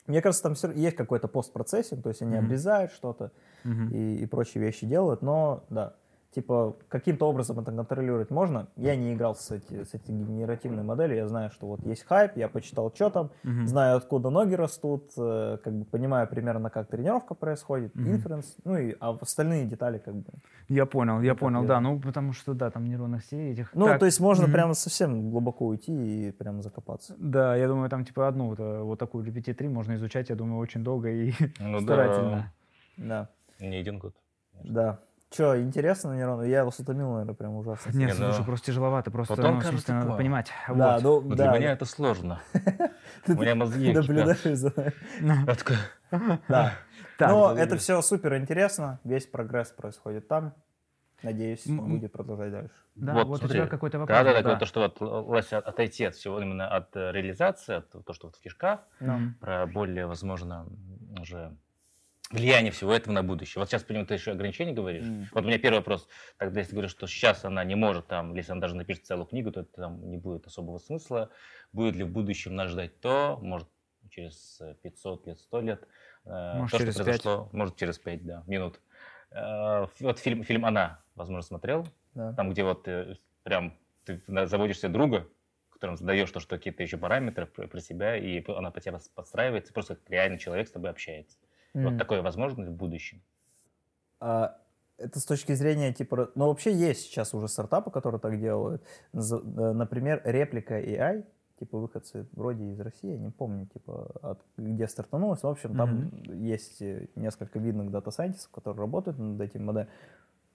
[0.07, 2.45] Мне кажется, там всё- есть какой-то постпроцессинг, то есть они Мгм.
[2.45, 3.31] обрезают что-то
[3.63, 3.89] Мгм.
[3.89, 5.95] и, и прочие вещи делают, но да,
[6.33, 8.67] типа каким-то образом это контролировать можно.
[8.75, 12.37] Я не играл с, эти, с этой генеративной моделью, я знаю, что вот есть хайп,
[12.37, 13.67] я почитал, что там, Мгм.
[13.67, 18.15] знаю, откуда ноги растут, э, как бы понимаю примерно, как тренировка происходит, Мгм.
[18.15, 20.31] инференс, ну и а остальные детали как бы.
[20.69, 23.73] Я понял, я так понял, да, ну потому что да, там нейронных сетей этих.
[23.73, 24.53] Ну, так, то есть можно мгм.
[24.53, 27.15] прямо совсем глубоко уйти и прямо закопаться.
[27.17, 30.59] Да, я думаю, там типа одну вот, э, вот такую GPT-3 можно изучать, я думаю,
[30.59, 32.53] очень долго и Ну да, старательно.
[32.97, 33.29] Да,
[33.59, 34.15] не один год.
[34.63, 34.99] да.
[35.31, 36.43] Че, интересно нейроны?
[36.43, 37.89] Я вас утомил, наверное, прям ужасно.
[37.91, 40.51] Нет, Не, ну, слушай, просто тяжеловато, просто потом ну, кажется смысле, надо понимать.
[40.67, 41.03] Да, вот.
[41.03, 41.51] ну, Но да.
[41.51, 42.41] для меня это сложно.
[43.27, 43.93] У меня мозги.
[43.93, 44.73] Наблюдаешь за
[45.21, 45.45] нами.
[45.45, 45.77] Такой,
[46.49, 46.73] Да.
[47.19, 48.99] Но это это все супер интересно.
[49.05, 50.53] Весь прогресс происходит там.
[51.23, 52.73] Надеюсь, будет продолжать дальше.
[52.95, 53.59] Да, Вот, вот, у смотри.
[53.59, 54.17] тебя какой-то вопрос.
[54.17, 58.13] Да, да, да, то, что вот, отойти от всего именно от э, реализации, от то,
[58.13, 58.81] что вот в кишках,
[59.39, 60.65] про более, возможно,
[61.21, 61.55] уже
[62.31, 63.59] влияние всего этого на будущее.
[63.61, 65.05] Вот сейчас, понимаю, ты еще ограничения говоришь.
[65.05, 65.27] М.
[65.33, 68.33] Вот у меня первый вопрос, тогда если ты говоришь, что сейчас она не может, там,
[68.35, 71.29] если она даже напишет целую книгу, то это там не будет особого смысла.
[71.73, 73.67] Будет ли в будущем нас ждать то, может,
[74.09, 75.87] через э, 500 лет, 100 лет,
[76.25, 76.29] э,
[76.59, 78.81] Может, то, через что произошло, может, через 5, да, минут.
[79.31, 82.33] Э, Вот фильм, фильм «Она», возможно, смотрел, Да.
[82.33, 85.27] там, где вот э, прям ты на- заводишь себе друга,
[85.69, 89.95] которому задаешь то, что какие-то еще параметры про, себя, и она по тебе подстраивается, просто
[89.95, 91.37] как реальный человек с тобой общается.
[91.73, 91.97] Вот М.
[91.97, 93.21] такое возможно в будущем.
[94.19, 94.57] А,
[94.97, 98.83] это с точки зрения, типа, ну, вообще есть сейчас уже стартапы, которые так делают.
[99.13, 99.17] Э,
[99.73, 101.25] Например, Replika AI,
[101.59, 105.43] типа, выходцы вроде из России, я не помню, типа, от, где стартанулось.
[105.43, 109.89] В общем, там есть э, несколько видных data scientist ов, которые работают над этим моделью.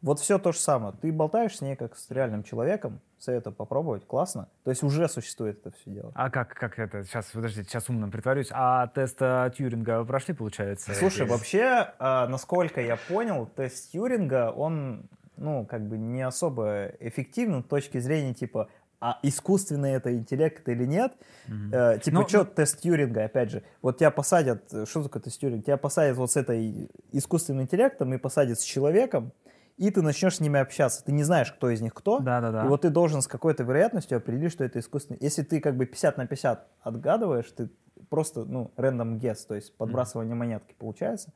[0.03, 0.95] Вот все то же самое.
[1.01, 4.49] Ты болтаешь с ней как с реальным человеком, советую попробовать, классно.
[4.63, 6.13] То есть уже существует это все дело.
[6.15, 7.03] А как, как это?
[7.05, 8.49] Сейчас, подождите, сейчас умным притворюсь.
[8.53, 10.95] А тест э, Тьюринга вы прошли, получается?
[10.95, 11.31] Слушай, Есть?
[11.31, 15.09] вообще, а, насколько я понял, тест Тьюринга, он,
[15.39, 18.69] ну, как бы не особо эффективен с точки зрения, типа,
[19.01, 21.13] а искусственный это интеллект или нет.
[21.49, 21.73] Мгм.
[21.73, 25.23] Э, типа, Ну, что ну- тест Тьюринга, опять же, вот тебя посадят, э, что такое
[25.23, 25.63] тест Тьюринга?
[25.65, 29.33] Тебя посадят вот с этой искусственным интеллектом и посадят с человеком,
[29.77, 31.05] и ты начнешь с ними общаться.
[31.05, 32.21] Ты не знаешь, кто из них кто.
[32.21, 32.65] Да-да-да.
[32.65, 35.19] И вот ты должен с какой-то вероятностью определить, что это искусственный.
[35.21, 37.69] Если ты как бы 50 на 50 отгадываешь, ты
[38.09, 41.33] просто, ну, random guess, то есть подбрасывание монетки получается,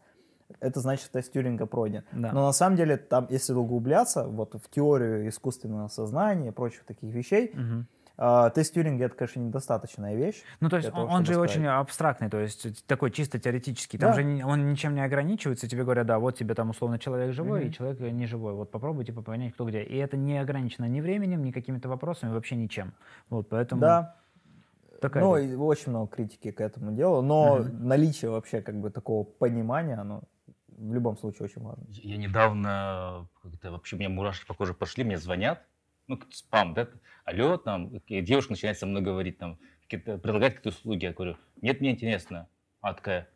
[0.58, 2.02] это значит тест Тьюринга пройден.
[2.12, 2.32] Да.
[2.32, 7.14] Но на самом деле там, если углубляться вот в теорию искусственного сознания и прочих таких
[7.14, 7.86] вещей, Мгм.
[8.20, 10.42] А, тест Тьюринга это, конечно, недостаточная вещь.
[10.60, 11.80] Ну, то есть для того, он, он же чтобы очень сказать.
[11.80, 13.98] абстрактный, то есть такой чисто теоретический.
[13.98, 14.14] Там Да.
[14.14, 15.66] же он ничем не ограничивается.
[15.68, 17.72] Тебе говорят, да, вот тебе там условно человек живой и Мгм.
[17.72, 18.52] человек не живой.
[18.54, 19.82] Вот попробуй типа понять, кто где.
[19.82, 22.92] И это не ограничено ни временем, ни какими-то вопросами, вообще ничем.
[23.30, 24.16] Вот, поэтому Да,
[25.00, 27.86] такая ну и очень много критики к этому делу, но Мгм.
[27.88, 30.22] наличие вообще как бы такого понимания, оно
[30.68, 31.84] в любом случае очень важно.
[31.88, 35.66] Я недавно, как-то вообще у меня мурашки по коже пошли, мне звонят,
[36.10, 36.88] ну, спам, да,
[37.24, 41.80] алло, там, девушка начинает со мной говорить, там, какие-то, предлагать какие-то услуги, я говорю, нет,
[41.80, 42.48] мне интересно.
[42.80, 43.28] А такая,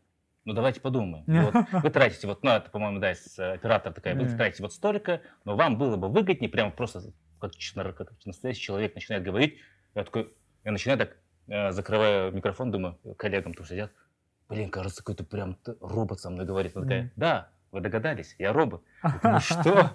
[0.44, 1.24] ну, давайте подумаем.
[1.26, 5.22] Вот, вы тратите, вот, ну, это, по-моему, да, э, оператор такая, вы тратите вот столько,
[5.44, 7.52] но вам было бы выгоднее, прям просто как,
[7.96, 9.58] как настоящий человек начинает говорить,
[9.94, 10.34] я такой,
[10.64, 13.92] я начинаю так, э, закрываю микрофон, думаю, коллегам тут сидят,
[14.48, 16.76] блин, кажется, какой-то прям робот со мной говорит.
[16.76, 18.82] Она такая, да, вы догадались, я робот.
[19.12, 19.90] Я думаю, что?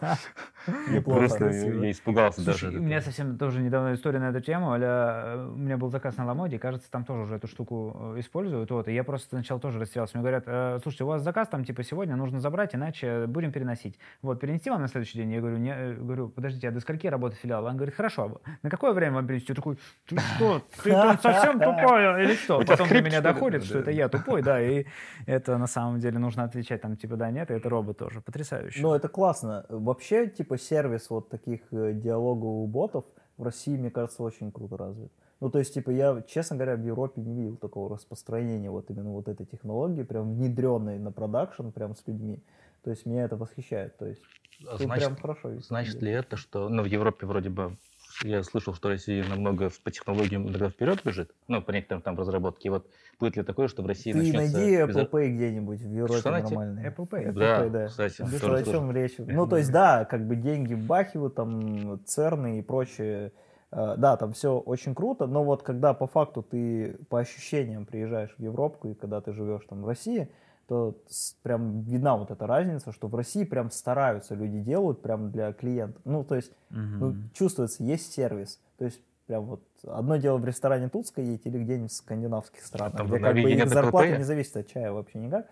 [0.89, 2.67] Неплохо, Просто я испугался даже.
[2.67, 4.75] у меня совсем тоже недавно история на эту тему.
[4.75, 8.69] Э, у меня был заказ на Ламоде, кажется, там тоже уже эту штуку э, используют.
[8.69, 10.17] Вот, и я просто сначала тоже растерялся.
[10.17, 13.97] Мне говорят, «Э, слушайте, у вас заказ там типа сегодня нужно забрать, иначе будем переносить.
[14.21, 15.31] Вот, перенести вам на следующий день?
[15.31, 17.65] Я говорю, не, говорю подождите, а до скольки работает филиал?
[17.65, 19.47] Он говорит, хорошо, а на какое время вам перенести?
[19.49, 19.77] Я такой,
[20.07, 22.61] ты что, ты там совсем тупая или что?
[22.61, 24.85] Потом до меня доходит, что это я тупой, да, и
[25.25, 28.21] это на самом деле нужно отвечать там типа да, нет, и это робот тоже.
[28.21, 28.81] Потрясающе.
[28.81, 29.65] Ну, это классно.
[29.69, 33.05] Вообще, типа, сервис вот таких э, диалоговых ботов
[33.37, 35.11] в России, мне кажется, очень круто развит.
[35.39, 39.09] Ну, то есть, типа, я, честно говоря, в Европе не видел такого распространения вот именно
[39.09, 42.43] вот этой технологии, прям внедренной на продакшн, прям с людьми.
[42.83, 43.97] То есть, меня это восхищает.
[43.97, 44.21] То есть,
[44.67, 47.77] А Значит, прям хорошо значит ли это, что, ну, в Европе вроде бы,
[48.23, 52.67] я слышал, что Россия намного по технологиям иногда вперед бежит, ну, по некоторым там разработке.
[52.67, 52.87] И вот
[53.19, 54.57] будет ли такое, что в России Ты начнется...
[54.57, 56.47] найди Apple безо- Pay где-нибудь в Европе Что найти?
[56.55, 56.87] нормальный.
[56.87, 57.25] Apple Pay.
[57.27, 57.87] Apple Да, Pay, да.
[57.87, 59.15] кстати, Ну, тоже о чем речь?
[59.17, 63.31] Ну, то есть, да, как бы деньги вбахивают, там, церны и прочее.
[63.71, 68.33] Э, Да, там все очень круто, но вот когда по факту ты по ощущениям приезжаешь
[68.37, 70.29] в Европу, и когда ты живешь там в России,
[70.69, 70.95] то
[71.41, 75.99] прям видна вот эта разница, что в России прям стараются, люди делают прям для клиентов.
[76.05, 77.31] Ну, то есть, ну, Мгм.
[77.33, 78.59] чувствуется, есть сервис.
[78.77, 82.97] То есть, прям вот одно дело в ресторане тут сходить или где-нибудь в скандинавских странах,
[82.97, 84.17] там где как бы их зарплата Pay?
[84.17, 85.47] не зависит от чая вообще никак.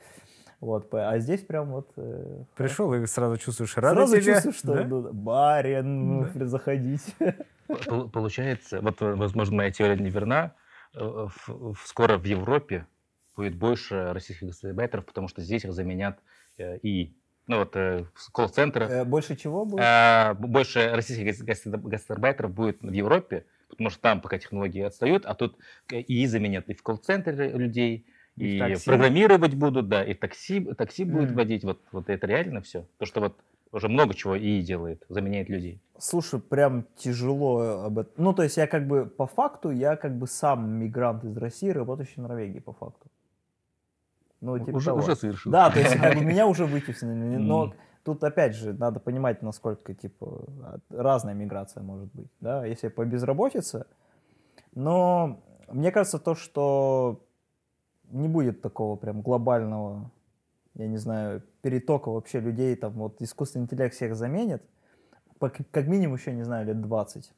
[0.60, 1.92] Вот, а здесь прям вот...
[1.98, 4.84] э, Пришел и сразу чувствуешь рады Сразу тебе, чувствуешь, что да?
[4.86, 7.36] ну, барин, ну, заходите.
[7.88, 10.54] Пол- Получается, вот, э, возможно, моя теория не верна,
[10.96, 11.28] э,
[11.86, 12.86] скоро в Европе
[13.38, 16.20] будет больше российских гастарбайтеров, потому что здесь их заменят
[16.58, 17.16] э, и
[17.46, 18.90] ну вот э, в колл-центрах.
[18.92, 19.86] Э, Больше чего будет?
[19.86, 25.26] А, больше российских гас- гас- гастарбайтеров будет в Европе, потому что там пока технологии отстают,
[25.26, 25.58] а тут
[25.92, 28.06] и заменят и в колл-центре людей,
[28.36, 28.86] И и, такси.
[28.90, 31.36] программировать будут, да, и такси, такси будет Мгм.
[31.38, 31.64] водить.
[31.64, 32.86] Вот, вот это реально все.
[32.98, 33.40] То, что вот
[33.72, 35.80] уже много чего ИИ делает, заменяет людей.
[36.00, 38.14] Слушай, прям тяжело об этом.
[38.18, 41.70] Ну, то есть я как бы по факту, я как бы сам мигрант из России,
[41.70, 43.07] работающий в Норвегии по факту.
[44.42, 45.00] Ну, типа Уже, того.
[45.00, 45.52] уже совершил.
[45.52, 47.38] Да, то есть меня уже вытеснили.
[47.38, 47.74] Но
[48.04, 50.46] тут опять же надо понимать, насколько типа
[50.90, 52.30] разная миграция может быть.
[52.40, 53.86] Да, если по безработице.
[54.76, 55.40] Но
[55.72, 57.26] мне кажется, то, что
[58.10, 60.12] не будет такого прям глобального,
[60.76, 64.64] я не знаю, перетока вообще людей, там вот искусственный интеллект всех заменит,
[65.40, 67.34] как минимум еще, не знаю, лет 20.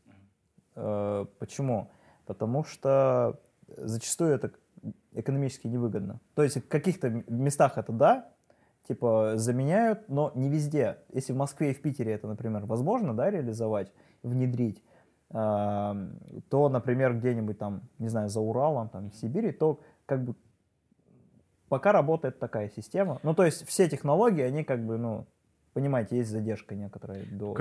[0.76, 1.90] Э, Почему?
[2.26, 3.40] Потому что
[3.78, 4.52] зачастую это
[5.14, 6.20] экономически невыгодно.
[6.36, 8.30] То есть в каких-то местах это да,
[8.88, 10.98] типа заменяют, но не везде.
[11.14, 13.92] Если в Москве и в Питере это, например, возможно, да, реализовать,
[14.24, 14.84] внедрить,
[15.30, 20.34] то, например, где-нибудь там, не знаю, за Уралом, там, в Сибири, то как бы
[21.68, 23.20] пока работает такая система.
[23.22, 25.28] Ну, то есть все технологии, они как бы, ну,
[25.74, 27.54] понимаете, есть задержка некоторая до...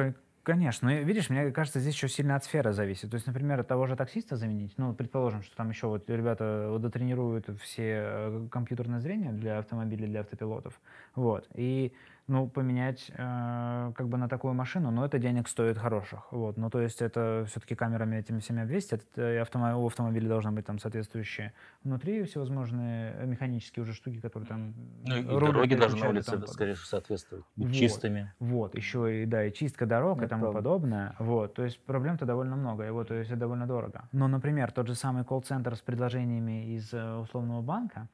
[0.49, 3.11] Кон- Конечно, но видишь, мне кажется, здесь еще сильно от сферы зависит.
[3.11, 6.69] То есть, например, от того же таксиста заменить, ну, предположим, что там еще вот ребята
[6.71, 10.81] вот дотренируют все э, компьютерное зрение для автомобилей, для автопилотов,
[11.15, 11.93] вот, и,
[12.29, 16.69] ну, поменять э, как бы на такую машину, но это денег стоит хороших, вот, ну,
[16.71, 20.53] то есть это все-таки камерами этими всеми обвесить, это, э, и автомо- у автомобиля должны
[20.53, 21.53] быть там соответствующие
[21.83, 24.75] внутри всевозможные э, механические уже штуки, которые там
[25.07, 26.47] Ну и дороги должны и тому подобное.
[26.47, 27.45] скорее всего, соответствовать.
[27.57, 27.73] Вот.
[27.73, 28.33] чистыми.
[28.39, 30.59] Вот, еще и, да, и чистка дорог и Это тому правда.
[30.59, 31.17] подобное.
[31.19, 34.03] Вот, то есть проблем-то довольно много, и вот, то есть это довольно дорого.
[34.13, 38.09] Но, например, тот же самый колл-центр с предложениями из э, условного банка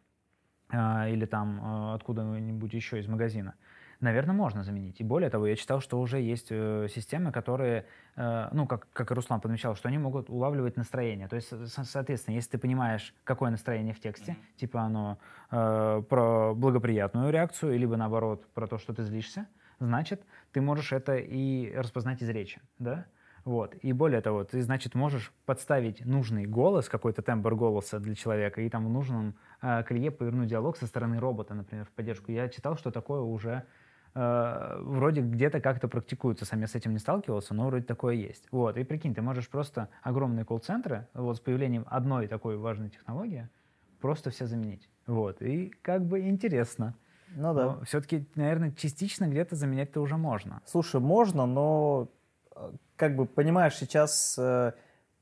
[0.71, 3.55] а, или там э, откуда-нибудь еще из магазина,
[4.01, 5.01] наверное, можно заменить.
[5.01, 9.11] И более того, я читал, что уже есть э, системы, которые, э, ну, как, как
[9.11, 11.29] и Руслан подмечал, что они могут улавливать настроение.
[11.29, 15.19] То есть, со- соответственно, если ты понимаешь, какое настроение в тексте, типа оно
[15.51, 19.47] э, про благоприятную реакцию, либо наоборот про то, что ты злишься,
[19.81, 20.23] значит,
[20.53, 23.07] ты можешь это и распознать из речи, да?
[23.45, 23.75] Вот.
[23.83, 28.71] И более того, ты, значит, можешь подставить нужный голос, какой-то тембр голоса для человека, и
[28.71, 32.33] там в нужном э, колее повернуть диалог со стороны робота, например, в поддержку.
[32.33, 33.65] Я читал, что такое уже
[34.15, 36.45] э, вроде где-то как-то практикуется.
[36.45, 38.47] Сам я с этим не сталкивался, но вроде такое есть.
[38.51, 38.77] Вот.
[38.77, 43.49] И прикинь, ты можешь просто огромные колл-центры, вот с появлением одной такой важной технологии,
[44.01, 44.89] просто все заменить.
[45.07, 45.43] Вот.
[45.43, 46.95] И как бы интересно.
[47.37, 47.81] Ну да.
[47.85, 50.63] все-таки, наверное, частично где-то заменять-то уже можно.
[50.67, 52.09] Слушай, можно, но
[52.55, 54.73] э, как бы понимаешь, сейчас э,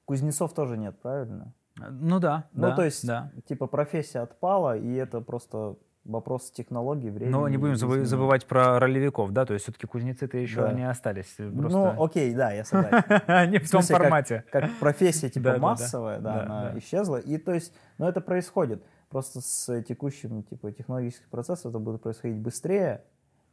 [0.05, 1.55] кузнецов тоже нет, правильно?
[1.77, 2.49] Ну да.
[2.53, 3.33] Ну, да, то есть, да.
[3.47, 7.33] типа, профессия отпала, и это просто вопрос технологий, времени.
[7.33, 8.05] Но не будем и забы- изменений.
[8.07, 10.73] забывать про ролевиков, да, то есть все-таки кузнецы-то еще Да.
[10.73, 11.35] не остались.
[11.39, 11.97] э, Ну, Просто...
[11.99, 13.51] окей, да, я согласен.
[13.51, 14.45] не в том формате.
[14.51, 17.17] Как профессия, типа, массовая, да, она исчезла.
[17.17, 18.83] И то есть, ну, это происходит.
[19.11, 23.03] Просто с текущим, типа, технологическим процессом это будет происходить быстрее.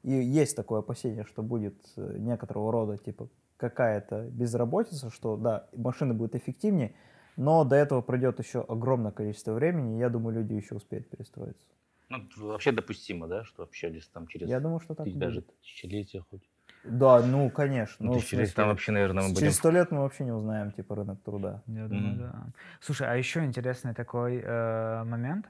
[0.03, 3.27] И есть такое опасение, что будет э, некоторого рода, типа,
[3.57, 6.93] какая-то безработица, что, да, машины будут эффективнее,
[7.35, 11.67] но до этого пройдет еще огромное количество времени, и я думаю, люди еще успеют перестроиться.
[12.09, 16.49] Ну, вообще допустимо, да, что общались там через Я думаю, что так даже тысячелетия хоть.
[16.83, 18.05] Да, ну, конечно.
[18.05, 19.39] Ну, тысячелетия смысле, там вообще, наверное, мы будем...
[19.41, 21.61] Через сто лет мы вообще не узнаем, типа, рынок труда.
[21.67, 22.19] Я думаю, Мгм.
[22.19, 22.45] да.
[22.81, 25.45] Слушай, а еще интересный такой э, момент.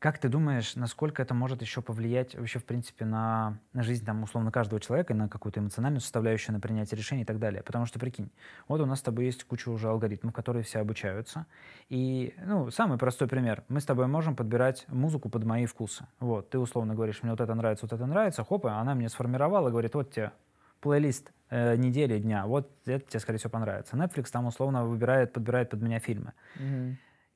[0.00, 4.22] Как ты думаешь, насколько это может еще повлиять вообще, в принципе, на, на жизнь, там,
[4.22, 7.62] условно, каждого человека, на какую-то эмоциональную составляющую, на принятие решений и так далее?
[7.62, 8.32] Потому что, прикинь,
[8.66, 11.44] вот у нас с тобой есть куча уже алгоритмов, которые все обучаются.
[11.90, 13.62] И, ну, самый простой пример.
[13.68, 16.06] Мы с тобой можем подбирать музыку под мои вкусы.
[16.18, 19.10] Вот, ты условно говоришь, мне вот это нравится, вот это нравится, хоп, и она мне
[19.10, 20.32] сформировала, говорит, вот тебе
[20.80, 23.96] плейлист э, недели, дня, вот это тебе, скорее всего, понравится.
[23.96, 26.32] Netflix там условно выбирает, подбирает под меня фильмы.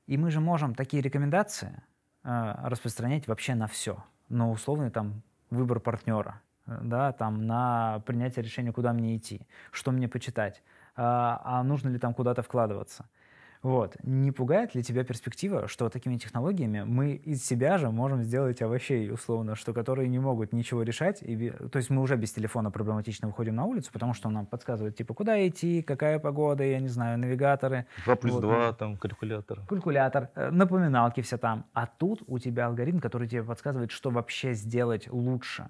[0.06, 1.82] И мы же можем такие рекомендации
[2.24, 4.02] распространять вообще на все.
[4.28, 9.92] На условный там выбор партнера, э, да, там на принятие решения, куда мне идти, что
[9.92, 10.62] мне почитать,
[10.96, 13.06] а, а нужно ли там куда-то вкладываться.
[13.64, 13.96] Вот.
[14.04, 19.10] Не пугает ли тебя перспектива, что такими технологиями мы из себя же можем сделать овощей,
[19.10, 21.22] условно, что которые не могут ничего решать?
[21.22, 24.44] И, то есть мы уже без телефона проблематично выходим на улицу, потому что он нам
[24.46, 28.96] подсказывает, типа, куда идти, какая погода, я не знаю, навигаторы, 2 плюс Вот, 2, там,
[28.98, 29.60] калькулятор.
[29.66, 31.64] калькулятор, э, напоминалки все там.
[31.72, 35.66] А тут у тебя алгоритм, который тебе подсказывает, что вообще сделать лучше.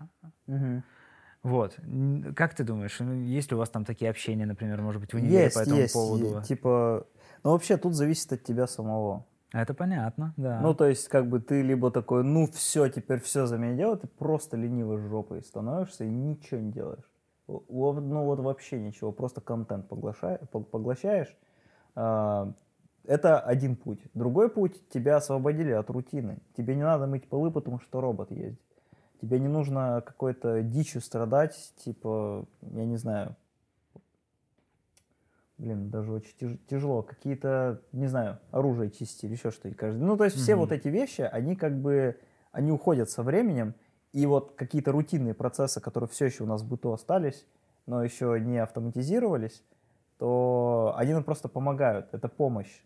[1.42, 1.76] Вот.
[1.84, 5.12] Н- Как ты думаешь, ну, есть ли у вас там такие общения, например, может быть,
[5.12, 5.92] в универе Есть, по этому есть.
[5.94, 6.40] поводу?
[6.40, 7.06] и, Типа,
[7.44, 9.26] ну вообще тут зависит от тебя самого.
[9.52, 10.58] Это понятно, да.
[10.60, 14.00] Ну, то есть, как бы ты либо такой, ну все, теперь все за меня делают,
[14.00, 17.08] ты просто ленивой жопой становишься и ничего не делаешь.
[17.46, 20.40] Ну вот вообще ничего, просто контент поглощаешь.
[20.50, 21.36] поглощаешь.
[21.94, 24.00] Это один путь.
[24.14, 26.38] Другой путь, тебя освободили от рутины.
[26.56, 28.60] Тебе не надо мыть полы, потому что робот ездит.
[29.20, 33.36] Тебе не нужно какой-то дичью страдать, типа, я не знаю,
[35.58, 39.74] блин, даже очень тяж- тяжело, какие-то, не знаю, оружие чистить или еще что-то.
[39.74, 40.00] каждый.
[40.02, 40.60] Ну, то есть все Мгм.
[40.60, 42.18] вот эти вещи, они как бы,
[42.52, 43.74] они уходят со временем,
[44.12, 47.46] и вот какие-то рутинные процессы, которые все еще у нас в быту остались,
[47.86, 49.62] но еще не автоматизировались,
[50.18, 52.82] то они нам просто помогают, это помощь.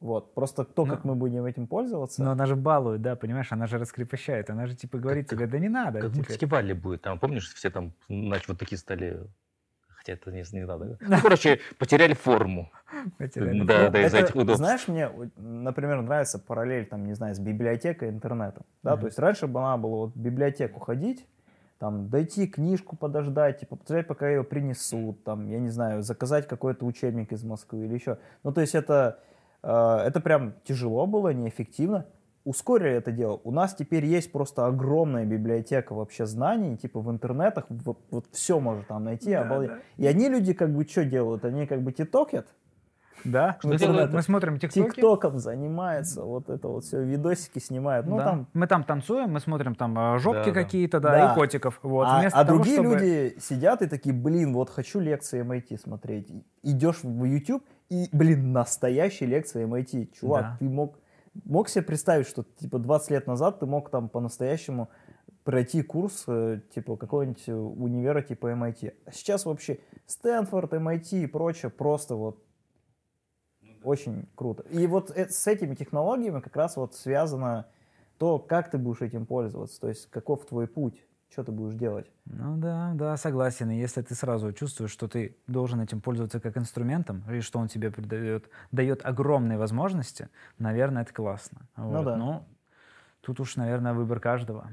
[0.00, 2.24] Вот, просто то, как мы будем этим пользоваться.
[2.24, 5.46] Но она же балует, да, понимаешь, она же раскрепощает, она же типа говорит как- тебе,
[5.46, 6.00] да не надо.
[6.00, 6.26] Как в теперь».
[6.28, 7.02] мультике Валли будет.
[7.02, 9.20] Там, помнишь, все там, значит, вот такие стали...
[10.02, 10.98] Хотя это не, не надо.
[11.00, 12.72] Ну, короче, потеряли форму.
[13.18, 13.62] Потеряли.
[13.62, 14.58] Да, да, из-за это, этих удобств.
[14.58, 18.64] Знаешь, мне, например, нравится параллель, там, не знаю, с библиотекой и интернетом.
[18.82, 18.92] Да?
[18.92, 19.00] Мгм.
[19.00, 21.24] То есть раньше бы надо было вот в библиотеку ходить,
[21.78, 26.84] там, дойти, книжку подождать, типа, подождать, пока ее принесут, там, я не знаю, заказать какой-то
[26.84, 28.18] учебник из Москвы или еще.
[28.42, 29.20] Ну, то есть это,
[29.62, 32.06] э, это прям тяжело было, неэффективно.
[32.44, 33.40] Ускорили это дело.
[33.44, 38.58] У нас теперь есть просто огромная библиотека вообще знаний, типа в интернетах, вот, вот все
[38.58, 39.70] можно там найти, Да, обалдеть.
[39.70, 39.78] да.
[39.96, 41.44] И они люди как бы что делают?
[41.44, 42.48] Они как бы титокят,
[43.24, 44.12] Да, Что мы, делают?
[44.12, 44.90] мы смотрим тиктоки.
[44.96, 48.06] тиктоком занимаются, вот это вот все, видосики снимают.
[48.08, 48.24] Ну, да.
[48.24, 50.64] там Мы там танцуем, мы смотрим там э, жопки Да, да.
[50.64, 51.32] какие-то, да, Да.
[51.32, 51.78] и котиков.
[51.84, 52.08] Вот.
[52.10, 55.78] а, Вместо а того, другие чтобы- люди сидят и такие, блин, вот хочу лекции MIT
[55.78, 56.28] смотреть.
[56.64, 60.08] Идешь в YouTube и, блин, настоящие лекции MIT.
[60.18, 60.56] Чувак, Да.
[60.58, 60.98] ты мог,
[61.44, 64.88] мог себе представить, что типа 20 лет назад ты мог там по-настоящему
[65.44, 68.94] пройти курс э, типа какого-нибудь э, универа типа MIT.
[69.06, 72.42] А сейчас вообще Стэнфорд, MIT и прочее просто вот
[73.82, 74.64] очень круто.
[74.70, 77.66] И вот э- с этими технологиями как раз вот связано
[78.18, 82.06] то, как ты будешь этим пользоваться, то есть каков твой путь, что ты будешь делать.
[82.26, 83.70] Ну да, да, согласен.
[83.70, 87.68] И если ты сразу чувствуешь, что ты должен этим пользоваться как инструментом, и что он
[87.68, 90.28] тебе придает, дает огромные возможности,
[90.58, 91.62] наверное, это классно.
[91.76, 92.04] Вот.
[92.04, 92.16] да.
[92.16, 92.44] Ну,
[93.22, 94.70] тут уж, наверное, выбор каждого.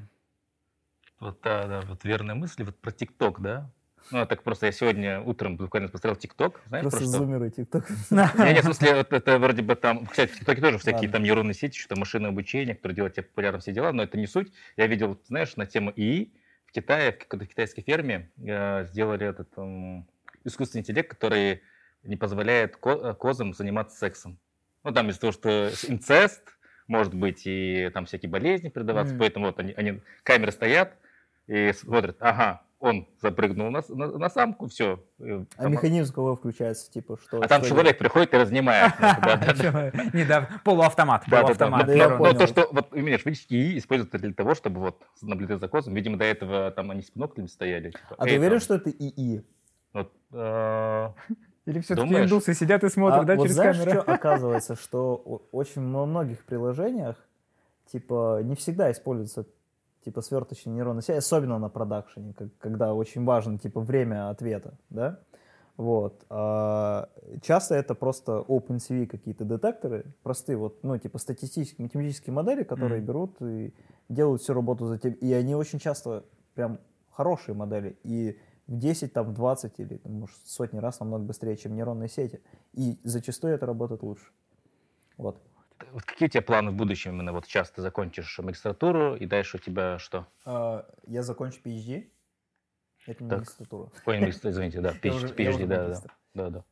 [1.20, 2.64] Вот, да, да, вот верные мысли.
[2.64, 3.70] Вот про ТикТок, да?
[4.12, 6.62] Ну, так просто я сегодня утром буквально посмотрел ТикТок.
[6.68, 7.90] Знаешь, Просто про зумеры тикток.
[8.10, 11.22] Не, не, в смысле, вот это вроде бы там, кстати, в ТикТоке тоже всякие там
[11.22, 14.52] нейронные сети, что-то машинное обучение, которые делают тебе популярны все дела, но это не суть.
[14.78, 16.34] Я видел, знаешь, на тему ИИ
[16.70, 20.08] в Китае, в какой-то китайской ферме э, сделали этот м,
[20.44, 21.64] искусственный интеллект, который
[22.04, 24.38] не позволяет э, козам заниматься сексом.
[24.84, 26.44] Ну, там из-за того, что инцест,
[26.88, 29.20] может быть, и там всякие болезни передаваться, Мгм.
[29.20, 30.96] поэтому вот они, они, камеры стоят
[31.48, 35.04] и смотрят, ага, он запрыгнул на, на, на самку, все.
[35.58, 37.42] А механизм кого включается, типа, что...
[37.42, 38.94] А там что человек приходит и разнимает.
[39.00, 39.92] ну, да, да, да.
[40.14, 41.88] Не, да, полуавтомат, полуавтомат.
[41.88, 45.94] Но- то, что, вот, видишь, видишь, ИИ используют для того, чтобы вот наблюдать за козом.
[45.94, 47.92] Видимо, до этого там они с биноклями стояли.
[47.92, 49.44] типа, А «Эй, ты уверен, там, что это ИИ?
[50.32, 51.10] э,
[51.66, 54.02] Или все-таки индусы сидят и смотрят, А да, через знаешь, камеру?
[54.04, 55.16] что оказывается, что
[55.52, 57.18] очень во многих приложениях,
[57.92, 59.46] типа, не всегда используется
[60.04, 65.20] типа сверточные нейронные сети, особенно на продакшене, как- когда очень важно типа время ответа, да?
[65.78, 66.26] Вот.
[66.30, 67.08] А
[67.42, 73.08] часто это просто OpenCV какие-то детекторы, простые, вот, ну, типа статистические, математические модели, которые Мгм.
[73.08, 73.74] берут и
[74.10, 75.14] делают всю работу за тебя.
[75.14, 76.80] И они очень часто прям
[77.12, 77.98] хорошие модели.
[78.04, 82.10] И в 10, там, в 20 или, там, может, сотни раз намного быстрее, чем нейронные
[82.10, 82.42] сети.
[82.74, 84.26] И зачастую это работает лучше.
[85.18, 85.42] Вот.
[85.92, 87.12] Вот какие у тебя планы в будущем?
[87.12, 90.28] Именно вот сейчас ты закончишь магистратуру, и дальше у тебя что?
[90.46, 92.10] А, я закончу PhD.
[93.08, 93.40] Это не Так.
[93.40, 93.92] магистратура.
[94.06, 96.02] Ой, извините, да, PhD, уже да, да,
[96.34, 96.64] да, да.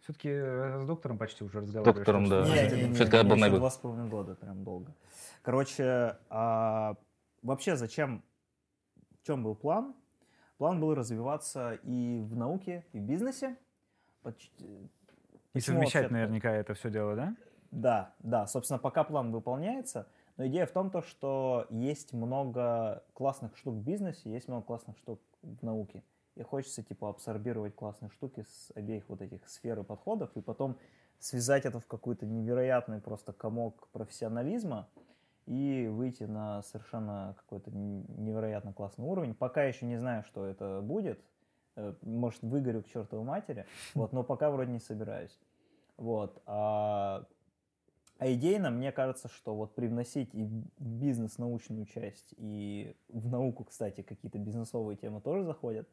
[0.00, 1.96] Все-таки с доктором почти уже разговариваешь.
[1.96, 2.46] Доктором, да.
[2.46, 4.94] нет, был на два с половиной года, прям долго.
[5.42, 6.96] Короче, а,
[7.42, 8.22] вообще зачем,
[9.20, 9.94] в чем был план?
[10.58, 13.56] План был развиваться и в науке, и в бизнесе.
[14.22, 14.50] Поч-
[15.54, 17.34] И совмещать наверняка это все дело, да?
[17.70, 18.46] Да, да.
[18.46, 20.06] Собственно, пока план выполняется,
[20.36, 24.96] но идея в том, то, что есть много классных штук в бизнесе, есть много классных
[24.98, 26.02] штук в науке.
[26.34, 30.76] И хочется, типа, абсорбировать классные штуки с обеих вот этих сфер и подходов, и потом
[31.18, 34.88] связать это в какой-то невероятный просто комок профессионализма
[35.46, 39.34] и выйти на совершенно какой-то невероятно классный уровень.
[39.34, 41.20] Пока еще не знаю, что это будет.
[41.76, 43.64] Э, Может, выгорю к чертовой матери,
[43.94, 45.38] вот, но пока вроде не собираюсь.
[45.96, 46.42] Вот.
[46.46, 47.24] А,
[48.18, 53.64] а идейно, мне кажется, что вот привносить и в бизнес научную часть, и в науку,
[53.64, 55.88] кстати, какие-то бизнесовые темы тоже заходят.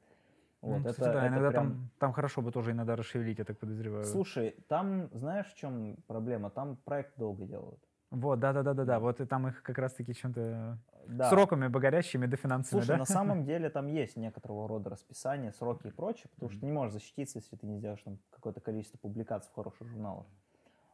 [0.62, 3.40] Вот, Ну, это, кстати, да, это иногда прям- там, там хорошо бы тоже иногда расшевелить,
[3.40, 4.06] я так подозреваю.
[4.06, 6.50] Слушай, там, знаешь, в чем проблема?
[6.50, 7.84] Там проект долго делают.
[8.12, 10.78] Вот, да-да-да-да-да, вот и там их как раз-таки чем-то
[11.08, 11.30] Да.
[11.30, 12.98] сроками богорящими, да финансами, Слушай, да?
[13.00, 16.72] на самом деле там есть некоторого рода расписание, сроки и прочее, потому что ты не
[16.72, 20.28] можешь защититься, если ты не сделаешь там какое-то количество публикаций в хороших журналах.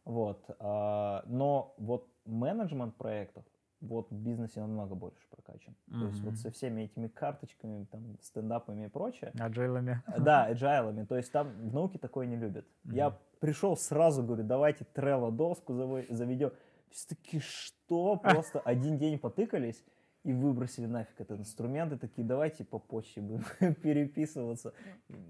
[0.09, 0.43] Вот.
[0.57, 3.45] а, Но вот менеджмент проектов
[3.79, 5.75] вот в бизнесе намного больше прокачан.
[5.87, 9.31] То есть вот со всеми этими карточками, там, стендапами и прочее.
[9.39, 10.01] Аджейлами.
[10.19, 12.65] Да, agile, то есть там в науке такое не любят.
[12.85, 15.73] Я пришел сразу, говорю, давайте Trello доску
[16.09, 16.51] заведем.
[16.89, 18.17] Все такие, что?
[18.23, 19.83] Просто один день потыкались
[20.23, 23.43] и выбросили нафиг этот инструмент, и такие, давайте по почте будем
[23.75, 24.73] переписываться.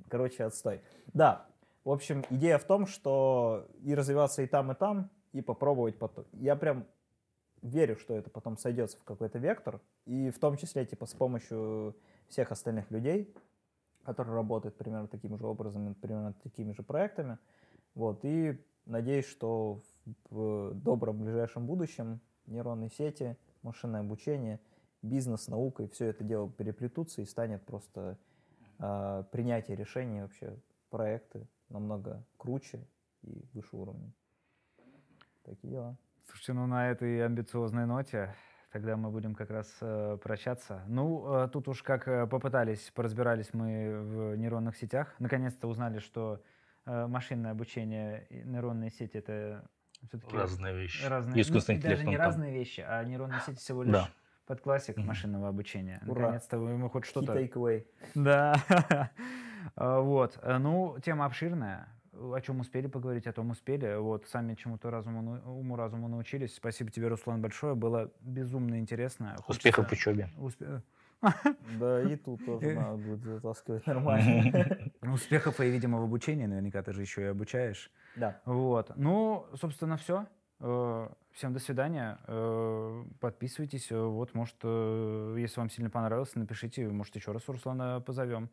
[0.08, 0.82] Короче, отстой.
[1.14, 1.49] Да,
[1.84, 6.26] в общем, идея в том, что и развиваться и там, и там, и попробовать потом.
[6.34, 6.86] Я прям
[7.62, 11.96] верю, что это потом сойдется в какой-то вектор, и в том числе, типа, с помощью
[12.28, 13.34] всех остальных людей,
[14.04, 17.38] которые работают примерно таким же образом, примерно такими же проектами.
[17.96, 19.82] Вот, и надеюсь, что
[20.30, 24.60] в добром ближайшем будущем нейронные сети, машинное обучение,
[25.02, 28.18] бизнес, наука и все это дело переплетутся и станет просто
[28.80, 30.58] а, принятие решений вообще
[30.90, 32.88] проекты намного круче
[33.22, 34.12] и выше уровня.
[35.44, 35.98] Такие дела.
[36.28, 38.36] Слушайте, ну на этой амбициозной ноте
[38.72, 40.84] тогда мы будем как раз э, прощаться.
[40.88, 45.16] Ну, э, тут уж как э, попытались, поразбирались мы в нейронных сетях.
[45.20, 46.44] Наконец-то узнали, что
[46.86, 49.68] э, машинное обучение и нейронные сети— это
[50.08, 51.04] все-таки Разные вещи.
[51.08, 52.26] разные, И искусственный ну, даже не там.
[52.28, 54.10] разные вещи, а нейронные сети всего лишь Да.
[54.46, 55.08] подклассик Мгм.
[55.08, 56.00] машинного обучения.
[56.06, 56.22] Ура.
[56.22, 57.40] Наконец-то мы хоть Key что-то...
[57.42, 57.88] takeaway.
[58.14, 58.54] Да.
[59.76, 60.40] А, Вот.
[60.42, 61.88] Э, Ну, тема обширная.
[62.14, 63.96] О чем успели поговорить, о том успели.
[63.96, 66.54] Вот, сами чему-то разуму, нау- уму-разуму научились.
[66.56, 67.76] Спасибо тебе, Руслан, большое.
[67.76, 69.38] Было безумно интересно.
[69.48, 70.30] Успехов в Хочется- учебе.
[70.38, 70.82] Успе-
[71.80, 74.92] Да, и тут тоже надо будет затаскивать нормально.
[75.14, 76.46] Успехов и, видимо, в обучении.
[76.46, 77.90] Наверняка ты же еще и обучаешь.
[78.18, 78.42] Да.
[78.46, 78.92] Вот.
[78.98, 80.26] Ну, собственно, все.
[80.60, 82.18] Всем до свидания.
[82.28, 83.92] Э, Подписывайтесь.
[83.92, 86.86] Э, Вот, может, э, если вам сильно понравилось, напишите.
[86.90, 88.50] Может, еще раз Руслана позовем.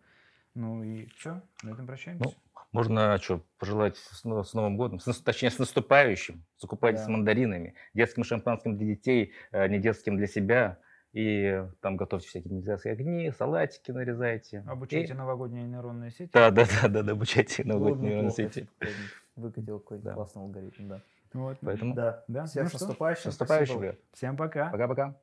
[0.56, 1.42] Ну и все.
[1.62, 2.24] На этом прощаемся.
[2.24, 2.34] Ну,
[2.72, 6.44] можно что, пожелать с, но- с Новым годом, с точнее, с наступающим.
[6.58, 7.10] Закупайтесь Да.
[7.10, 10.78] мандаринами, детским шампанским для детей, э, не детским для себя.
[11.12, 14.64] И там готовьте всякие медитации огни, салатики нарезайте.
[14.66, 16.30] Обучайте И- новогодние нейронные сети.
[16.32, 18.66] Да, да, да, да, да, обучайте новогодние нейронные сети.
[19.36, 20.12] выкатил какой-то Да.
[20.14, 21.00] классный алгоритм, да.
[21.34, 21.58] Вот.
[21.60, 22.24] Поэтому Да.
[22.28, 23.22] Да, Всех ну с наступающим.
[23.22, 23.96] с наступающим.
[24.14, 24.70] Всем пока.
[24.70, 25.16] Пока-пока.